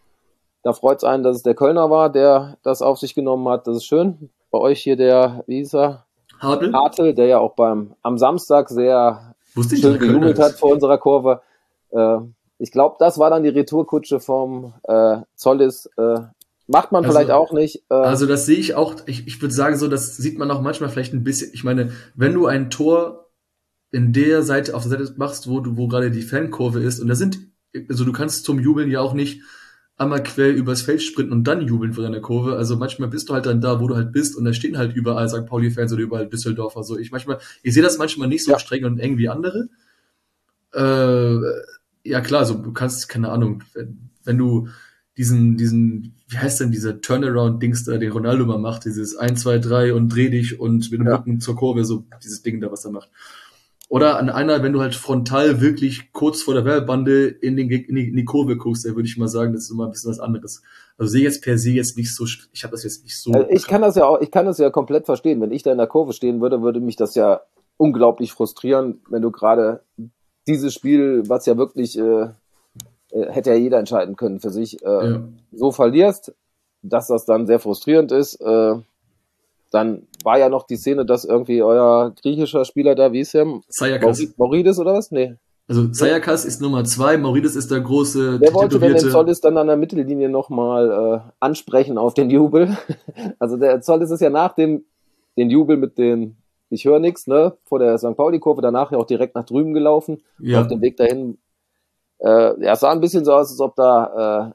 Da 0.63 0.73
freut 0.73 0.99
es 0.99 1.03
einen, 1.03 1.23
dass 1.23 1.37
es 1.37 1.43
der 1.43 1.55
Kölner 1.55 1.89
war, 1.89 2.09
der 2.09 2.57
das 2.63 2.81
auf 2.81 2.99
sich 2.99 3.15
genommen 3.15 3.47
hat. 3.49 3.67
Das 3.67 3.77
ist 3.77 3.85
schön. 3.85 4.29
Bei 4.49 4.59
euch 4.59 4.81
hier 4.81 4.95
der, 4.95 5.43
wie 5.47 5.57
hieß 5.57 5.73
er? 5.75 6.05
Hartl. 6.39 6.71
Hartl, 6.73 7.13
der 7.13 7.25
ja 7.25 7.39
auch 7.39 7.53
beim 7.53 7.93
am 8.01 8.17
Samstag 8.17 8.69
sehr 8.69 9.35
Wusste 9.55 9.75
schön 9.75 9.99
gejubelt 9.99 10.39
hat 10.39 10.53
vor 10.53 10.71
unserer 10.71 10.97
Kurve. 10.97 11.41
Äh, 11.89 12.17
ich 12.59 12.71
glaube, 12.71 12.95
das 12.99 13.17
war 13.17 13.29
dann 13.29 13.43
die 13.43 13.49
Retourkutsche 13.49 14.19
vom 14.19 14.73
äh, 14.83 15.17
Zollis. 15.35 15.87
Äh, 15.97 16.19
macht 16.67 16.91
man 16.91 17.03
also, 17.03 17.17
vielleicht 17.17 17.31
auch 17.31 17.51
nicht. 17.51 17.83
Äh, 17.89 17.95
also 17.95 18.25
das 18.25 18.45
sehe 18.45 18.57
ich 18.57 18.75
auch, 18.75 18.95
ich, 19.07 19.27
ich 19.27 19.41
würde 19.41 19.53
sagen, 19.53 19.77
so, 19.77 19.87
das 19.87 20.15
sieht 20.15 20.37
man 20.37 20.49
auch 20.51 20.61
manchmal 20.61 20.89
vielleicht 20.89 21.13
ein 21.13 21.23
bisschen. 21.23 21.51
Ich 21.53 21.63
meine, 21.63 21.91
wenn 22.15 22.33
du 22.33 22.45
ein 22.45 22.69
Tor 22.69 23.25
in 23.91 24.13
der 24.13 24.43
Seite, 24.43 24.75
auf 24.75 24.83
der 24.83 24.91
Seite 24.91 25.13
machst, 25.17 25.47
wo 25.47 25.59
du, 25.59 25.77
wo 25.77 25.87
gerade 25.87 26.11
die 26.11 26.21
Fankurve 26.21 26.81
ist, 26.81 26.99
und 26.99 27.07
da 27.07 27.15
sind, 27.15 27.39
also 27.89 28.05
du 28.05 28.11
kannst 28.11 28.45
zum 28.45 28.59
Jubeln 28.59 28.89
ja 28.89 29.01
auch 29.01 29.13
nicht 29.13 29.41
einmal 30.01 30.23
quer 30.23 30.53
übers 30.53 30.81
Feld 30.81 31.03
sprinten 31.03 31.31
und 31.31 31.43
dann 31.43 31.61
jubeln 31.61 31.93
vor 31.93 32.03
deiner 32.03 32.21
Kurve. 32.21 32.55
Also 32.57 32.75
manchmal 32.75 33.09
bist 33.09 33.29
du 33.29 33.33
halt 33.33 33.45
dann 33.45 33.61
da, 33.61 33.79
wo 33.79 33.87
du 33.87 33.95
halt 33.95 34.11
bist 34.11 34.35
und 34.35 34.45
da 34.45 34.53
stehen 34.53 34.77
halt 34.77 34.95
überall 34.95 35.29
St. 35.29 35.45
Pauli-Fans 35.45 35.93
oder 35.93 36.01
überall 36.01 36.27
Düsseldorfer. 36.27 36.83
So, 36.83 36.97
ich 36.97 37.11
manchmal, 37.11 37.37
ich 37.61 37.73
sehe 37.73 37.83
das 37.83 37.99
manchmal 37.99 38.27
nicht 38.27 38.43
so 38.43 38.51
ja. 38.51 38.59
streng 38.59 38.83
und 38.85 38.99
eng 38.99 39.17
wie 39.19 39.29
andere. 39.29 39.69
Äh, 40.73 41.37
ja 42.03 42.21
klar, 42.21 42.45
so 42.45 42.55
du 42.55 42.73
kannst, 42.73 43.09
keine 43.09 43.29
Ahnung, 43.29 43.63
wenn, 43.73 44.09
wenn 44.23 44.37
du 44.39 44.69
diesen, 45.17 45.57
diesen, 45.57 46.15
wie 46.27 46.37
heißt 46.37 46.61
denn 46.61 46.71
dieser 46.71 47.01
Turnaround-Dings 47.01 47.83
da, 47.83 47.97
den 47.97 48.11
Ronaldo 48.11 48.45
mal 48.45 48.57
macht, 48.57 48.85
dieses 48.85 49.15
1, 49.15 49.41
2, 49.41 49.59
3 49.59 49.93
und 49.93 50.09
dreh 50.09 50.29
dich 50.29 50.59
und 50.59 50.89
mit 50.89 50.99
dem 50.99 51.07
ja. 51.07 51.17
Rücken 51.17 51.41
zur 51.41 51.55
Kurve, 51.55 51.85
so 51.85 52.05
dieses 52.23 52.41
Ding 52.41 52.59
da, 52.59 52.71
was 52.71 52.85
er 52.85 52.91
macht. 52.91 53.09
Oder 53.91 54.17
an 54.17 54.29
einer, 54.29 54.63
wenn 54.63 54.71
du 54.71 54.79
halt 54.79 54.95
frontal 54.95 55.59
wirklich 55.59 56.13
kurz 56.13 56.41
vor 56.41 56.53
der 56.53 56.63
Werbebande 56.63 57.27
in, 57.27 57.57
den, 57.57 57.69
in, 57.69 57.95
die, 57.95 58.07
in 58.07 58.15
die 58.15 58.23
Kurve 58.23 58.55
guckst, 58.55 58.85
da 58.85 58.95
würde 58.95 59.05
ich 59.05 59.17
mal 59.17 59.27
sagen, 59.27 59.51
das 59.51 59.63
ist 59.63 59.71
immer 59.71 59.83
ein 59.83 59.91
bisschen 59.91 60.11
was 60.11 60.21
anderes. 60.21 60.63
Also 60.97 61.11
sehe 61.11 61.23
jetzt 61.23 61.43
per 61.43 61.57
se 61.57 61.71
jetzt 61.71 61.97
nicht 61.97 62.15
so, 62.15 62.23
ich 62.53 62.63
habe 62.63 62.71
das 62.71 62.85
jetzt 62.85 63.03
nicht 63.03 63.19
so. 63.19 63.33
Also 63.33 63.49
ich 63.49 63.67
kann 63.67 63.81
das 63.81 63.97
ja 63.97 64.05
auch, 64.05 64.21
ich 64.21 64.31
kann 64.31 64.45
das 64.45 64.59
ja 64.59 64.69
komplett 64.69 65.07
verstehen. 65.07 65.41
Wenn 65.41 65.51
ich 65.51 65.63
da 65.63 65.73
in 65.73 65.77
der 65.77 65.87
Kurve 65.87 66.13
stehen 66.13 66.39
würde, 66.39 66.61
würde 66.61 66.79
mich 66.79 66.95
das 66.95 67.15
ja 67.15 67.41
unglaublich 67.75 68.31
frustrieren, 68.31 69.01
wenn 69.09 69.21
du 69.21 69.29
gerade 69.29 69.81
dieses 70.47 70.73
Spiel, 70.73 71.23
was 71.27 71.45
ja 71.45 71.57
wirklich 71.57 71.99
äh, 71.99 72.29
äh, 73.09 73.29
hätte 73.29 73.49
ja 73.49 73.57
jeder 73.57 73.77
entscheiden 73.77 74.15
können 74.15 74.39
für 74.39 74.51
sich, 74.51 74.81
äh, 74.85 75.09
ja. 75.11 75.21
so 75.51 75.71
verlierst, 75.71 76.33
dass 76.81 77.07
das 77.07 77.25
dann 77.25 77.45
sehr 77.45 77.59
frustrierend 77.59 78.13
ist. 78.13 78.35
Äh, 78.35 78.75
dann 79.71 80.07
war 80.23 80.37
ja 80.37 80.49
noch 80.49 80.67
die 80.67 80.75
Szene, 80.75 81.05
dass 81.05 81.25
irgendwie 81.25 81.63
euer 81.63 82.13
griechischer 82.21 82.65
Spieler 82.65 82.93
da, 82.93 83.11
wie 83.13 83.21
ist 83.21 83.33
der? 83.33 83.47
Sayakas. 83.69 84.21
Maurides 84.37 84.77
oder 84.79 84.93
was? 84.93 85.11
Nee. 85.11 85.35
Also 85.67 85.87
Sayakas 85.93 86.43
ist 86.43 86.61
Nummer 86.61 86.83
zwei, 86.83 87.17
Maurides 87.17 87.55
ist 87.55 87.71
der 87.71 87.79
große. 87.79 88.39
Der 88.39 88.53
wollte, 88.53 88.81
wenn 88.81 88.91
der 88.91 89.09
Zollis 89.09 89.39
dann 89.39 89.57
an 89.57 89.67
der 89.67 89.77
Mittellinie 89.77 90.27
nochmal 90.27 91.23
äh, 91.25 91.31
ansprechen 91.39 91.97
auf 91.97 92.13
den 92.13 92.29
Jubel. 92.29 92.77
Also 93.39 93.57
der 93.57 93.81
Zollis 93.81 94.11
ist 94.11 94.21
ja 94.21 94.29
nach 94.29 94.53
dem 94.53 94.83
den 95.37 95.49
Jubel 95.49 95.77
mit 95.77 95.97
den, 95.97 96.37
ich 96.69 96.85
höre 96.85 96.99
nichts, 96.99 97.27
ne, 97.27 97.53
vor 97.63 97.79
der 97.79 97.97
St. 97.97 98.15
Pauli-Kurve, 98.15 98.61
danach 98.61 98.91
ja 98.91 98.97
auch 98.97 99.05
direkt 99.05 99.35
nach 99.35 99.45
drüben 99.45 99.73
gelaufen. 99.73 100.21
Ja. 100.39 100.61
Auf 100.61 100.67
dem 100.67 100.81
Weg 100.81 100.97
dahin, 100.97 101.37
äh, 102.19 102.63
ja, 102.63 102.73
es 102.73 102.81
sah 102.81 102.91
ein 102.91 103.01
bisschen 103.01 103.25
so 103.25 103.33
aus, 103.33 103.49
als 103.49 103.59
ob 103.59 103.75
da 103.75 104.51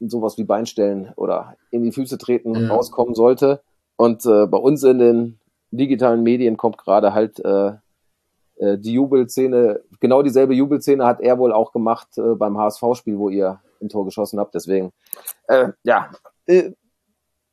äh, 0.00 0.06
sowas 0.06 0.38
wie 0.38 0.44
Beinstellen 0.44 1.12
oder 1.16 1.56
in 1.70 1.82
die 1.82 1.92
Füße 1.92 2.18
treten 2.18 2.54
ja. 2.54 2.68
rauskommen 2.68 3.14
sollte. 3.14 3.60
Und 4.00 4.24
äh, 4.24 4.46
bei 4.46 4.56
uns 4.56 4.82
in 4.82 4.98
den 4.98 5.38
digitalen 5.72 6.22
Medien 6.22 6.56
kommt 6.56 6.78
gerade 6.78 7.12
halt 7.12 7.38
äh, 7.44 7.72
äh, 8.56 8.78
die 8.78 8.94
Jubelszene, 8.94 9.82
genau 10.00 10.22
dieselbe 10.22 10.54
Jubelszene 10.54 11.04
hat 11.04 11.20
er 11.20 11.38
wohl 11.38 11.52
auch 11.52 11.70
gemacht 11.70 12.16
äh, 12.16 12.34
beim 12.34 12.56
HSV-Spiel, 12.56 13.18
wo 13.18 13.28
ihr 13.28 13.60
ein 13.82 13.90
Tor 13.90 14.06
geschossen 14.06 14.40
habt. 14.40 14.54
Deswegen, 14.54 14.90
äh, 15.48 15.72
ja, 15.82 16.08
äh, 16.46 16.70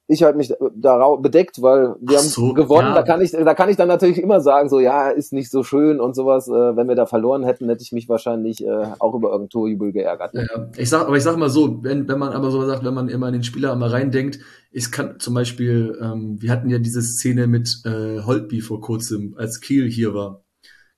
ich 0.10 0.24
halte 0.24 0.38
mich 0.38 0.54
da 0.76 1.16
bedeckt, 1.16 1.62
weil 1.62 1.96
wir 2.00 2.20
so, 2.20 2.48
haben 2.48 2.56
gewonnen. 2.56 2.88
Ja. 2.88 2.96
Da 2.96 3.04
kann 3.04 3.22
ich, 3.22 3.32
da 3.32 3.54
kann 3.54 3.70
ich 3.70 3.76
dann 3.76 3.90
natürlich 3.90 4.22
immer 4.22 4.40
sagen, 4.40 4.70
so 4.70 4.80
ja, 4.80 5.10
ist 5.10 5.34
nicht 5.34 5.52
so 5.52 5.64
schön 5.64 6.00
und 6.00 6.16
sowas. 6.16 6.48
Äh, 6.48 6.76
wenn 6.78 6.88
wir 6.88 6.96
da 6.96 7.06
verloren 7.06 7.44
hätten, 7.44 7.68
hätte 7.68 7.84
ich 7.84 7.92
mich 7.92 8.08
wahrscheinlich 8.08 8.66
äh, 8.66 8.88
auch 9.00 9.14
über 9.14 9.32
irgendein 9.32 9.50
Torjubel 9.50 9.92
geärgert. 9.92 10.34
Ja, 10.34 10.70
ich 10.78 10.90
sag, 10.90 11.08
aber 11.08 11.18
ich 11.18 11.24
sag 11.24 11.36
mal 11.38 11.50
so, 11.50 11.84
wenn, 11.84 12.08
wenn 12.08 12.20
man 12.20 12.32
aber 12.32 12.52
so 12.52 12.66
sagt, 12.66 12.86
wenn 12.86 12.94
man 12.94 13.10
immer 13.10 13.28
an 13.28 13.34
den 13.34 13.44
Spieler 13.44 13.74
einmal 13.74 13.90
reindenkt, 13.90 14.40
ich 14.72 14.92
kann 14.92 15.20
zum 15.20 15.34
Beispiel, 15.34 16.00
ähm, 16.02 16.42
wir 16.42 16.52
hatten 16.52 16.70
ja 16.70 16.80
diese 16.80 17.02
Szene 17.02 17.48
mit 17.48 17.82
äh, 17.84 18.22
Holtby 18.22 18.62
vor 18.62 18.80
kurzem, 18.80 19.36
als 19.38 19.60
Kiel 19.60 19.90
hier 19.90 20.14
war 20.14 20.46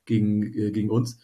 gegen 0.05 0.43
äh, 0.53 0.71
gegen 0.71 0.91
uns. 0.91 1.19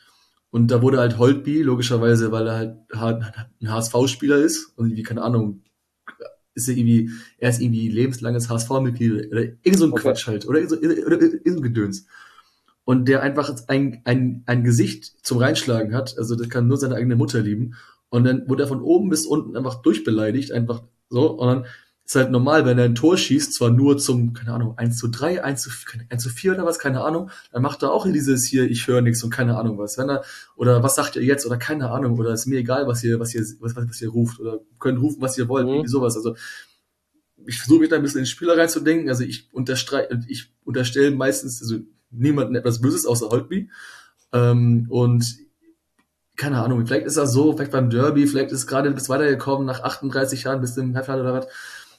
Und 0.49 0.71
da 0.71 0.81
wurde 0.81 0.99
halt 0.99 1.19
Holtby, 1.19 1.61
logischerweise, 1.61 2.31
weil 2.31 2.47
er 2.47 2.77
halt 2.99 3.23
ein 3.61 3.71
HSV-Spieler 3.71 4.37
ist 4.37 4.73
und 4.77 4.95
wie, 4.95 5.03
keine 5.03 5.21
Ahnung, 5.21 5.61
ist 6.55 6.67
er 6.67 6.75
irgendwie, 6.75 7.11
er 7.37 7.49
ist 7.49 7.61
irgendwie 7.61 7.89
lebenslanges 7.89 8.49
HSV-Mitglied 8.49 9.31
oder 9.31 9.41
irgend 9.41 9.77
so 9.77 9.85
ein 9.85 9.91
okay. 9.91 10.01
Quatsch 10.01 10.27
halt, 10.27 10.47
oder 10.47 10.59
irgend 10.59 10.71
so, 10.71 10.77
oder 10.77 11.21
irgend 11.21 11.43
so 11.45 11.51
ein 11.57 11.61
Gedöns. 11.61 12.07
und 12.85 13.07
der 13.07 13.21
einfach 13.21 13.53
ein, 13.67 14.01
ein, 14.05 14.43
ein 14.45 14.63
Gesicht 14.63 15.15
zum 15.23 15.39
Reinschlagen 15.39 15.93
hat, 15.93 16.17
also 16.17 16.35
das 16.35 16.49
kann 16.49 16.67
nur 16.67 16.77
seine 16.77 16.95
eigene 16.95 17.15
Mutter 17.15 17.41
lieben. 17.41 17.75
Und 18.09 18.23
dann 18.23 18.47
wurde 18.47 18.63
er 18.63 18.67
von 18.67 18.81
oben 18.81 19.09
bis 19.09 19.25
unten 19.25 19.57
einfach 19.57 19.81
durchbeleidigt, 19.81 20.51
einfach 20.51 20.83
so. 21.09 21.31
Und 21.31 21.47
dann 21.47 21.65
ist 22.05 22.15
halt 22.15 22.29
normal, 22.29 22.65
wenn 22.65 22.77
er 22.77 22.85
ein 22.85 22.93
Tor 22.93 23.17
schießt, 23.17 23.53
zwar 23.53 23.71
nur 23.71 23.97
zum, 23.97 24.33
keine 24.33 24.53
Ahnung, 24.53 24.77
1 24.77 24.97
zu 24.97 25.07
3, 25.07 25.43
1 25.43 25.61
zu, 25.61 25.71
1 26.09 26.21
zu 26.21 26.29
4 26.29 26.53
oder 26.53 26.65
was, 26.65 26.77
keine 26.77 27.03
Ahnung, 27.03 27.31
dann 27.51 27.63
macht 27.63 27.81
er 27.81 27.91
auch 27.91 28.05
dieses 28.05 28.45
hier, 28.45 28.69
ich 28.69 28.87
höre 28.87 29.01
nichts 29.01 29.23
und 29.23 29.31
keine 29.31 29.57
Ahnung 29.57 29.79
was. 29.79 29.97
Wenn 29.97 30.09
er, 30.09 30.23
oder 30.55 30.83
was 30.83 30.93
sagt 30.93 31.15
ihr 31.15 31.23
jetzt 31.23 31.47
oder 31.47 31.57
keine 31.57 31.89
Ahnung, 31.89 32.19
oder 32.19 32.31
ist 32.31 32.45
mir 32.45 32.59
egal, 32.59 32.85
was 32.87 33.03
ihr, 33.03 33.19
was 33.19 33.33
ihr, 33.33 33.41
was, 33.59 33.75
was, 33.75 33.89
was 33.89 34.01
ihr 34.01 34.09
ruft, 34.09 34.39
oder 34.39 34.59
könnt 34.79 35.01
rufen, 35.01 35.19
was 35.19 35.35
ihr 35.37 35.47
wollt, 35.47 35.65
mhm. 35.65 35.73
irgendwie 35.73 35.89
sowas. 35.89 36.15
Also 36.15 36.35
ich 37.47 37.57
versuche 37.57 37.79
mich 37.79 37.89
da 37.89 37.95
ein 37.95 38.03
bisschen 38.03 38.19
in 38.19 38.25
den 38.25 38.29
Spieler 38.29 38.55
reinzudenken. 38.55 39.09
Also 39.09 39.23
ich 39.23 39.51
unterstreiche, 39.51 40.21
ich 40.27 40.53
unterstelle 40.63 41.09
meistens 41.09 41.59
also 41.61 41.79
niemanden 42.11 42.55
etwas 42.55 42.81
Böses 42.81 43.07
außer 43.07 43.29
Holtby. 43.29 43.71
Ähm, 44.31 44.85
und 44.89 45.25
keine 46.35 46.61
Ahnung, 46.61 46.85
vielleicht 46.85 47.07
ist 47.07 47.17
er 47.17 47.27
so, 47.27 47.53
vielleicht 47.53 47.71
beim 47.71 47.89
Derby, 47.89 48.27
vielleicht 48.27 48.51
ist 48.51 48.67
gerade 48.67 48.91
bis 48.91 49.09
weitergekommen 49.09 49.65
nach 49.65 49.81
38 49.81 50.43
Jahren 50.43 50.61
bis 50.61 50.75
zum 50.75 50.95
Halbfinale 50.95 51.23
oder 51.23 51.33
was. 51.33 51.47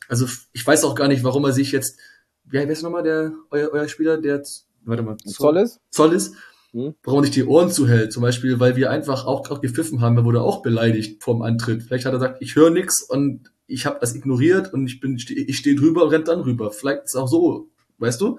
Also 0.08 0.26
ich 0.52 0.66
weiß 0.66 0.84
auch 0.84 0.94
gar 0.94 1.08
nicht, 1.08 1.24
warum 1.24 1.44
er 1.44 1.52
sich 1.52 1.72
jetzt, 1.72 1.98
wie 2.44 2.58
heißt 2.58 2.82
nochmal 2.82 3.02
der 3.02 3.32
euer, 3.50 3.70
euer 3.72 3.88
Spieler, 3.88 4.18
der 4.18 4.42
warte 4.84 5.02
mal, 5.02 5.16
Zoll 5.18 5.58
ist? 5.58 5.80
Zoll 5.90 6.12
ist, 6.12 6.34
hm? 6.72 6.94
warum 7.02 7.20
er 7.20 7.24
sich 7.24 7.34
die 7.34 7.44
Ohren 7.44 7.70
zuhält, 7.70 8.12
zum 8.12 8.22
Beispiel, 8.22 8.60
weil 8.60 8.76
wir 8.76 8.90
einfach 8.90 9.26
auch, 9.26 9.50
auch 9.50 9.60
gepfiffen 9.60 10.00
haben, 10.00 10.16
er 10.16 10.24
wurde 10.24 10.42
auch 10.42 10.62
beleidigt 10.62 11.22
vorm 11.22 11.42
Antritt. 11.42 11.82
Vielleicht 11.82 12.04
hat 12.04 12.12
er 12.12 12.18
gesagt, 12.18 12.38
ich 12.40 12.56
höre 12.56 12.70
nix 12.70 13.02
und 13.02 13.50
ich 13.66 13.84
habe 13.84 13.98
das 14.00 14.14
ignoriert 14.14 14.72
und 14.72 14.86
ich 14.86 15.00
bin, 15.00 15.16
ich 15.16 15.58
stehe 15.58 15.76
drüber 15.76 16.04
und 16.04 16.10
rennt 16.10 16.28
dann 16.28 16.40
rüber. 16.40 16.70
Vielleicht 16.70 17.04
ist 17.04 17.14
es 17.14 17.16
auch 17.16 17.28
so, 17.28 17.70
weißt 17.98 18.20
du? 18.20 18.38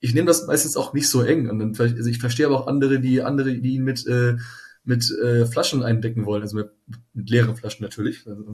Ich 0.00 0.14
nehme 0.14 0.26
das 0.26 0.46
meistens 0.46 0.76
auch 0.76 0.92
nicht 0.92 1.08
so 1.08 1.22
eng 1.22 1.48
und 1.48 1.58
dann 1.58 1.74
vielleicht, 1.74 1.96
also 1.96 2.08
ich 2.08 2.18
verstehe 2.18 2.46
aber 2.46 2.60
auch 2.60 2.66
andere, 2.66 3.00
die 3.00 3.22
andere, 3.22 3.54
die 3.54 3.74
ihn 3.74 3.84
mit 3.84 4.06
äh, 4.06 4.36
mit 4.82 5.10
äh, 5.22 5.46
Flaschen 5.46 5.82
eindecken 5.82 6.24
wollen, 6.26 6.42
also 6.42 6.56
mit, 6.56 6.70
mit 7.12 7.28
leeren 7.28 7.54
Flaschen 7.54 7.84
natürlich, 7.84 8.26
also 8.26 8.44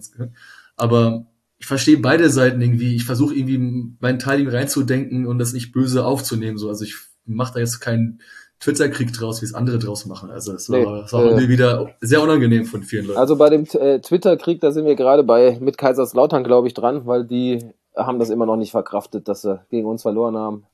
aber 0.76 1.26
ich 1.58 1.66
verstehe 1.66 1.98
beide 1.98 2.30
Seiten 2.30 2.60
irgendwie. 2.60 2.96
Ich 2.96 3.04
versuche 3.04 3.34
irgendwie 3.34 3.94
meinen 4.00 4.18
Teil 4.18 4.40
ihm 4.40 4.48
reinzudenken 4.48 5.26
und 5.26 5.38
das 5.38 5.52
nicht 5.52 5.72
böse 5.72 6.04
aufzunehmen. 6.04 6.58
So, 6.58 6.68
also 6.68 6.84
ich 6.84 6.96
mache 7.24 7.54
da 7.54 7.60
jetzt 7.60 7.80
keinen 7.80 8.20
Twitter-Krieg 8.60 9.12
draus, 9.12 9.42
wie 9.42 9.46
es 9.46 9.54
andere 9.54 9.78
draus 9.78 10.06
machen. 10.06 10.30
Also 10.30 10.54
es 10.54 10.70
war, 10.70 10.78
nee, 10.78 11.02
es 11.04 11.12
war 11.12 11.38
äh, 11.38 11.48
wieder 11.48 11.94
sehr 12.00 12.22
unangenehm 12.22 12.64
von 12.64 12.82
vielen 12.82 13.06
Leuten. 13.06 13.18
Also 13.18 13.36
bei 13.36 13.50
dem 13.50 13.64
äh, 13.72 14.00
Twitter-Krieg, 14.00 14.60
da 14.60 14.70
sind 14.70 14.86
wir 14.86 14.96
gerade 14.96 15.24
bei 15.24 15.58
mit 15.60 15.76
Kaiserslautern, 15.76 16.44
glaube 16.44 16.68
ich, 16.68 16.74
dran, 16.74 17.06
weil 17.06 17.24
die 17.24 17.64
haben 17.94 18.18
das 18.18 18.30
immer 18.30 18.46
noch 18.46 18.56
nicht 18.56 18.70
verkraftet, 18.70 19.28
dass 19.28 19.42
sie 19.42 19.60
gegen 19.70 19.86
uns 19.86 20.02
verloren 20.02 20.36
haben. 20.36 20.66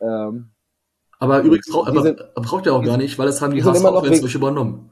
Ähm, 0.00 0.50
aber 1.18 1.42
übrigens 1.42 1.68
brauch, 1.70 1.86
aber, 1.86 2.02
sind, 2.02 2.20
braucht 2.34 2.66
er 2.66 2.74
auch 2.74 2.84
gar 2.84 2.96
nicht, 2.96 3.18
weil 3.18 3.26
das 3.26 3.40
haben 3.40 3.54
die 3.54 3.62
HSV-Fans 3.62 4.24
euch 4.24 4.34
übernommen. 4.34 4.90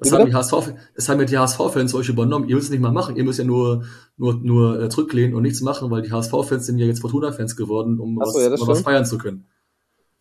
Das 0.00 0.12
haben, 0.12 0.26
die 0.26 0.34
HSV, 0.34 0.72
das 0.96 1.08
haben 1.08 1.20
ja 1.20 1.26
die 1.26 1.38
HSV-Fans 1.38 1.94
euch 1.94 2.08
übernommen. 2.08 2.48
Ihr 2.48 2.54
müsst 2.56 2.66
es 2.66 2.70
nicht 2.70 2.80
mal 2.80 2.90
machen. 2.90 3.16
Ihr 3.16 3.24
müsst 3.24 3.38
ja 3.38 3.44
nur, 3.44 3.84
nur, 4.16 4.34
nur 4.34 4.82
äh, 4.82 4.88
zurücklehnen 4.88 5.34
und 5.34 5.42
nichts 5.42 5.60
machen, 5.60 5.90
weil 5.90 6.02
die 6.02 6.10
HSV-Fans 6.10 6.66
sind 6.66 6.78
ja 6.78 6.86
jetzt 6.86 7.00
Fortuna-Fans 7.00 7.54
geworden, 7.54 8.00
um 8.00 8.16
so, 8.16 8.34
was, 8.34 8.60
ja, 8.60 8.66
was 8.68 8.80
feiern 8.80 9.04
zu 9.04 9.18
können. 9.18 9.46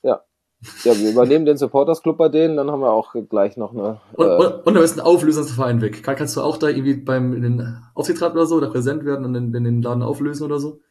Ja, 0.03 0.21
ja, 0.83 0.97
wir 0.99 1.11
übernehmen 1.11 1.45
den 1.45 1.57
Supporters 1.57 2.03
Club 2.03 2.17
bei 2.17 2.27
denen, 2.27 2.57
dann 2.57 2.69
haben 2.69 2.81
wir 2.81 2.91
auch 2.91 3.15
gleich 3.29 3.55
noch 3.55 3.71
eine. 3.71 4.01
Und, 4.13 4.27
äh, 4.27 4.35
und, 4.35 4.67
und 4.67 4.73
da 4.73 4.81
ist 4.81 4.99
ein 4.99 5.05
Auflösungsverein 5.05 5.79
weg. 5.81 6.03
Kann, 6.03 6.17
kannst 6.17 6.35
du 6.35 6.41
auch 6.41 6.57
da 6.57 6.67
irgendwie 6.67 6.95
beim 6.95 7.33
in 7.33 7.41
den 7.41 7.77
Aufsichtsrat 7.93 8.33
oder 8.33 8.45
so 8.45 8.59
da 8.59 8.67
präsent 8.67 9.05
werden 9.05 9.23
und 9.23 9.33
den, 9.33 9.53
den 9.53 9.81
Laden 9.81 10.03
auflösen 10.03 10.43
oder 10.43 10.59
so? 10.59 10.81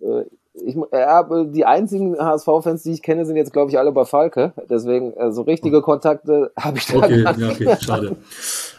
Äh, 0.00 0.24
ich, 0.54 0.76
äh, 0.76 1.44
die 1.46 1.64
einzigen 1.64 2.16
HSV-Fans, 2.18 2.82
die 2.82 2.92
ich 2.92 3.02
kenne, 3.02 3.26
sind 3.26 3.36
jetzt, 3.36 3.52
glaube 3.52 3.70
ich, 3.70 3.78
alle 3.78 3.92
bei 3.92 4.04
Falke. 4.04 4.52
Deswegen, 4.70 5.12
äh, 5.14 5.32
so 5.32 5.42
richtige 5.42 5.82
Kontakte 5.82 6.52
habe 6.58 6.78
ich 6.78 6.86
da 6.86 6.98
okay, 6.98 7.22
ja, 7.22 7.50
okay, 7.50 7.76
schade. 7.80 8.16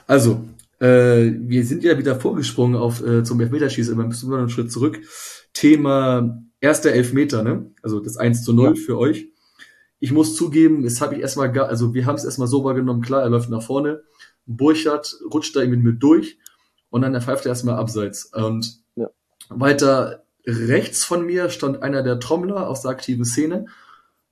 Also, 0.08 0.40
äh, 0.80 1.32
wir 1.38 1.64
sind 1.66 1.84
ja 1.84 1.98
wieder 1.98 2.16
vorgesprungen 2.16 2.76
auf 2.76 3.06
äh, 3.06 3.24
zum 3.24 3.40
Elfmeterschießen, 3.42 3.94
aber 3.94 4.08
müssen 4.08 4.30
wir 4.30 4.36
noch 4.36 4.44
einen 4.44 4.50
Schritt 4.50 4.72
zurück. 4.72 5.00
Thema 5.54 6.42
erster 6.60 6.92
Elfmeter, 6.92 7.44
ne? 7.44 7.72
Also 7.82 8.00
das 8.00 8.18
1 8.18 8.44
zu 8.44 8.54
0 8.54 8.70
ja. 8.70 8.76
für 8.76 8.98
euch 8.98 9.28
ich 10.00 10.12
muss 10.12 10.36
zugeben, 10.36 10.86
es 10.86 11.02
habe 11.02 11.16
ich 11.16 11.22
erstmal 11.22 11.52
gar, 11.52 11.68
also 11.68 11.94
wir 11.94 12.06
haben 12.06 12.16
es 12.16 12.26
erstmal 12.26 12.48
so 12.48 12.64
wahrgenommen, 12.64 13.02
klar, 13.02 13.22
er 13.24 13.30
läuft 13.30 13.50
nach 13.50 13.64
vorne, 13.64 14.04
Burchardt 14.46 15.18
rutscht 15.34 15.56
da 15.56 15.62
irgendwie 15.62 15.82
mit 15.82 16.04
durch 16.04 16.38
und 16.90 17.02
dann 17.02 17.14
er 17.14 17.22
pfeift 17.22 17.46
er 17.46 17.50
erstmal 17.50 17.76
abseits. 17.76 18.26
Und 18.26 18.84
ja. 18.96 19.10
weiter 19.50 20.25
rechts 20.46 21.04
von 21.04 21.26
mir 21.26 21.50
stand 21.50 21.84
einer 21.84 22.04
der 22.04 22.20
Trommler 22.20 22.68
aus 22.68 22.82
der 22.82 22.92
aktiven 22.92 23.26
Szene 23.26 23.66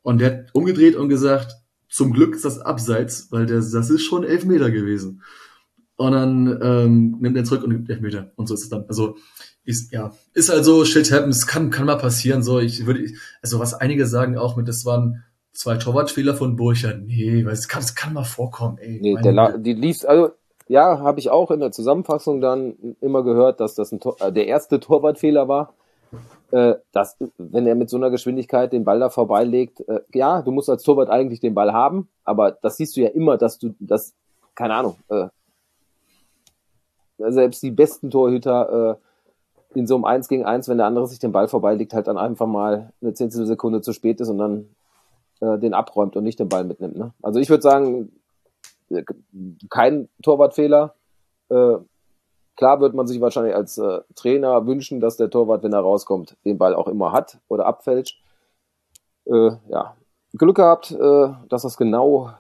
und 0.02 0.20
der 0.20 0.32
hat 0.32 0.46
umgedreht 0.54 0.96
und 0.96 1.10
gesagt, 1.10 1.56
zum 1.90 2.12
Glück 2.12 2.36
ist 2.36 2.46
das 2.46 2.60
abseits, 2.60 3.32
weil 3.32 3.46
der, 3.46 3.58
das 3.58 3.90
ist 3.90 4.04
schon 4.04 4.24
elf 4.24 4.46
Meter 4.46 4.72
gewesen. 4.72 5.22
Und 5.96 6.12
dann 6.12 6.60
ähm, 6.62 7.18
nimmt 7.20 7.38
er 7.38 7.44
zurück 7.44 7.64
und 7.64 7.70
nimmt 7.70 7.90
elf 7.90 8.02
Meter. 8.02 8.32
Und 8.36 8.48
so 8.48 8.56
ist 8.56 8.64
es 8.64 8.70
dann. 8.70 8.86
Also 8.88 9.16
ist, 9.64 9.92
ja, 9.92 10.12
ist 10.34 10.50
also 10.50 10.86
shit 10.86 11.12
happens, 11.12 11.46
kann, 11.46 11.70
kann 11.70 11.86
mal 11.86 11.98
passieren. 11.98 12.42
So, 12.42 12.60
ich 12.60 12.86
würde, 12.86 13.12
also 13.42 13.60
was 13.60 13.74
einige 13.74 14.08
sagen 14.08 14.38
auch 14.38 14.56
mit, 14.56 14.68
das 14.68 14.86
waren 14.86 15.24
zwei 15.54 15.78
Torwartfehler 15.78 16.36
von 16.36 16.56
Burchard. 16.56 17.04
Nee, 17.04 17.46
weil 17.46 17.54
es 17.54 17.68
kann, 17.68 17.84
es 17.84 17.96
kann 17.96 18.14
mal 18.14 18.24
vorkommen, 18.24 18.80
ey. 18.80 19.00
Nee, 19.02 19.16
der, 19.22 19.58
die 19.60 19.74
lief, 19.74 20.04
also, 20.06 20.32
ja, 20.68 21.00
habe 21.00 21.20
ich 21.20 21.30
auch 21.30 21.52
in 21.52 21.60
der 21.60 21.72
Zusammenfassung 21.72 22.42
dann 22.42 22.96
immer 23.00 23.24
gehört, 23.24 23.60
dass 23.60 23.76
das 23.76 23.92
ein 23.92 24.00
Tor, 24.00 24.18
äh, 24.20 24.32
der 24.32 24.48
erste 24.48 24.80
Torwartfehler 24.80 25.48
war. 25.48 25.76
Äh, 26.54 26.76
dass, 26.92 27.18
wenn 27.40 27.66
er 27.66 27.74
mit 27.74 27.90
so 27.90 27.98
einer 27.98 28.12
Geschwindigkeit 28.12 28.72
den 28.72 28.84
Ball 28.84 29.00
da 29.00 29.10
vorbeilegt, 29.10 29.80
äh, 29.90 30.02
ja, 30.14 30.44
du 30.44 30.52
musst 30.52 30.70
als 30.70 30.84
Torwart 30.84 31.10
eigentlich 31.10 31.40
den 31.40 31.56
Ball 31.56 31.74
haben, 31.74 32.10
aber 32.24 32.52
das 32.52 32.78
siehst 32.78 32.96
du 32.96 33.02
ja 33.02 33.10
immer, 33.10 33.38
dass 33.38 33.58
du 33.58 33.74
das, 33.80 34.14
keine 34.54 34.76
Ahnung, 34.76 34.98
äh, 35.10 35.30
selbst 37.18 37.64
die 37.64 37.72
besten 37.72 38.12
Torhüter 38.12 39.00
äh, 39.74 39.80
in 39.80 39.88
so 39.88 39.96
einem 39.96 40.06
1 40.06 40.28
gegen 40.28 40.46
1, 40.46 40.68
wenn 40.68 40.78
der 40.78 40.86
andere 40.86 41.08
sich 41.08 41.18
den 41.18 41.32
Ball 41.32 41.48
vorbeilegt, 41.48 41.92
halt 41.96 42.06
dann 42.06 42.20
einfach 42.20 42.46
mal 42.46 42.94
eine 43.02 43.16
Zehntelsekunde 43.16 43.82
zu 43.82 43.92
spät 43.92 44.22
ist 44.22 44.30
und 44.30 44.38
dann 44.38 44.70
äh, 45.40 45.58
den 45.58 45.74
abräumt 45.74 46.16
und 46.16 46.24
nicht 46.24 46.40
den 46.40 46.50
Ball 46.50 46.66
mitnimmt. 46.66 46.96
Ne? 46.96 47.16
Also 47.24 47.40
ich 47.40 47.50
würde 47.50 47.64
sagen, 47.64 48.12
äh, 48.92 49.04
kein 49.72 50.08
Torwartfehler. 50.22 50.94
Äh, 51.50 51.78
klar 52.56 52.82
wird 52.82 52.94
man 52.94 53.08
sich 53.08 53.22
wahrscheinlich 53.22 53.56
als 53.56 53.78
äh, 53.78 54.02
Trainer 54.16 54.66
wünschen, 54.66 55.00
dass 55.00 55.18
der 55.18 55.30
Torwart, 55.30 55.64
wenn 55.64 55.74
er 55.74 55.80
rauskommt, 55.80 56.38
den 56.46 56.58
Ball 56.58 56.76
auch 56.76 56.88
immer 56.88 57.12
hat 57.12 57.40
oder 57.48 57.66
abfälscht. 57.66 58.22
Äh, 59.26 59.52
ja, 59.70 59.96
Glück 60.34 60.58
gehabt, 60.58 60.92
äh, 60.92 61.30
dass 61.50 61.64
das 61.64 61.78
genau 61.78 62.32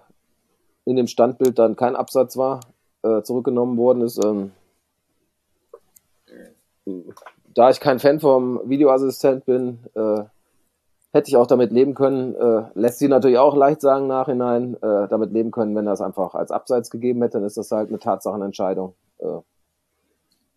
in 0.86 0.96
dem 0.96 1.08
Standbild 1.08 1.58
dann 1.60 1.76
kein 1.76 1.96
Absatz 1.96 2.38
war, 2.38 2.60
äh, 3.04 3.22
zurückgenommen 3.22 3.78
worden 3.78 4.02
ist. 4.02 4.24
Ähm, 4.24 4.52
da 7.54 7.70
ich 7.70 7.80
kein 7.80 8.00
Fan 8.00 8.20
vom 8.20 8.60
Videoassistent 8.66 9.46
bin, 9.46 9.80
äh, 9.96 10.24
hätte 11.12 11.30
ich 11.30 11.38
auch 11.38 11.48
damit 11.48 11.72
leben 11.72 11.94
können. 11.94 12.36
Äh, 12.36 12.64
lässt 12.74 13.00
sich 13.00 13.08
natürlich 13.08 13.38
auch 13.38 13.56
leicht 13.56 13.82
sagen 13.82 14.08
nachhinein, 14.08 14.76
äh, 14.82 15.08
damit 15.08 15.32
leben 15.32 15.52
können, 15.52 15.76
wenn 15.76 15.88
er 15.88 15.94
es 15.94 16.02
einfach 16.02 16.34
als 16.34 16.52
Abseits 16.52 16.90
gegeben 16.90 17.22
hätte, 17.22 17.38
dann 17.38 17.46
ist 17.46 17.58
das 17.58 17.72
halt 17.72 17.90
eine 17.90 18.00
Tatsachenentscheidung. 18.00 18.96
Äh, 19.20 19.40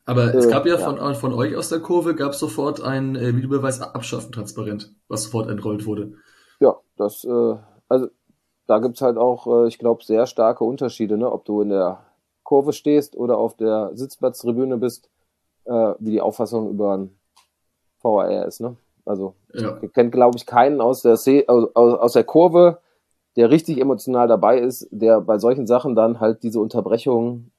aber 0.06 0.34
es 0.34 0.48
gab 0.48 0.66
ja, 0.66 0.78
Von, 0.78 1.14
von 1.16 1.34
euch 1.34 1.56
aus 1.56 1.68
der 1.68 1.80
Kurve, 1.80 2.14
gab 2.14 2.32
es 2.32 2.38
sofort 2.38 2.80
ein 2.80 3.16
äh, 3.16 3.36
Videobeweis 3.36 3.80
abschaffen 3.80 4.32
transparent, 4.32 4.94
was 5.08 5.24
sofort 5.24 5.50
entrollt 5.50 5.84
wurde. 5.84 6.14
Ja, 6.60 6.76
das, 6.96 7.24
äh, 7.24 7.56
also 7.88 8.08
da 8.66 8.78
gibt's 8.78 9.02
halt 9.02 9.18
auch, 9.18 9.46
äh, 9.46 9.68
ich 9.68 9.78
glaube, 9.78 10.04
sehr 10.04 10.26
starke 10.26 10.64
Unterschiede, 10.64 11.18
ne? 11.18 11.30
ob 11.30 11.44
du 11.44 11.60
in 11.60 11.70
der 11.70 12.04
Kurve 12.44 12.72
stehst 12.72 13.16
oder 13.16 13.36
auf 13.36 13.56
der 13.56 13.90
Sitzplatztribüne 13.94 14.78
bist, 14.78 15.10
äh, 15.64 15.94
wie 15.98 16.12
die 16.12 16.20
Auffassung 16.20 16.70
über 16.70 16.96
ein 16.96 17.18
VAR 18.00 18.46
ist. 18.46 18.60
Ne? 18.60 18.76
Also 19.04 19.34
ja. 19.52 19.78
ich 19.82 19.92
kenne, 19.92 20.10
glaube 20.10 20.36
ich, 20.36 20.46
keinen 20.46 20.80
aus 20.80 21.02
der, 21.02 21.16
Se 21.16 21.44
aus, 21.48 21.68
aus 21.74 22.12
der 22.12 22.24
Kurve, 22.24 22.78
der 23.34 23.50
richtig 23.50 23.80
emotional 23.80 24.28
dabei 24.28 24.58
ist, 24.58 24.88
der 24.90 25.20
bei 25.20 25.38
solchen 25.38 25.66
Sachen 25.66 25.94
dann 25.94 26.20
halt 26.20 26.42
diese 26.44 26.60
Unterbrechung 26.60 27.50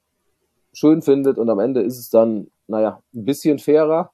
schön 0.78 1.02
findet 1.02 1.40
und 1.40 1.50
am 1.50 1.60
Ende 1.60 1.82
ist 1.82 1.98
es 1.98 2.12
dann, 2.12 2.52
naja, 2.68 3.02
ein 3.16 3.26
bisschen 3.26 3.58
fairer, 3.58 4.12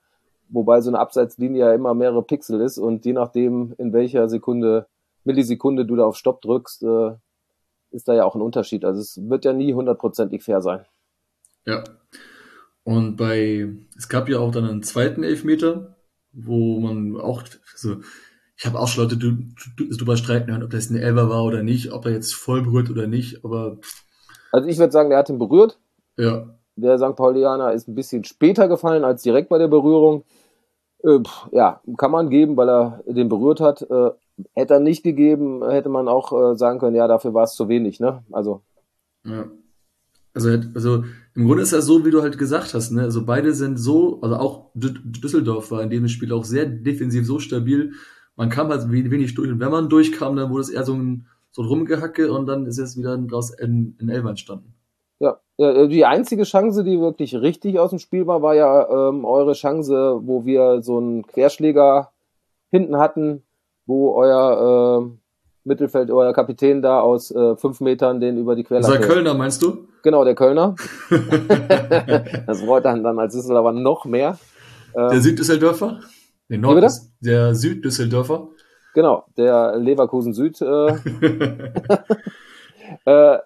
wobei 0.48 0.80
so 0.80 0.90
eine 0.90 1.00
Abseitslinie 1.00 1.66
ja 1.66 1.74
immer 1.74 1.94
mehrere 1.94 2.24
Pixel 2.24 2.62
ist 2.62 2.78
und 2.78 3.06
je 3.06 3.12
nachdem, 3.12 3.76
in 3.78 3.92
welcher 3.92 4.30
Sekunde, 4.30 4.88
Millisekunde 5.26 5.86
du 5.86 5.98
da 5.98 6.06
auf 6.06 6.16
Stopp 6.16 6.42
drückst, 6.42 6.84
äh, 6.84 7.12
ist 7.92 8.08
da 8.08 8.14
ja 8.14 8.24
auch 8.24 8.36
ein 8.36 8.42
Unterschied. 8.42 8.86
Also 8.86 9.02
es 9.02 9.20
wird 9.30 9.44
ja 9.44 9.52
nie 9.52 9.74
hundertprozentig 9.74 10.42
fair 10.42 10.62
sein. 10.62 10.86
Ja. 11.66 11.84
Und 12.84 13.18
bei, 13.18 13.68
es 13.98 14.08
gab 14.08 14.30
ja 14.30 14.40
auch 14.40 14.52
dann 14.52 14.64
einen 14.64 14.84
zweiten 14.84 15.24
Elfmeter, 15.24 15.98
wo 16.32 16.80
man 16.80 17.20
auch, 17.20 17.44
also 17.74 17.98
ich 18.56 18.66
habe 18.66 18.80
auch 18.80 18.88
schon 18.88 19.04
Leute 19.04 19.18
drüber 19.18 20.16
streiten 20.16 20.50
hören, 20.50 20.64
ob 20.64 20.70
das 20.70 20.90
eine 20.90 21.02
Elber 21.02 21.30
war 21.30 21.44
oder 21.44 21.62
nicht, 21.62 21.92
ob 21.92 22.06
er 22.06 22.14
jetzt 22.14 22.34
voll 22.34 22.62
berührt 22.62 22.90
oder 22.90 23.08
nicht, 23.08 23.44
aber. 23.44 23.80
Also 24.54 24.70
ich 24.70 24.78
würde 24.78 24.94
sagen, 24.94 25.10
der 25.10 25.20
hat 25.20 25.30
ihn 25.30 25.40
berührt. 25.40 25.78
Ja. 26.18 26.48
Der 26.76 26.98
St. 26.98 27.16
Paulianer 27.16 27.74
ist 27.74 27.88
ein 27.88 27.96
bisschen 27.96 28.24
später 28.24 28.68
gefallen 28.68 29.04
als 29.04 29.22
direkt 29.22 29.50
bei 29.50 29.58
der 29.58 29.68
Berührung. 29.68 30.24
Äh, 31.04 31.20
ja, 31.52 31.82
kann 31.98 32.12
man 32.12 32.30
geben, 32.30 32.58
weil 32.58 32.70
er 32.70 33.04
den 33.06 33.30
berührt 33.30 33.60
hat. 33.60 33.82
Äh, 33.84 34.12
hätte 34.54 34.76
er 34.76 34.80
nicht 34.80 35.04
gegeben, 35.04 35.64
hätte 35.70 35.90
man 35.90 36.08
auch 36.08 36.32
äh, 36.32 36.58
sagen 36.58 36.80
können, 36.80 36.96
ja, 36.96 37.08
dafür 37.08 37.34
war 37.34 37.44
es 37.44 37.54
zu 37.54 37.68
wenig, 37.70 38.00
ne? 38.00 38.24
Also. 38.32 38.62
Ja. 39.26 39.46
Also, 40.34 40.50
also 40.74 41.04
im 41.36 41.46
Grunde 41.46 41.62
ist 41.62 41.74
ja 41.74 41.82
so, 41.82 42.04
wie 42.06 42.12
du 42.12 42.24
halt 42.24 42.40
gesagt 42.40 42.74
hast, 42.74 42.92
ne? 42.92 43.04
Also 43.04 43.24
beide 43.26 43.54
sind 43.54 43.78
so, 43.78 44.20
also 44.22 44.36
auch 44.36 44.72
Düsseldorf 44.74 45.70
war 45.70 45.84
in 45.84 45.92
dem 45.92 46.08
Spiel 46.08 46.34
auch 46.34 46.44
sehr 46.44 46.66
defensiv, 46.66 47.28
so 47.28 47.38
stabil. 47.38 47.94
Man 48.36 48.50
kam 48.50 48.70
halt 48.70 48.92
wenig 48.92 49.36
durch. 49.36 49.52
Und 49.52 49.60
wenn 49.60 49.70
man 49.70 49.90
durchkam, 49.90 50.36
dann 50.36 50.50
wurde 50.50 50.62
es 50.62 50.70
eher 50.70 50.84
so 50.84 50.94
ein, 50.94 51.28
so 51.52 51.62
ein 51.62 51.68
Rumgehacke 51.68 52.32
und 52.32 52.48
dann 52.48 52.66
ist 52.66 52.80
es 52.80 52.98
wieder 52.98 53.16
draus 53.16 53.52
in, 53.52 53.96
in 54.00 54.10
Elber 54.10 54.30
entstanden. 54.30 54.74
Ja, 55.20 55.38
die 55.88 56.06
einzige 56.06 56.44
Chance, 56.44 56.84
die 56.84 57.00
wirklich 57.00 57.36
richtig 57.36 57.80
aus 57.80 57.92
dem 57.92 58.00
Spiel 58.00 58.28
war, 58.28 58.42
war 58.42 58.56
ja 58.56 59.10
ähm, 59.10 59.24
eure 59.24 59.54
Chance, 59.54 60.20
wo 60.24 60.46
wir 60.46 60.82
so 60.82 60.98
einen 60.98 61.28
Querschläger 61.28 62.12
hinten 62.72 62.98
hatten, 62.98 63.44
wo 63.86 64.16
euer 64.16 65.04
äh, 65.04 65.10
Mittelfeld, 65.64 66.12
euer 66.12 66.34
Kapitän 66.34 66.82
da 66.82 67.00
aus 67.00 67.32
äh, 67.32 67.56
fünf 67.56 67.80
Metern 67.80 68.20
den 68.20 68.38
über 68.38 68.56
die 68.56 68.64
Querlatte. 68.64 69.00
Das 69.00 69.02
war 69.02 69.16
Kölner, 69.16 69.34
meinst 69.34 69.62
du? 69.62 69.88
Genau, 70.02 70.26
der 70.26 70.36
Kölner. 70.36 70.76
das 72.48 72.62
freut 72.62 72.84
dann, 72.84 73.04
dann 73.04 73.20
als 73.20 73.34
Düsseldorfer 73.34 73.72
noch 73.72 74.06
mehr. 74.06 74.38
Ähm, 74.96 75.10
der 75.10 75.22
Süddüsseldorfer? 75.22 76.02
Der 76.50 76.58
Nord 76.58 76.92
der 77.22 77.56
Süddüsseldorfer? 77.56 78.50
Genau, 78.94 79.26
der 79.38 79.78
Leverkusen 79.78 80.34
Süd. 80.34 80.62
Äh, 80.62 80.66
äh, 83.06 83.38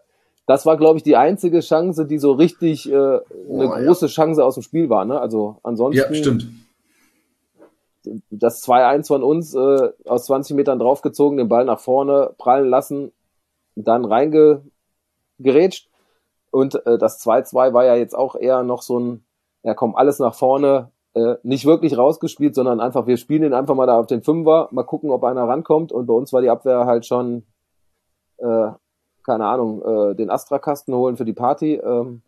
das 0.48 0.66
war, 0.66 0.78
glaube 0.78 0.98
ich, 0.98 1.04
die 1.04 1.16
einzige 1.16 1.60
Chance, 1.60 2.06
die 2.06 2.18
so 2.18 2.32
richtig 2.32 2.90
äh, 2.90 2.96
eine 2.96 3.22
oh, 3.48 3.70
große 3.70 4.08
ja. 4.08 4.12
Chance 4.12 4.44
aus 4.44 4.56
dem 4.56 4.64
Spiel 4.64 4.90
war. 4.90 5.06
Ne? 5.06 5.20
Also 5.20 5.58
ansonsten. 5.62 6.14
Ja, 6.14 6.20
stimmt 6.20 6.48
das 8.30 8.64
2-1 8.66 9.08
von 9.08 9.24
uns 9.24 9.54
äh, 9.54 9.90
aus 10.06 10.26
20 10.26 10.56
Metern 10.56 10.80
draufgezogen, 10.80 11.38
den 11.38 11.50
Ball 11.50 11.66
nach 11.66 11.80
vorne 11.80 12.34
prallen 12.38 12.70
lassen, 12.70 13.12
dann 13.76 14.06
reingerätscht. 14.06 15.90
Und 16.52 16.76
äh, 16.86 16.98
das 16.98 17.24
2-2 17.26 17.74
war 17.74 17.86
ja 17.86 17.96
jetzt 17.96 18.16
auch 18.16 18.36
eher 18.36 18.64
noch 18.64 18.82
so 18.82 19.00
ein, 19.00 19.26
ja 19.64 19.74
komm, 19.74 19.96
alles 19.96 20.20
nach 20.20 20.36
vorne, 20.36 20.92
äh, 21.14 21.36
nicht 21.44 21.66
wirklich 21.66 21.98
rausgespielt, 21.98 22.56
sondern 22.56 22.80
einfach, 22.80 23.08
wir 23.08 23.18
spielen 23.18 23.44
ihn 23.44 23.54
einfach 23.54 23.76
mal 23.76 23.88
da 23.88 24.00
auf 24.00 24.08
den 24.08 24.24
Fünfer, 24.24 24.70
mal 24.72 24.84
gucken, 24.84 25.12
ob 25.12 25.24
einer 25.24 25.48
rankommt. 25.48 25.92
Und 25.92 26.06
bei 26.06 26.14
uns 26.14 26.32
war 26.34 26.42
die 26.42 26.50
Abwehr 26.50 26.86
halt 26.86 27.06
schon, 27.06 27.44
äh, 28.38 28.72
keine 29.28 29.46
Ahnung, 29.46 29.84
äh, 29.84 30.16
den 30.16 30.32
Astra-Kasten 30.32 30.96
holen 30.96 31.18
für 31.18 31.26
die 31.26 31.34
Party. 31.34 31.76
Ähm, 31.76 32.22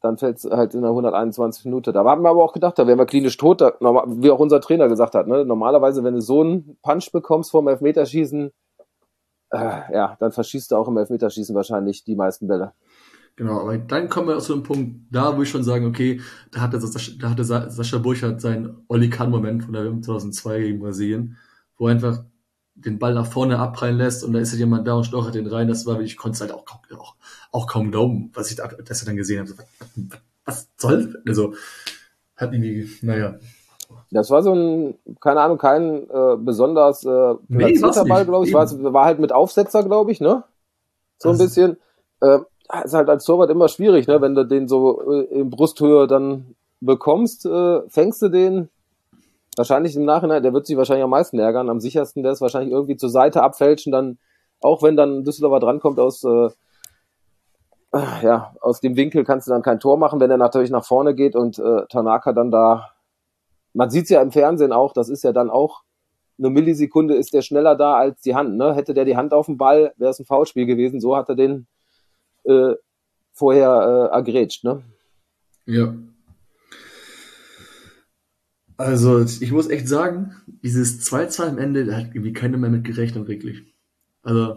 dann 0.00 0.18
fällt 0.18 0.38
es 0.38 0.44
halt 0.44 0.72
in 0.74 0.82
der 0.82 0.90
121 0.90 1.64
Minute. 1.64 1.92
Da 1.92 2.04
haben 2.04 2.22
wir 2.22 2.30
aber 2.30 2.44
auch 2.44 2.52
gedacht, 2.52 2.78
da 2.78 2.86
wären 2.86 2.98
wir 2.98 3.06
klinisch 3.06 3.36
tot, 3.36 3.60
da, 3.60 3.72
wie 3.80 4.30
auch 4.30 4.38
unser 4.38 4.60
Trainer 4.60 4.88
gesagt 4.88 5.16
hat. 5.16 5.26
Ne? 5.26 5.44
Normalerweise, 5.44 6.04
wenn 6.04 6.14
du 6.14 6.20
so 6.20 6.42
einen 6.42 6.78
Punch 6.80 7.10
bekommst 7.10 7.50
vom 7.50 7.66
Elfmeterschießen, 7.66 8.52
äh, 9.50 9.58
ja, 9.92 10.16
dann 10.20 10.30
verschießt 10.30 10.70
du 10.70 10.76
auch 10.76 10.86
im 10.86 10.96
Elfmeterschießen 10.96 11.56
wahrscheinlich 11.56 12.04
die 12.04 12.14
meisten 12.14 12.46
Bälle. 12.46 12.72
Genau, 13.34 13.60
aber 13.60 13.76
dann 13.78 14.08
kommen 14.08 14.28
wir 14.28 14.38
zu 14.38 14.54
einem 14.54 14.62
Punkt, 14.62 15.00
da 15.10 15.36
wo 15.36 15.42
ich 15.42 15.50
schon 15.50 15.64
sagen, 15.64 15.86
okay, 15.86 16.20
da 16.52 16.60
hatte, 16.60 16.80
Sascha, 16.80 17.12
da 17.20 17.30
hatte 17.30 17.44
Sascha 17.44 17.98
Burchardt 17.98 18.40
seinen 18.40 18.84
Oli 18.88 19.10
Kahn-Moment 19.10 19.64
von 19.64 19.72
der 19.72 19.84
WM 19.84 20.02
2002 20.02 20.60
gegen 20.60 20.78
Brasilien, 20.78 21.36
wo 21.76 21.86
einfach 21.88 22.24
den 22.76 22.98
Ball 22.98 23.14
nach 23.14 23.26
vorne 23.26 23.58
abprallen 23.58 23.96
lässt 23.96 24.22
und 24.22 24.32
da 24.32 24.38
ist 24.38 24.50
halt 24.50 24.60
jemand 24.60 24.86
da 24.86 24.94
und 24.94 25.04
stochert 25.04 25.34
den 25.34 25.46
rein. 25.46 25.68
Das 25.68 25.86
war, 25.86 26.00
ich 26.00 26.16
konnte 26.16 26.36
es 26.36 26.40
halt 26.40 26.52
auch, 26.52 26.64
auch, 26.96 27.14
auch 27.50 27.66
kaum 27.66 27.90
glauben, 27.90 28.30
was 28.34 28.50
ich 28.50 28.56
da, 28.56 28.68
das 28.68 29.04
dann 29.04 29.16
gesehen 29.16 29.40
habe. 29.40 29.54
Was, 30.44 30.68
soll? 30.76 31.22
Also, 31.26 31.54
hat 32.36 32.52
irgendwie, 32.52 32.88
naja. 33.02 33.36
Das 34.10 34.30
war 34.30 34.42
so 34.42 34.54
ein, 34.54 34.94
keine 35.20 35.40
Ahnung, 35.40 35.58
kein 35.58 36.08
äh, 36.08 36.36
besonders 36.38 37.04
äh, 37.04 37.34
platzierter 37.50 38.04
nee, 38.04 38.08
Ball, 38.08 38.24
glaube 38.24 38.46
ich. 38.46 38.52
War, 38.52 38.70
war 38.92 39.04
halt 39.04 39.18
mit 39.18 39.32
Aufsetzer, 39.32 39.82
glaube 39.82 40.12
ich, 40.12 40.20
ne? 40.20 40.44
So 41.18 41.30
ein 41.30 41.38
bisschen. 41.38 41.78
Äh, 42.20 42.38
ist 42.84 42.94
halt 42.94 43.08
als 43.08 43.24
Torwart 43.24 43.50
immer 43.50 43.68
schwierig, 43.68 44.06
ne? 44.06 44.20
Wenn 44.20 44.34
du 44.34 44.44
den 44.44 44.68
so 44.68 45.12
äh, 45.12 45.24
in 45.40 45.50
Brusthöhe 45.50 46.06
dann 46.06 46.56
bekommst, 46.80 47.46
äh, 47.46 47.88
fängst 47.88 48.22
du 48.22 48.28
den, 48.28 48.68
wahrscheinlich 49.56 49.96
im 49.96 50.04
Nachhinein, 50.04 50.42
der 50.42 50.52
wird 50.52 50.66
sich 50.66 50.76
wahrscheinlich 50.76 51.04
am 51.04 51.10
meisten 51.10 51.38
ärgern. 51.38 51.70
Am 51.70 51.80
sichersten 51.80 52.22
der 52.22 52.32
ist 52.32 52.40
wahrscheinlich 52.40 52.72
irgendwie 52.72 52.96
zur 52.96 53.10
Seite 53.10 53.42
abfälschen, 53.42 53.92
dann, 53.92 54.18
auch 54.60 54.82
wenn 54.82 54.96
dann 54.96 55.24
Düsseldorfer 55.24 55.60
drankommt 55.60 55.98
aus, 55.98 56.22
äh, 56.24 56.48
ja, 58.22 58.54
aus 58.60 58.80
dem 58.80 58.96
Winkel 58.96 59.24
kannst 59.24 59.46
du 59.46 59.52
dann 59.52 59.62
kein 59.62 59.80
Tor 59.80 59.96
machen, 59.96 60.20
wenn 60.20 60.30
er 60.30 60.36
natürlich 60.36 60.70
nach 60.70 60.84
vorne 60.84 61.14
geht 61.14 61.34
und 61.34 61.58
äh, 61.58 61.86
Tanaka 61.88 62.32
dann 62.32 62.50
da, 62.50 62.90
man 63.72 63.90
sieht's 63.90 64.10
ja 64.10 64.20
im 64.20 64.32
Fernsehen 64.32 64.72
auch, 64.72 64.92
das 64.92 65.08
ist 65.08 65.24
ja 65.24 65.32
dann 65.32 65.50
auch 65.50 65.82
eine 66.38 66.50
Millisekunde 66.50 67.14
ist 67.14 67.32
der 67.32 67.42
schneller 67.42 67.76
da 67.76 67.94
als 67.94 68.20
die 68.20 68.34
Hand. 68.34 68.56
Ne? 68.56 68.74
Hätte 68.74 68.94
der 68.94 69.04
die 69.04 69.16
Hand 69.16 69.32
auf 69.32 69.46
dem 69.46 69.56
Ball, 69.56 69.92
wäre 69.96 70.10
es 70.10 70.18
ein 70.18 70.26
Foulspiel 70.26 70.66
gewesen. 70.66 71.00
So 71.00 71.16
hat 71.16 71.28
er 71.28 71.34
den 71.34 71.66
äh, 72.44 72.74
vorher 73.32 74.10
äh, 74.12 74.14
agrätscht. 74.14 74.64
Ne? 74.64 74.82
Ja, 75.64 75.94
also, 78.76 79.20
ich 79.20 79.52
muss 79.52 79.68
echt 79.68 79.88
sagen, 79.88 80.34
dieses 80.62 81.00
2-2 81.10 81.48
am 81.48 81.58
Ende, 81.58 81.84
da 81.86 81.96
hat 81.96 82.08
irgendwie 82.08 82.32
keiner 82.32 82.58
mehr 82.58 82.70
mit 82.70 82.84
gerechnet, 82.84 83.26
wirklich. 83.28 83.62
Also, 84.22 84.56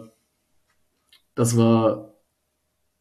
das 1.34 1.56
war. 1.56 2.14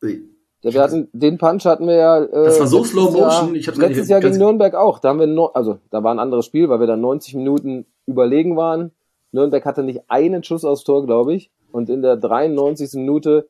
Ja, 0.02 0.74
wir 0.74 0.82
hatten, 0.82 1.10
den 1.14 1.38
Punch 1.38 1.66
hatten 1.66 1.88
wir 1.88 1.96
ja. 1.96 2.24
Äh, 2.24 2.46
das 2.46 2.60
war 2.60 2.68
so 2.68 2.84
Slow 2.84 3.12
Motion. 3.12 3.20
Jahr, 3.20 3.54
ich 3.54 3.68
hab's 3.68 3.78
letztes 3.78 4.08
Jahr 4.08 4.22
gegen 4.22 4.38
Nürnberg 4.38 4.76
auch. 4.76 5.00
Da 5.00 5.10
haben 5.10 5.20
wir, 5.20 5.28
no, 5.28 5.48
also, 5.48 5.80
da 5.90 6.04
war 6.04 6.14
ein 6.14 6.20
anderes 6.20 6.46
Spiel, 6.46 6.70
weil 6.70 6.80
wir 6.80 6.88
dann 6.88 7.02
90 7.02 7.36
Minuten 7.36 7.86
überlegen 8.06 8.56
waren. 8.56 8.92
Nürnberg 9.32 9.66
hatte 9.66 9.84
nicht 9.84 10.02
einen 10.08 10.44
Schuss 10.44 10.64
aufs 10.66 10.84
Tor, 10.84 11.06
glaube 11.06 11.34
ich. 11.34 11.52
Und 11.72 11.90
in 11.90 12.02
der 12.02 12.18
93. 12.18 12.94
Minute 12.94 13.48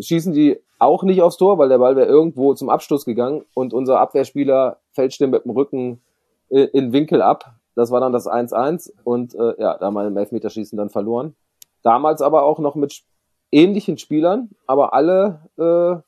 schießen 0.00 0.32
die 0.32 0.58
auch 0.78 1.02
nicht 1.02 1.22
aufs 1.22 1.36
Tor, 1.36 1.58
weil 1.58 1.68
der 1.68 1.78
Ball 1.78 1.96
wäre 1.96 2.08
irgendwo 2.08 2.54
zum 2.54 2.68
Abschluss 2.68 3.04
gegangen 3.04 3.44
und 3.54 3.72
unser 3.72 4.00
Abwehrspieler 4.00 4.78
fälscht 4.92 5.20
den 5.20 5.30
mit 5.30 5.44
dem 5.44 5.52
Rücken 5.52 5.92
äh, 5.94 6.05
in 6.48 6.92
Winkel 6.92 7.22
ab. 7.22 7.56
Das 7.74 7.90
war 7.90 8.00
dann 8.00 8.12
das 8.12 8.26
1-1 8.26 8.90
und 9.04 9.34
äh, 9.34 9.60
ja, 9.60 9.76
da 9.76 9.86
haben 9.86 9.94
wir 9.94 10.06
im 10.06 10.16
Elfmeterschießen 10.16 10.78
dann 10.78 10.90
verloren. 10.90 11.34
Damals 11.82 12.22
aber 12.22 12.44
auch 12.44 12.58
noch 12.58 12.74
mit 12.74 13.02
ähnlichen 13.52 13.98
Spielern, 13.98 14.50
aber 14.66 14.94
alle 14.94 15.40
äh, 15.58 16.00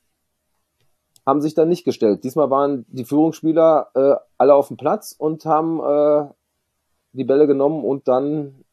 haben 1.26 1.40
sich 1.42 1.54
dann 1.54 1.68
nicht 1.68 1.84
gestellt. 1.84 2.24
Diesmal 2.24 2.50
waren 2.50 2.86
die 2.88 3.04
Führungsspieler 3.04 3.90
äh, 3.94 4.14
alle 4.38 4.54
auf 4.54 4.68
dem 4.68 4.78
Platz 4.78 5.14
und 5.16 5.44
haben 5.44 5.78
äh, 5.80 6.32
die 7.12 7.24
Bälle 7.24 7.46
genommen 7.46 7.84
und 7.84 8.08
dann 8.08 8.64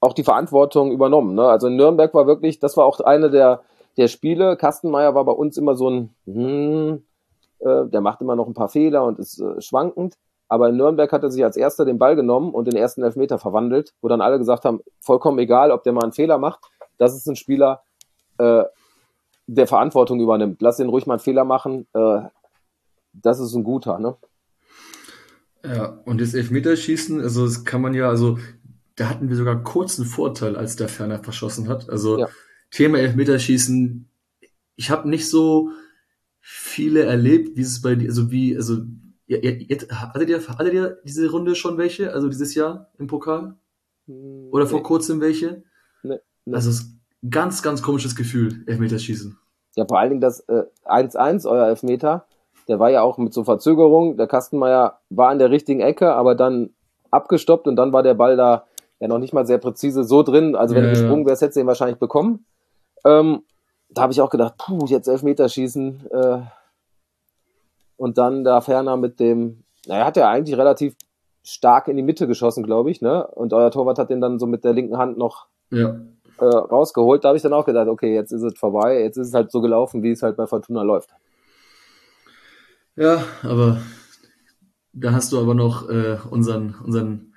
auch 0.00 0.14
die 0.14 0.24
Verantwortung 0.24 0.90
übernommen. 0.90 1.34
Ne? 1.34 1.46
Also 1.46 1.66
in 1.66 1.76
Nürnberg 1.76 2.14
war 2.14 2.26
wirklich, 2.26 2.58
das 2.60 2.78
war 2.78 2.86
auch 2.86 3.00
eine 3.00 3.30
der, 3.30 3.60
der 3.98 4.08
Spiele. 4.08 4.56
Kastenmeier 4.56 5.14
war 5.14 5.26
bei 5.26 5.32
uns 5.32 5.58
immer 5.58 5.74
so 5.74 5.90
ein, 5.90 6.14
hm, 6.24 7.02
äh, 7.58 7.86
der 7.86 8.00
macht 8.00 8.22
immer 8.22 8.36
noch 8.36 8.46
ein 8.46 8.54
paar 8.54 8.70
Fehler 8.70 9.04
und 9.04 9.18
ist 9.18 9.38
äh, 9.38 9.60
schwankend. 9.60 10.16
Aber 10.50 10.68
in 10.68 10.76
Nürnberg 10.76 11.10
hat 11.12 11.22
er 11.22 11.30
sich 11.30 11.44
als 11.44 11.56
erster 11.56 11.84
den 11.84 11.98
Ball 11.98 12.16
genommen 12.16 12.52
und 12.52 12.66
den 12.66 12.74
ersten 12.74 13.04
Elfmeter 13.04 13.38
verwandelt, 13.38 13.94
wo 14.02 14.08
dann 14.08 14.20
alle 14.20 14.36
gesagt 14.36 14.64
haben, 14.64 14.80
vollkommen 14.98 15.38
egal, 15.38 15.70
ob 15.70 15.84
der 15.84 15.92
mal 15.92 16.02
einen 16.02 16.12
Fehler 16.12 16.38
macht. 16.38 16.58
Das 16.98 17.14
ist 17.14 17.28
ein 17.28 17.36
Spieler, 17.36 17.84
äh, 18.38 18.64
der 19.46 19.66
Verantwortung 19.68 20.20
übernimmt. 20.20 20.60
Lass 20.60 20.80
ihn 20.80 20.88
ruhig 20.88 21.06
mal 21.06 21.14
einen 21.14 21.20
Fehler 21.20 21.44
machen. 21.44 21.86
Äh, 21.94 22.22
das 23.12 23.38
ist 23.38 23.54
ein 23.54 23.62
guter, 23.62 24.00
ne? 24.00 24.16
Ja, 25.64 26.00
und 26.04 26.20
das 26.20 26.34
Elfmeterschießen, 26.34 27.20
also 27.20 27.44
das 27.44 27.64
kann 27.64 27.80
man 27.80 27.94
ja, 27.94 28.08
also 28.08 28.38
da 28.96 29.08
hatten 29.08 29.28
wir 29.28 29.36
sogar 29.36 29.62
kurz 29.62 30.00
einen 30.00 30.08
Vorteil, 30.08 30.56
als 30.56 30.74
der 30.74 30.88
Ferner 30.88 31.22
verschossen 31.22 31.68
hat. 31.68 31.88
Also 31.88 32.18
ja. 32.18 32.28
Thema 32.72 32.98
Elfmeterschießen, 32.98 34.08
ich 34.74 34.90
habe 34.90 35.08
nicht 35.08 35.28
so 35.28 35.70
viele 36.40 37.04
erlebt, 37.04 37.56
wie 37.56 37.62
es 37.62 37.82
bei 37.82 37.94
dir, 37.94 38.08
also 38.08 38.32
wie, 38.32 38.56
also 38.56 38.78
ja, 39.30 39.38
jetzt, 39.38 39.92
hattet, 39.92 40.28
ihr, 40.28 40.40
hattet 40.48 40.72
ihr 40.72 40.98
diese 41.04 41.30
Runde 41.30 41.54
schon 41.54 41.78
welche? 41.78 42.12
Also 42.12 42.28
dieses 42.28 42.54
Jahr 42.56 42.88
im 42.98 43.06
Pokal? 43.06 43.54
Hm, 44.06 44.48
Oder 44.50 44.66
vor 44.66 44.80
nee. 44.80 44.84
kurzem 44.84 45.20
welche? 45.20 45.62
Nee, 46.02 46.16
nee. 46.44 46.54
Also 46.54 46.70
es 46.70 46.80
ist 46.80 46.94
ein 47.22 47.30
ganz, 47.30 47.62
ganz 47.62 47.80
komisches 47.80 48.16
Gefühl, 48.16 48.64
Elfmeterschießen. 48.66 49.38
Ja, 49.76 49.86
vor 49.86 50.00
allen 50.00 50.10
Dingen 50.10 50.20
das 50.20 50.48
1-1, 50.48 51.44
äh, 51.44 51.48
euer 51.48 51.66
Elfmeter, 51.68 52.26
der 52.66 52.80
war 52.80 52.90
ja 52.90 53.02
auch 53.02 53.18
mit 53.18 53.32
so 53.32 53.44
Verzögerung. 53.44 54.16
Der 54.16 54.26
Kastenmeier 54.26 54.98
war 55.10 55.28
an 55.28 55.38
der 55.38 55.50
richtigen 55.50 55.80
Ecke, 55.80 56.12
aber 56.12 56.34
dann 56.34 56.70
abgestoppt 57.12 57.68
und 57.68 57.76
dann 57.76 57.92
war 57.92 58.02
der 58.02 58.14
Ball 58.14 58.36
da 58.36 58.66
ja 58.98 59.06
noch 59.06 59.18
nicht 59.18 59.32
mal 59.32 59.46
sehr 59.46 59.58
präzise 59.58 60.02
so 60.02 60.24
drin. 60.24 60.56
Also 60.56 60.74
wenn 60.74 60.82
ja, 60.82 60.90
du 60.90 60.98
gesprungen 60.98 61.24
wärst, 61.24 61.42
hättest 61.42 61.56
du 61.56 61.60
ihn 61.60 61.68
wahrscheinlich 61.68 62.00
bekommen. 62.00 62.46
Ähm, 63.04 63.42
da 63.90 64.02
habe 64.02 64.12
ich 64.12 64.20
auch 64.20 64.30
gedacht, 64.30 64.54
puh, 64.58 64.86
jetzt 64.86 65.06
Elfmeterschießen, 65.06 66.10
äh, 66.10 66.38
und 68.00 68.16
dann 68.16 68.44
da 68.44 68.62
Ferner 68.62 68.96
mit 68.96 69.20
dem, 69.20 69.62
naja, 69.86 70.06
hat 70.06 70.16
er 70.16 70.30
eigentlich 70.30 70.56
relativ 70.56 70.96
stark 71.42 71.86
in 71.86 71.98
die 71.98 72.02
Mitte 72.02 72.26
geschossen, 72.26 72.64
glaube 72.64 72.90
ich, 72.90 73.02
ne? 73.02 73.26
Und 73.26 73.52
euer 73.52 73.70
Torwart 73.70 73.98
hat 73.98 74.08
den 74.08 74.22
dann 74.22 74.38
so 74.38 74.46
mit 74.46 74.64
der 74.64 74.72
linken 74.72 74.96
Hand 74.96 75.18
noch 75.18 75.48
ja. 75.70 76.00
äh, 76.38 76.44
rausgeholt. 76.44 77.22
Da 77.22 77.28
habe 77.28 77.36
ich 77.36 77.42
dann 77.42 77.52
auch 77.52 77.66
gedacht, 77.66 77.88
okay, 77.88 78.14
jetzt 78.14 78.32
ist 78.32 78.42
es 78.42 78.58
vorbei, 78.58 79.02
jetzt 79.02 79.18
ist 79.18 79.28
es 79.28 79.34
halt 79.34 79.52
so 79.52 79.60
gelaufen, 79.60 80.02
wie 80.02 80.12
es 80.12 80.22
halt 80.22 80.38
bei 80.38 80.46
Fortuna 80.46 80.82
läuft. 80.82 81.10
Ja, 82.96 83.22
aber 83.42 83.82
da 84.94 85.12
hast 85.12 85.32
du 85.32 85.38
aber 85.38 85.54
noch 85.54 85.90
äh, 85.90 86.16
unseren, 86.30 86.76
unseren 86.82 87.34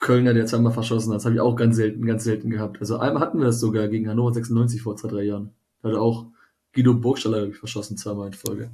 Kölner, 0.00 0.34
der 0.34 0.46
zweimal 0.46 0.72
verschossen 0.72 1.12
hat. 1.12 1.18
Das 1.18 1.26
habe 1.26 1.36
ich 1.36 1.40
auch 1.40 1.54
ganz 1.54 1.76
selten, 1.76 2.04
ganz 2.04 2.24
selten 2.24 2.50
gehabt. 2.50 2.80
Also 2.80 2.98
einmal 2.98 3.22
hatten 3.22 3.38
wir 3.38 3.46
das 3.46 3.60
sogar 3.60 3.86
gegen 3.86 4.08
Hannover 4.08 4.34
96 4.34 4.82
vor 4.82 4.96
zwei, 4.96 5.08
drei 5.08 5.22
Jahren. 5.22 5.52
Da 5.80 5.90
hat 5.90 5.96
auch 5.96 6.26
Guido 6.74 6.92
Burgstaller 6.94 7.46
ich, 7.46 7.56
verschossen, 7.56 7.96
zweimal 7.96 8.26
in 8.26 8.32
Folge. 8.32 8.72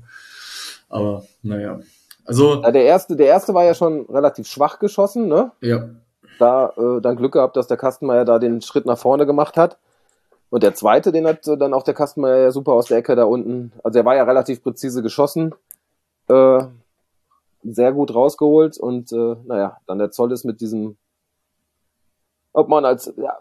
Aber 0.88 1.24
naja. 1.42 1.80
Also. 2.24 2.62
Ja, 2.62 2.70
der 2.70 2.84
erste, 2.84 3.16
der 3.16 3.26
erste 3.26 3.54
war 3.54 3.64
ja 3.64 3.74
schon 3.74 4.06
relativ 4.06 4.46
schwach 4.46 4.78
geschossen, 4.78 5.28
ne? 5.28 5.52
Ja. 5.60 5.88
Da 6.38 6.72
äh, 6.76 7.00
dann 7.00 7.16
Glück 7.16 7.32
gehabt, 7.32 7.56
dass 7.56 7.66
der 7.66 7.76
Kastenmeier 7.76 8.24
da 8.24 8.38
den 8.38 8.60
Schritt 8.60 8.86
nach 8.86 8.98
vorne 8.98 9.26
gemacht 9.26 9.56
hat. 9.56 9.78
Und 10.50 10.62
der 10.62 10.74
zweite, 10.74 11.12
den 11.12 11.26
hat 11.26 11.46
dann 11.46 11.74
auch 11.74 11.82
der 11.82 11.94
Kastenmeier 11.94 12.38
ja 12.38 12.50
super 12.50 12.72
aus 12.72 12.86
der 12.86 12.98
Ecke 12.98 13.16
da 13.16 13.24
unten. 13.24 13.72
Also 13.82 13.98
er 13.98 14.04
war 14.04 14.16
ja 14.16 14.24
relativ 14.24 14.62
präzise 14.62 15.02
geschossen. 15.02 15.54
Äh, 16.28 16.64
sehr 17.62 17.92
gut 17.92 18.14
rausgeholt 18.14 18.78
und 18.78 19.12
äh, 19.12 19.36
naja, 19.44 19.78
dann 19.86 19.98
der 19.98 20.10
Zoll 20.10 20.32
ist 20.32 20.44
mit 20.44 20.60
diesem, 20.60 20.96
ob 22.52 22.68
man 22.68 22.84
als, 22.84 23.12
ja, 23.16 23.38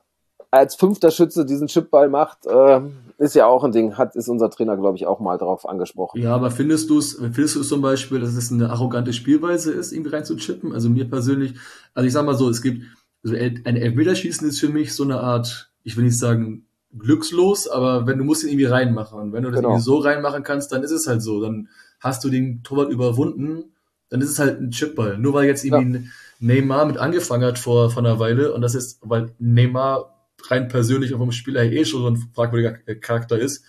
als 0.51 0.75
fünfter 0.75 1.11
Schütze 1.11 1.45
diesen 1.45 1.67
Chipball 1.67 2.09
macht, 2.09 2.45
äh, 2.45 2.81
ist 3.17 3.35
ja 3.35 3.45
auch 3.45 3.63
ein 3.63 3.71
Ding, 3.71 3.97
hat, 3.97 4.15
ist 4.15 4.27
unser 4.27 4.49
Trainer, 4.49 4.77
glaube 4.77 4.97
ich, 4.97 5.05
auch 5.05 5.19
mal 5.19 5.37
drauf 5.37 5.67
angesprochen. 5.67 6.21
Ja, 6.21 6.35
aber 6.35 6.51
findest 6.51 6.89
du 6.89 6.99
es, 6.99 7.13
findest 7.15 7.55
du 7.55 7.61
es 7.61 7.69
zum 7.69 7.81
Beispiel, 7.81 8.19
dass 8.19 8.33
es 8.33 8.51
eine 8.51 8.69
arrogante 8.69 9.13
Spielweise 9.13 9.71
ist, 9.71 9.91
irgendwie 9.91 10.11
reinzuchippen? 10.11 10.73
Also 10.73 10.89
mir 10.89 11.09
persönlich, 11.09 11.55
also 11.93 12.07
ich 12.07 12.13
sag 12.13 12.25
mal 12.25 12.35
so, 12.35 12.49
es 12.49 12.61
gibt, 12.61 12.83
also 13.23 13.35
ein 13.35 13.75
Elfmeterschießen 13.75 14.47
ist 14.47 14.59
für 14.59 14.69
mich 14.69 14.93
so 14.93 15.03
eine 15.03 15.19
Art, 15.19 15.71
ich 15.83 15.97
will 15.97 16.03
nicht 16.03 16.19
sagen, 16.19 16.65
glückslos, 16.97 17.67
aber 17.67 18.07
wenn 18.07 18.17
du 18.17 18.23
musst 18.23 18.43
ihn 18.43 18.49
irgendwie 18.49 18.65
reinmachen. 18.65 19.19
Und 19.19 19.33
wenn 19.33 19.43
du 19.43 19.49
das 19.49 19.59
genau. 19.59 19.69
irgendwie 19.69 19.83
so 19.83 19.97
reinmachen 19.97 20.43
kannst, 20.43 20.71
dann 20.71 20.83
ist 20.83 20.91
es 20.91 21.07
halt 21.07 21.21
so. 21.21 21.41
Dann 21.41 21.69
hast 21.99 22.23
du 22.23 22.29
den 22.29 22.63
Torwart 22.63 22.91
überwunden, 22.91 23.73
dann 24.09 24.21
ist 24.21 24.29
es 24.29 24.39
halt 24.39 24.59
ein 24.61 24.71
Chipball. 24.71 25.17
Nur 25.17 25.33
weil 25.33 25.45
jetzt 25.45 25.65
irgendwie 25.65 25.97
ja. 25.97 26.03
Neymar 26.39 26.85
mit 26.85 26.97
angefangen 26.97 27.45
hat 27.45 27.59
vor, 27.59 27.89
vor 27.89 28.03
einer 28.03 28.19
Weile 28.19 28.53
und 28.53 28.61
das 28.61 28.75
ist, 28.75 28.99
weil 29.01 29.31
Neymar 29.39 30.14
rein 30.51 30.67
persönlich 30.67 31.13
und 31.13 31.19
vom 31.19 31.31
Spieler 31.31 31.63
eh 31.63 31.85
schon 31.85 32.01
so 32.01 32.07
ein 32.07 32.31
fragwürdiger 32.33 32.73
Charakter 32.95 33.37
ist. 33.37 33.65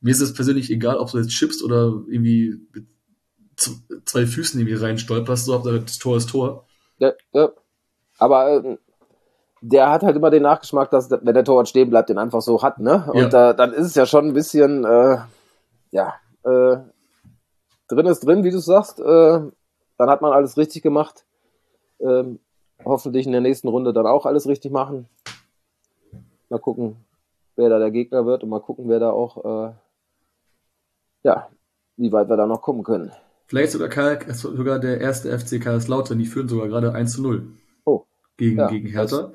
Mir 0.00 0.10
ist 0.10 0.20
es 0.20 0.34
persönlich 0.34 0.70
egal, 0.70 0.96
ob 0.98 1.10
du 1.10 1.18
jetzt 1.18 1.30
chippst 1.30 1.62
oder 1.62 2.02
irgendwie 2.08 2.60
mit 2.72 2.86
zwei 4.04 4.26
Füßen 4.26 4.60
irgendwie 4.60 4.76
reinstolperst, 4.76 5.46
so 5.46 5.56
ob 5.56 5.64
das 5.64 5.98
Tor 5.98 6.16
ist 6.16 6.30
Tor. 6.30 6.66
Ja, 6.98 7.12
ja. 7.32 7.50
Aber 8.18 8.64
äh, 8.64 8.78
der 9.60 9.90
hat 9.90 10.02
halt 10.02 10.16
immer 10.16 10.30
den 10.30 10.42
Nachgeschmack, 10.42 10.90
dass 10.90 11.10
wenn 11.10 11.34
der 11.34 11.44
Torwart 11.44 11.68
stehen 11.68 11.90
bleibt, 11.90 12.08
den 12.08 12.18
einfach 12.18 12.42
so 12.42 12.62
hat, 12.62 12.78
ne? 12.78 13.10
Und 13.12 13.32
ja. 13.32 13.50
äh, 13.50 13.56
dann 13.56 13.72
ist 13.72 13.86
es 13.86 13.94
ja 13.94 14.06
schon 14.06 14.26
ein 14.26 14.34
bisschen, 14.34 14.84
äh, 14.84 15.18
ja, 15.90 16.14
äh, 16.44 16.76
drin 17.88 18.06
ist 18.06 18.20
drin, 18.20 18.44
wie 18.44 18.50
du 18.50 18.58
sagst. 18.58 19.00
Äh, 19.00 19.40
dann 19.98 20.10
hat 20.10 20.22
man 20.22 20.32
alles 20.32 20.56
richtig 20.56 20.82
gemacht. 20.82 21.24
Ähm, 22.00 22.38
hoffentlich 22.84 23.26
in 23.26 23.32
der 23.32 23.40
nächsten 23.40 23.68
Runde 23.68 23.92
dann 23.92 24.06
auch 24.06 24.26
alles 24.26 24.46
richtig 24.46 24.70
machen. 24.70 25.08
Mal 26.48 26.58
gucken, 26.58 26.96
wer 27.56 27.68
da 27.68 27.78
der 27.78 27.90
Gegner 27.90 28.26
wird 28.26 28.42
und 28.42 28.50
mal 28.50 28.60
gucken, 28.60 28.88
wer 28.88 29.00
da 29.00 29.10
auch, 29.10 29.44
äh, 29.44 29.72
ja, 31.24 31.48
wie 31.96 32.12
weit 32.12 32.28
wir 32.28 32.36
da 32.36 32.46
noch 32.46 32.62
kommen 32.62 32.84
können. 32.84 33.12
Vielleicht 33.46 33.72
sogar, 33.72 33.88
Karl, 33.88 34.18
sogar 34.32 34.78
der 34.78 35.00
erste 35.00 35.36
FC 35.36 35.60
Kaiserslautern, 35.60 36.18
die 36.18 36.26
führen 36.26 36.48
sogar 36.48 36.68
gerade 36.68 36.92
1 36.92 37.12
zu 37.12 37.22
0 37.22 37.46
oh, 37.84 38.04
gegen, 38.36 38.58
ja, 38.58 38.68
gegen 38.68 38.88
Hertha. 38.88 39.32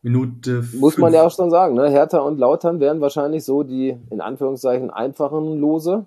Minute 0.00 0.62
Muss 0.74 0.94
fünf. 0.94 0.98
man 0.98 1.12
ja 1.12 1.24
auch 1.24 1.30
schon 1.30 1.50
sagen, 1.50 1.74
ne? 1.74 1.90
Hertha 1.90 2.18
und 2.18 2.38
Lautern 2.38 2.78
wären 2.78 3.00
wahrscheinlich 3.00 3.44
so 3.44 3.64
die 3.64 3.96
in 4.10 4.20
Anführungszeichen 4.20 4.90
einfachen 4.90 5.58
Lose. 5.58 6.06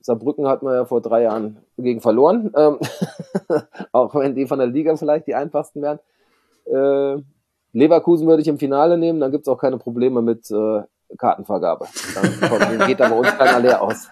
Saarbrücken 0.00 0.46
hat 0.46 0.62
man 0.62 0.74
ja 0.74 0.84
vor 0.84 1.00
drei 1.00 1.22
Jahren 1.22 1.56
gegen 1.78 2.02
verloren, 2.02 2.52
ähm, 2.54 2.78
auch 3.92 4.14
wenn 4.14 4.34
die 4.34 4.46
von 4.46 4.58
der 4.58 4.68
Liga 4.68 4.94
vielleicht 4.96 5.26
die 5.26 5.34
einfachsten 5.34 5.80
wären. 5.80 5.98
Äh, 6.66 7.22
Leverkusen 7.74 8.26
würde 8.26 8.40
ich 8.40 8.48
im 8.48 8.58
Finale 8.58 8.96
nehmen, 8.96 9.20
dann 9.20 9.32
gibt 9.32 9.46
es 9.46 9.48
auch 9.48 9.58
keine 9.58 9.78
Probleme 9.78 10.22
mit 10.22 10.50
äh, 10.50 10.82
Kartenvergabe. 11.18 11.86
Dann 12.14 12.78
geht 12.86 13.00
da 13.00 13.08
bei 13.08 13.16
uns 13.16 13.28
keiner 13.36 13.60
leer 13.60 13.82
aus. 13.82 14.08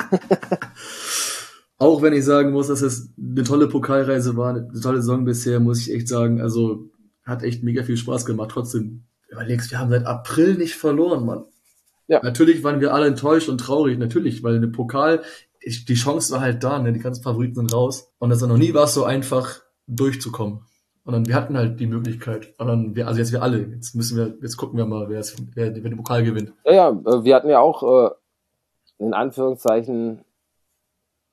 auch 1.78 2.02
wenn 2.02 2.12
ich 2.12 2.24
sagen 2.24 2.50
muss, 2.50 2.66
dass 2.66 2.82
es 2.82 3.10
eine 3.18 3.44
tolle 3.44 3.68
Pokalreise 3.68 4.36
war, 4.36 4.50
eine 4.50 4.68
tolle 4.80 5.00
Saison 5.00 5.24
bisher, 5.24 5.60
muss 5.60 5.80
ich 5.80 5.94
echt 5.94 6.08
sagen, 6.08 6.40
also 6.40 6.90
hat 7.24 7.44
echt 7.44 7.62
mega 7.62 7.84
viel 7.84 7.96
Spaß 7.96 8.26
gemacht. 8.26 8.50
Trotzdem, 8.52 9.04
überlegst, 9.28 9.70
wir 9.70 9.78
haben 9.78 9.90
seit 9.90 10.06
April 10.06 10.54
nicht 10.54 10.74
verloren, 10.74 11.24
Mann. 11.24 11.44
Ja. 12.08 12.20
Natürlich 12.22 12.64
waren 12.64 12.80
wir 12.80 12.92
alle 12.92 13.06
enttäuscht 13.06 13.48
und 13.48 13.58
traurig, 13.58 13.96
natürlich, 13.96 14.42
weil 14.42 14.56
eine 14.56 14.68
Pokal, 14.68 15.22
ich, 15.60 15.84
die 15.84 15.94
Chance 15.94 16.32
war 16.32 16.40
halt 16.40 16.64
da, 16.64 16.80
ne? 16.80 16.92
die 16.92 16.98
ganzen 16.98 17.22
Favoriten 17.22 17.54
sind 17.54 17.72
raus. 17.72 18.12
Und 18.18 18.30
das 18.30 18.42
noch 18.42 18.58
nie 18.58 18.74
war 18.74 18.84
es 18.84 18.94
so 18.94 19.04
einfach, 19.04 19.60
durchzukommen. 19.86 20.66
Und 21.05 21.14
dann, 21.14 21.26
wir 21.26 21.34
hatten 21.34 21.57
halt 21.57 21.80
die 21.80 21.86
Möglichkeit. 21.86 22.55
Und 22.59 22.68
dann, 22.68 22.94
wir, 22.94 23.09
also 23.09 23.18
jetzt 23.18 23.32
wir 23.32 23.42
alle, 23.42 23.59
jetzt 23.59 23.94
müssen 23.94 24.16
wir, 24.16 24.38
jetzt 24.40 24.57
gucken 24.57 24.78
wir 24.78 24.86
mal, 24.86 25.09
wer, 25.09 25.20
wer, 25.55 25.74
wer 25.74 25.90
den 25.90 25.96
Pokal 25.96 26.22
gewinnt. 26.22 26.53
Ja, 26.64 26.72
ja, 26.72 26.88
äh, 26.90 27.24
wir 27.24 27.34
hatten 27.34 27.48
ja 27.48 27.59
auch, 27.61 27.82
äh, 27.82 28.11
in 28.98 29.14
Anführungszeichen, 29.14 30.24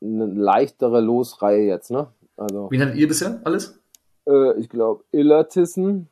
eine 0.01 0.25
leichtere 0.25 1.01
Losreihe 1.01 1.67
jetzt, 1.67 1.91
ne? 1.91 2.07
Also. 2.37 2.71
Wen 2.71 2.81
hattet 2.81 2.95
ihr 2.95 3.07
bisher 3.07 3.41
alles? 3.43 3.79
Äh, 4.27 4.57
ich 4.59 4.69
glaube, 4.69 5.03
Illertissen, 5.11 6.07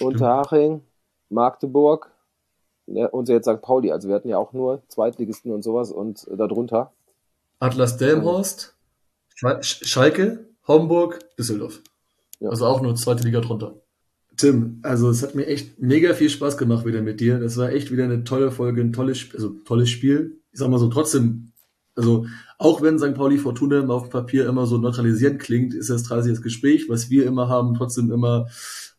Unterhaching, 0.00 0.82
Magdeburg, 1.30 2.10
ja, 2.86 3.06
und 3.06 3.28
jetzt 3.28 3.48
St. 3.48 3.62
Pauli. 3.62 3.92
Also 3.92 4.08
wir 4.08 4.16
hatten 4.16 4.28
ja 4.28 4.38
auch 4.38 4.52
nur 4.52 4.82
Zweitligisten 4.88 5.52
und 5.52 5.62
sowas 5.62 5.92
und 5.92 6.26
äh, 6.28 6.36
darunter 6.36 6.92
Atlas 7.60 7.98
Delmhorst, 7.98 8.74
Schalke, 9.60 10.48
Homburg, 10.66 11.20
Düsseldorf. 11.36 11.82
Ja. 12.40 12.50
Also 12.50 12.66
auch 12.66 12.80
nur 12.80 12.94
zweite 12.96 13.24
Liga 13.24 13.40
drunter. 13.40 13.80
Tim, 14.36 14.80
also 14.82 15.10
es 15.10 15.22
hat 15.22 15.34
mir 15.34 15.46
echt 15.46 15.80
mega 15.80 16.14
viel 16.14 16.30
Spaß 16.30 16.56
gemacht 16.56 16.86
wieder 16.86 17.02
mit 17.02 17.20
dir. 17.20 17.38
Das 17.38 17.56
war 17.58 17.70
echt 17.70 17.90
wieder 17.92 18.04
eine 18.04 18.24
tolle 18.24 18.50
Folge, 18.50 18.80
ein 18.80 18.92
tolles, 18.92 19.28
also 19.34 19.50
tolles 19.64 19.90
Spiel. 19.90 20.40
Ich 20.52 20.58
sag 20.58 20.70
mal 20.70 20.78
so, 20.78 20.88
trotzdem, 20.88 21.52
also 21.94 22.26
auch 22.58 22.80
wenn 22.80 22.98
St. 22.98 23.14
Pauli 23.14 23.38
Fortuna 23.38 23.86
auf 23.88 24.04
dem 24.04 24.10
Papier 24.10 24.48
immer 24.48 24.66
so 24.66 24.78
neutralisierend 24.78 25.40
klingt, 25.40 25.74
ist 25.74 25.90
das 25.90 26.04
30. 26.04 26.40
Gespräch, 26.40 26.88
was 26.88 27.10
wir 27.10 27.26
immer 27.26 27.48
haben, 27.48 27.74
trotzdem 27.74 28.10
immer 28.10 28.48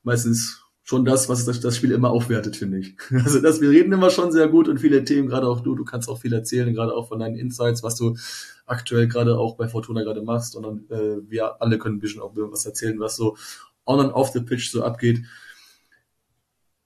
meistens 0.04 0.61
schon 0.92 1.06
das, 1.06 1.30
was 1.30 1.46
das, 1.46 1.62
das 1.62 1.78
Spiel 1.78 1.94
immer 1.94 2.12
aufwertet, 2.12 2.58
finde 2.58 2.80
ich. 2.80 2.98
Also 3.24 3.40
das, 3.40 3.62
wir 3.62 3.70
reden 3.70 3.94
immer 3.94 4.10
schon 4.10 4.34
sehr 4.34 4.50
gut 4.50 4.68
und 4.68 4.78
viele 4.78 5.06
Themen, 5.06 5.30
gerade 5.30 5.48
auch 5.48 5.62
du, 5.62 5.74
du 5.74 5.86
kannst 5.86 6.10
auch 6.10 6.20
viel 6.20 6.34
erzählen, 6.34 6.74
gerade 6.74 6.94
auch 6.94 7.08
von 7.08 7.20
deinen 7.20 7.38
Insights, 7.38 7.82
was 7.82 7.96
du 7.96 8.18
aktuell 8.66 9.08
gerade 9.08 9.40
auch 9.40 9.56
bei 9.56 9.70
Fortuna 9.70 10.04
gerade 10.04 10.22
machst 10.22 10.54
und 10.54 10.64
dann 10.64 10.86
äh, 10.90 11.30
wir 11.30 11.62
alle 11.62 11.78
können 11.78 11.96
ein 11.96 12.00
bisschen 12.02 12.22
auch 12.22 12.34
was 12.36 12.66
erzählen, 12.66 13.00
was 13.00 13.16
so 13.16 13.38
on 13.86 14.02
and 14.02 14.14
off 14.14 14.32
the 14.32 14.42
pitch 14.42 14.70
so 14.70 14.84
abgeht. 14.84 15.22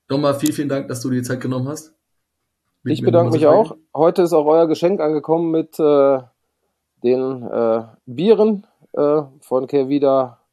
Nochmal 0.07 0.35
vielen, 0.35 0.53
vielen 0.53 0.69
Dank, 0.69 0.87
dass 0.87 1.01
du 1.01 1.09
dir 1.09 1.17
die 1.17 1.23
Zeit 1.23 1.41
genommen 1.41 1.67
hast. 1.67 1.95
ich 2.83 3.01
bedanke 3.01 3.33
mich 3.33 3.47
auch. 3.47 3.75
Heute 3.91 4.21
ist 4.21 4.33
auch 4.33 4.45
euer 4.45 4.67
Geschenk 4.67 5.01
angekommen 5.01 5.49
mit 5.49 5.79
äh, 5.79 6.19
den 7.03 7.41
äh, 7.41 7.83
Bieren 8.05 8.67
äh, 8.93 9.23
von 9.41 9.65
Kervida 9.65 10.44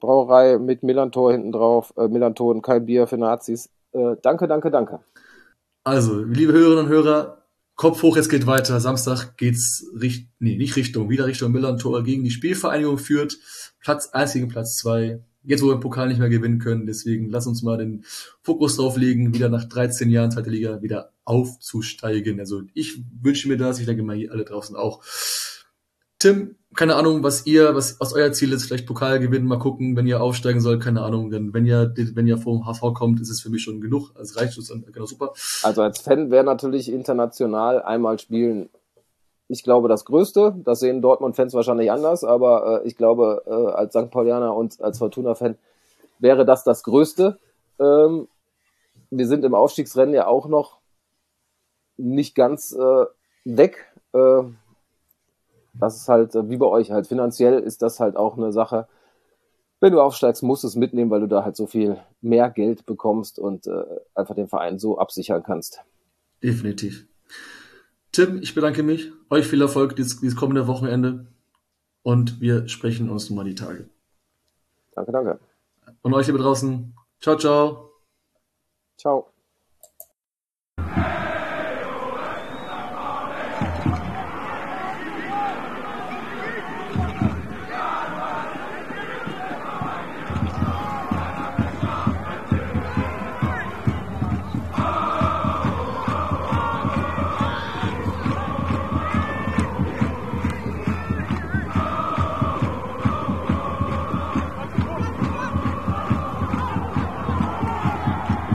Brauerei 0.00 0.58
mit 0.58 0.82
Millantor 0.82 1.32
hinten 1.32 1.52
drauf. 1.52 1.92
Äh, 1.96 2.08
Millanton, 2.08 2.62
kein 2.62 2.86
Bier 2.86 3.06
für 3.06 3.18
Nazis. 3.18 3.70
Äh, 3.92 4.16
danke, 4.22 4.46
danke, 4.46 4.70
danke. 4.70 5.00
Also, 5.84 6.22
liebe 6.22 6.52
Hörerinnen 6.52 6.84
und 6.84 6.90
Hörer, 6.90 7.38
Kopf 7.74 8.02
hoch, 8.02 8.16
es 8.16 8.28
geht 8.28 8.46
weiter. 8.46 8.80
Samstag 8.80 9.36
geht's 9.36 9.86
richt 9.98 10.28
nee, 10.40 10.56
nicht 10.56 10.74
Richtung, 10.74 11.10
wieder 11.10 11.26
Richtung 11.26 11.52
Millantor 11.52 12.02
gegen 12.02 12.24
die 12.24 12.30
Spielvereinigung 12.30 12.98
führt. 12.98 13.38
Platz 13.80 14.08
1 14.08 14.32
gegen 14.32 14.48
Platz 14.48 14.76
2. 14.78 15.20
Jetzt, 15.44 15.62
wo 15.62 15.68
wir 15.68 15.76
den 15.76 15.80
Pokal 15.80 16.08
nicht 16.08 16.18
mehr 16.18 16.28
gewinnen 16.28 16.58
können, 16.58 16.86
deswegen 16.86 17.30
lass 17.30 17.46
uns 17.46 17.62
mal 17.62 17.78
den 17.78 18.04
Fokus 18.42 18.76
drauf 18.76 18.96
legen, 18.96 19.32
wieder 19.32 19.48
nach 19.48 19.64
13 19.64 20.10
Jahren 20.10 20.30
zweite 20.32 20.50
Liga 20.50 20.82
wieder 20.82 21.12
aufzusteigen. 21.24 22.40
Also 22.40 22.62
ich 22.74 23.00
wünsche 23.22 23.48
mir 23.48 23.56
das, 23.56 23.78
ich 23.78 23.86
denke 23.86 24.02
mal 24.02 24.28
alle 24.28 24.44
draußen 24.44 24.74
auch. 24.74 25.02
Tim, 26.18 26.56
keine 26.74 26.96
Ahnung, 26.96 27.22
was 27.22 27.46
ihr, 27.46 27.74
was, 27.74 27.98
was 28.00 28.12
euer 28.12 28.32
Ziel 28.32 28.52
ist, 28.52 28.66
vielleicht 28.66 28.86
Pokal 28.86 29.18
gewinnen, 29.18 29.46
mal 29.46 29.58
gucken, 29.58 29.96
wenn 29.96 30.06
ihr 30.06 30.20
aufsteigen 30.20 30.60
sollt, 30.60 30.82
keine 30.82 31.02
Ahnung, 31.02 31.30
denn 31.30 31.54
wenn 31.54 31.66
ihr, 31.66 31.92
wenn 31.96 32.26
ihr 32.26 32.38
vom 32.38 32.66
HV 32.66 32.94
kommt, 32.94 33.20
ist 33.20 33.30
es 33.30 33.40
für 33.40 33.50
mich 33.50 33.62
schon 33.62 33.80
genug, 33.80 34.10
also 34.14 34.38
reicht 34.38 34.56
es, 34.58 34.68
genau 34.68 35.06
super. 35.06 35.32
Also 35.62 35.82
als 35.82 36.00
Fan 36.00 36.30
wäre 36.30 36.44
natürlich 36.44 36.90
international 36.92 37.82
einmal 37.82 38.18
spielen, 38.18 38.68
ich 39.48 39.64
glaube, 39.64 39.88
das 39.88 40.04
Größte, 40.04 40.54
das 40.62 40.80
sehen 40.80 41.00
Dortmund-Fans 41.00 41.54
wahrscheinlich 41.54 41.90
anders, 41.90 42.22
aber 42.22 42.82
äh, 42.82 42.86
ich 42.86 42.96
glaube, 42.96 43.42
äh, 43.46 43.50
als 43.50 43.94
St. 43.94 44.10
Paulianer 44.10 44.54
und 44.54 44.80
als 44.80 44.98
Fortuna-Fan 44.98 45.56
wäre 46.18 46.44
das 46.44 46.64
das 46.64 46.82
Größte. 46.82 47.38
Ähm, 47.80 48.28
wir 49.10 49.26
sind 49.26 49.44
im 49.44 49.54
Aufstiegsrennen 49.54 50.14
ja 50.14 50.26
auch 50.26 50.48
noch 50.48 50.78
nicht 51.96 52.34
ganz 52.34 52.72
äh, 52.72 53.06
weg. 53.44 53.86
Äh, 54.12 54.42
das 55.80 55.96
ist 55.96 56.08
halt, 56.08 56.34
äh, 56.34 56.48
wie 56.48 56.56
bei 56.56 56.66
euch 56.66 56.90
halt, 56.90 57.06
finanziell 57.06 57.58
ist 57.60 57.82
das 57.82 58.00
halt 58.00 58.16
auch 58.16 58.36
eine 58.36 58.52
Sache. 58.52 58.88
Wenn 59.80 59.92
du 59.92 60.00
aufsteigst, 60.00 60.42
musst 60.42 60.64
du 60.64 60.68
es 60.68 60.76
mitnehmen, 60.76 61.10
weil 61.10 61.20
du 61.20 61.28
da 61.28 61.44
halt 61.44 61.56
so 61.56 61.66
viel 61.66 61.98
mehr 62.20 62.50
Geld 62.50 62.84
bekommst 62.86 63.38
und 63.38 63.66
äh, 63.66 63.84
einfach 64.14 64.34
den 64.34 64.48
Verein 64.48 64.78
so 64.78 64.98
absichern 64.98 65.42
kannst. 65.44 65.82
Definitiv. 66.42 67.06
Tim, 68.10 68.42
ich 68.42 68.54
bedanke 68.54 68.82
mich. 68.82 69.12
Euch 69.30 69.46
viel 69.46 69.62
Erfolg 69.62 69.94
dieses, 69.94 70.20
dieses 70.20 70.36
kommende 70.36 70.66
Wochenende. 70.66 71.26
Und 72.02 72.40
wir 72.40 72.68
sprechen 72.68 73.10
uns 73.10 73.28
nochmal 73.30 73.44
die 73.44 73.54
Tage. 73.54 73.88
Danke, 74.94 75.12
danke. 75.12 75.38
Und 76.02 76.14
euch 76.14 76.26
hier 76.26 76.36
draußen, 76.36 76.94
Ciao, 77.20 77.36
ciao. 77.36 77.90
Ciao. 78.96 79.37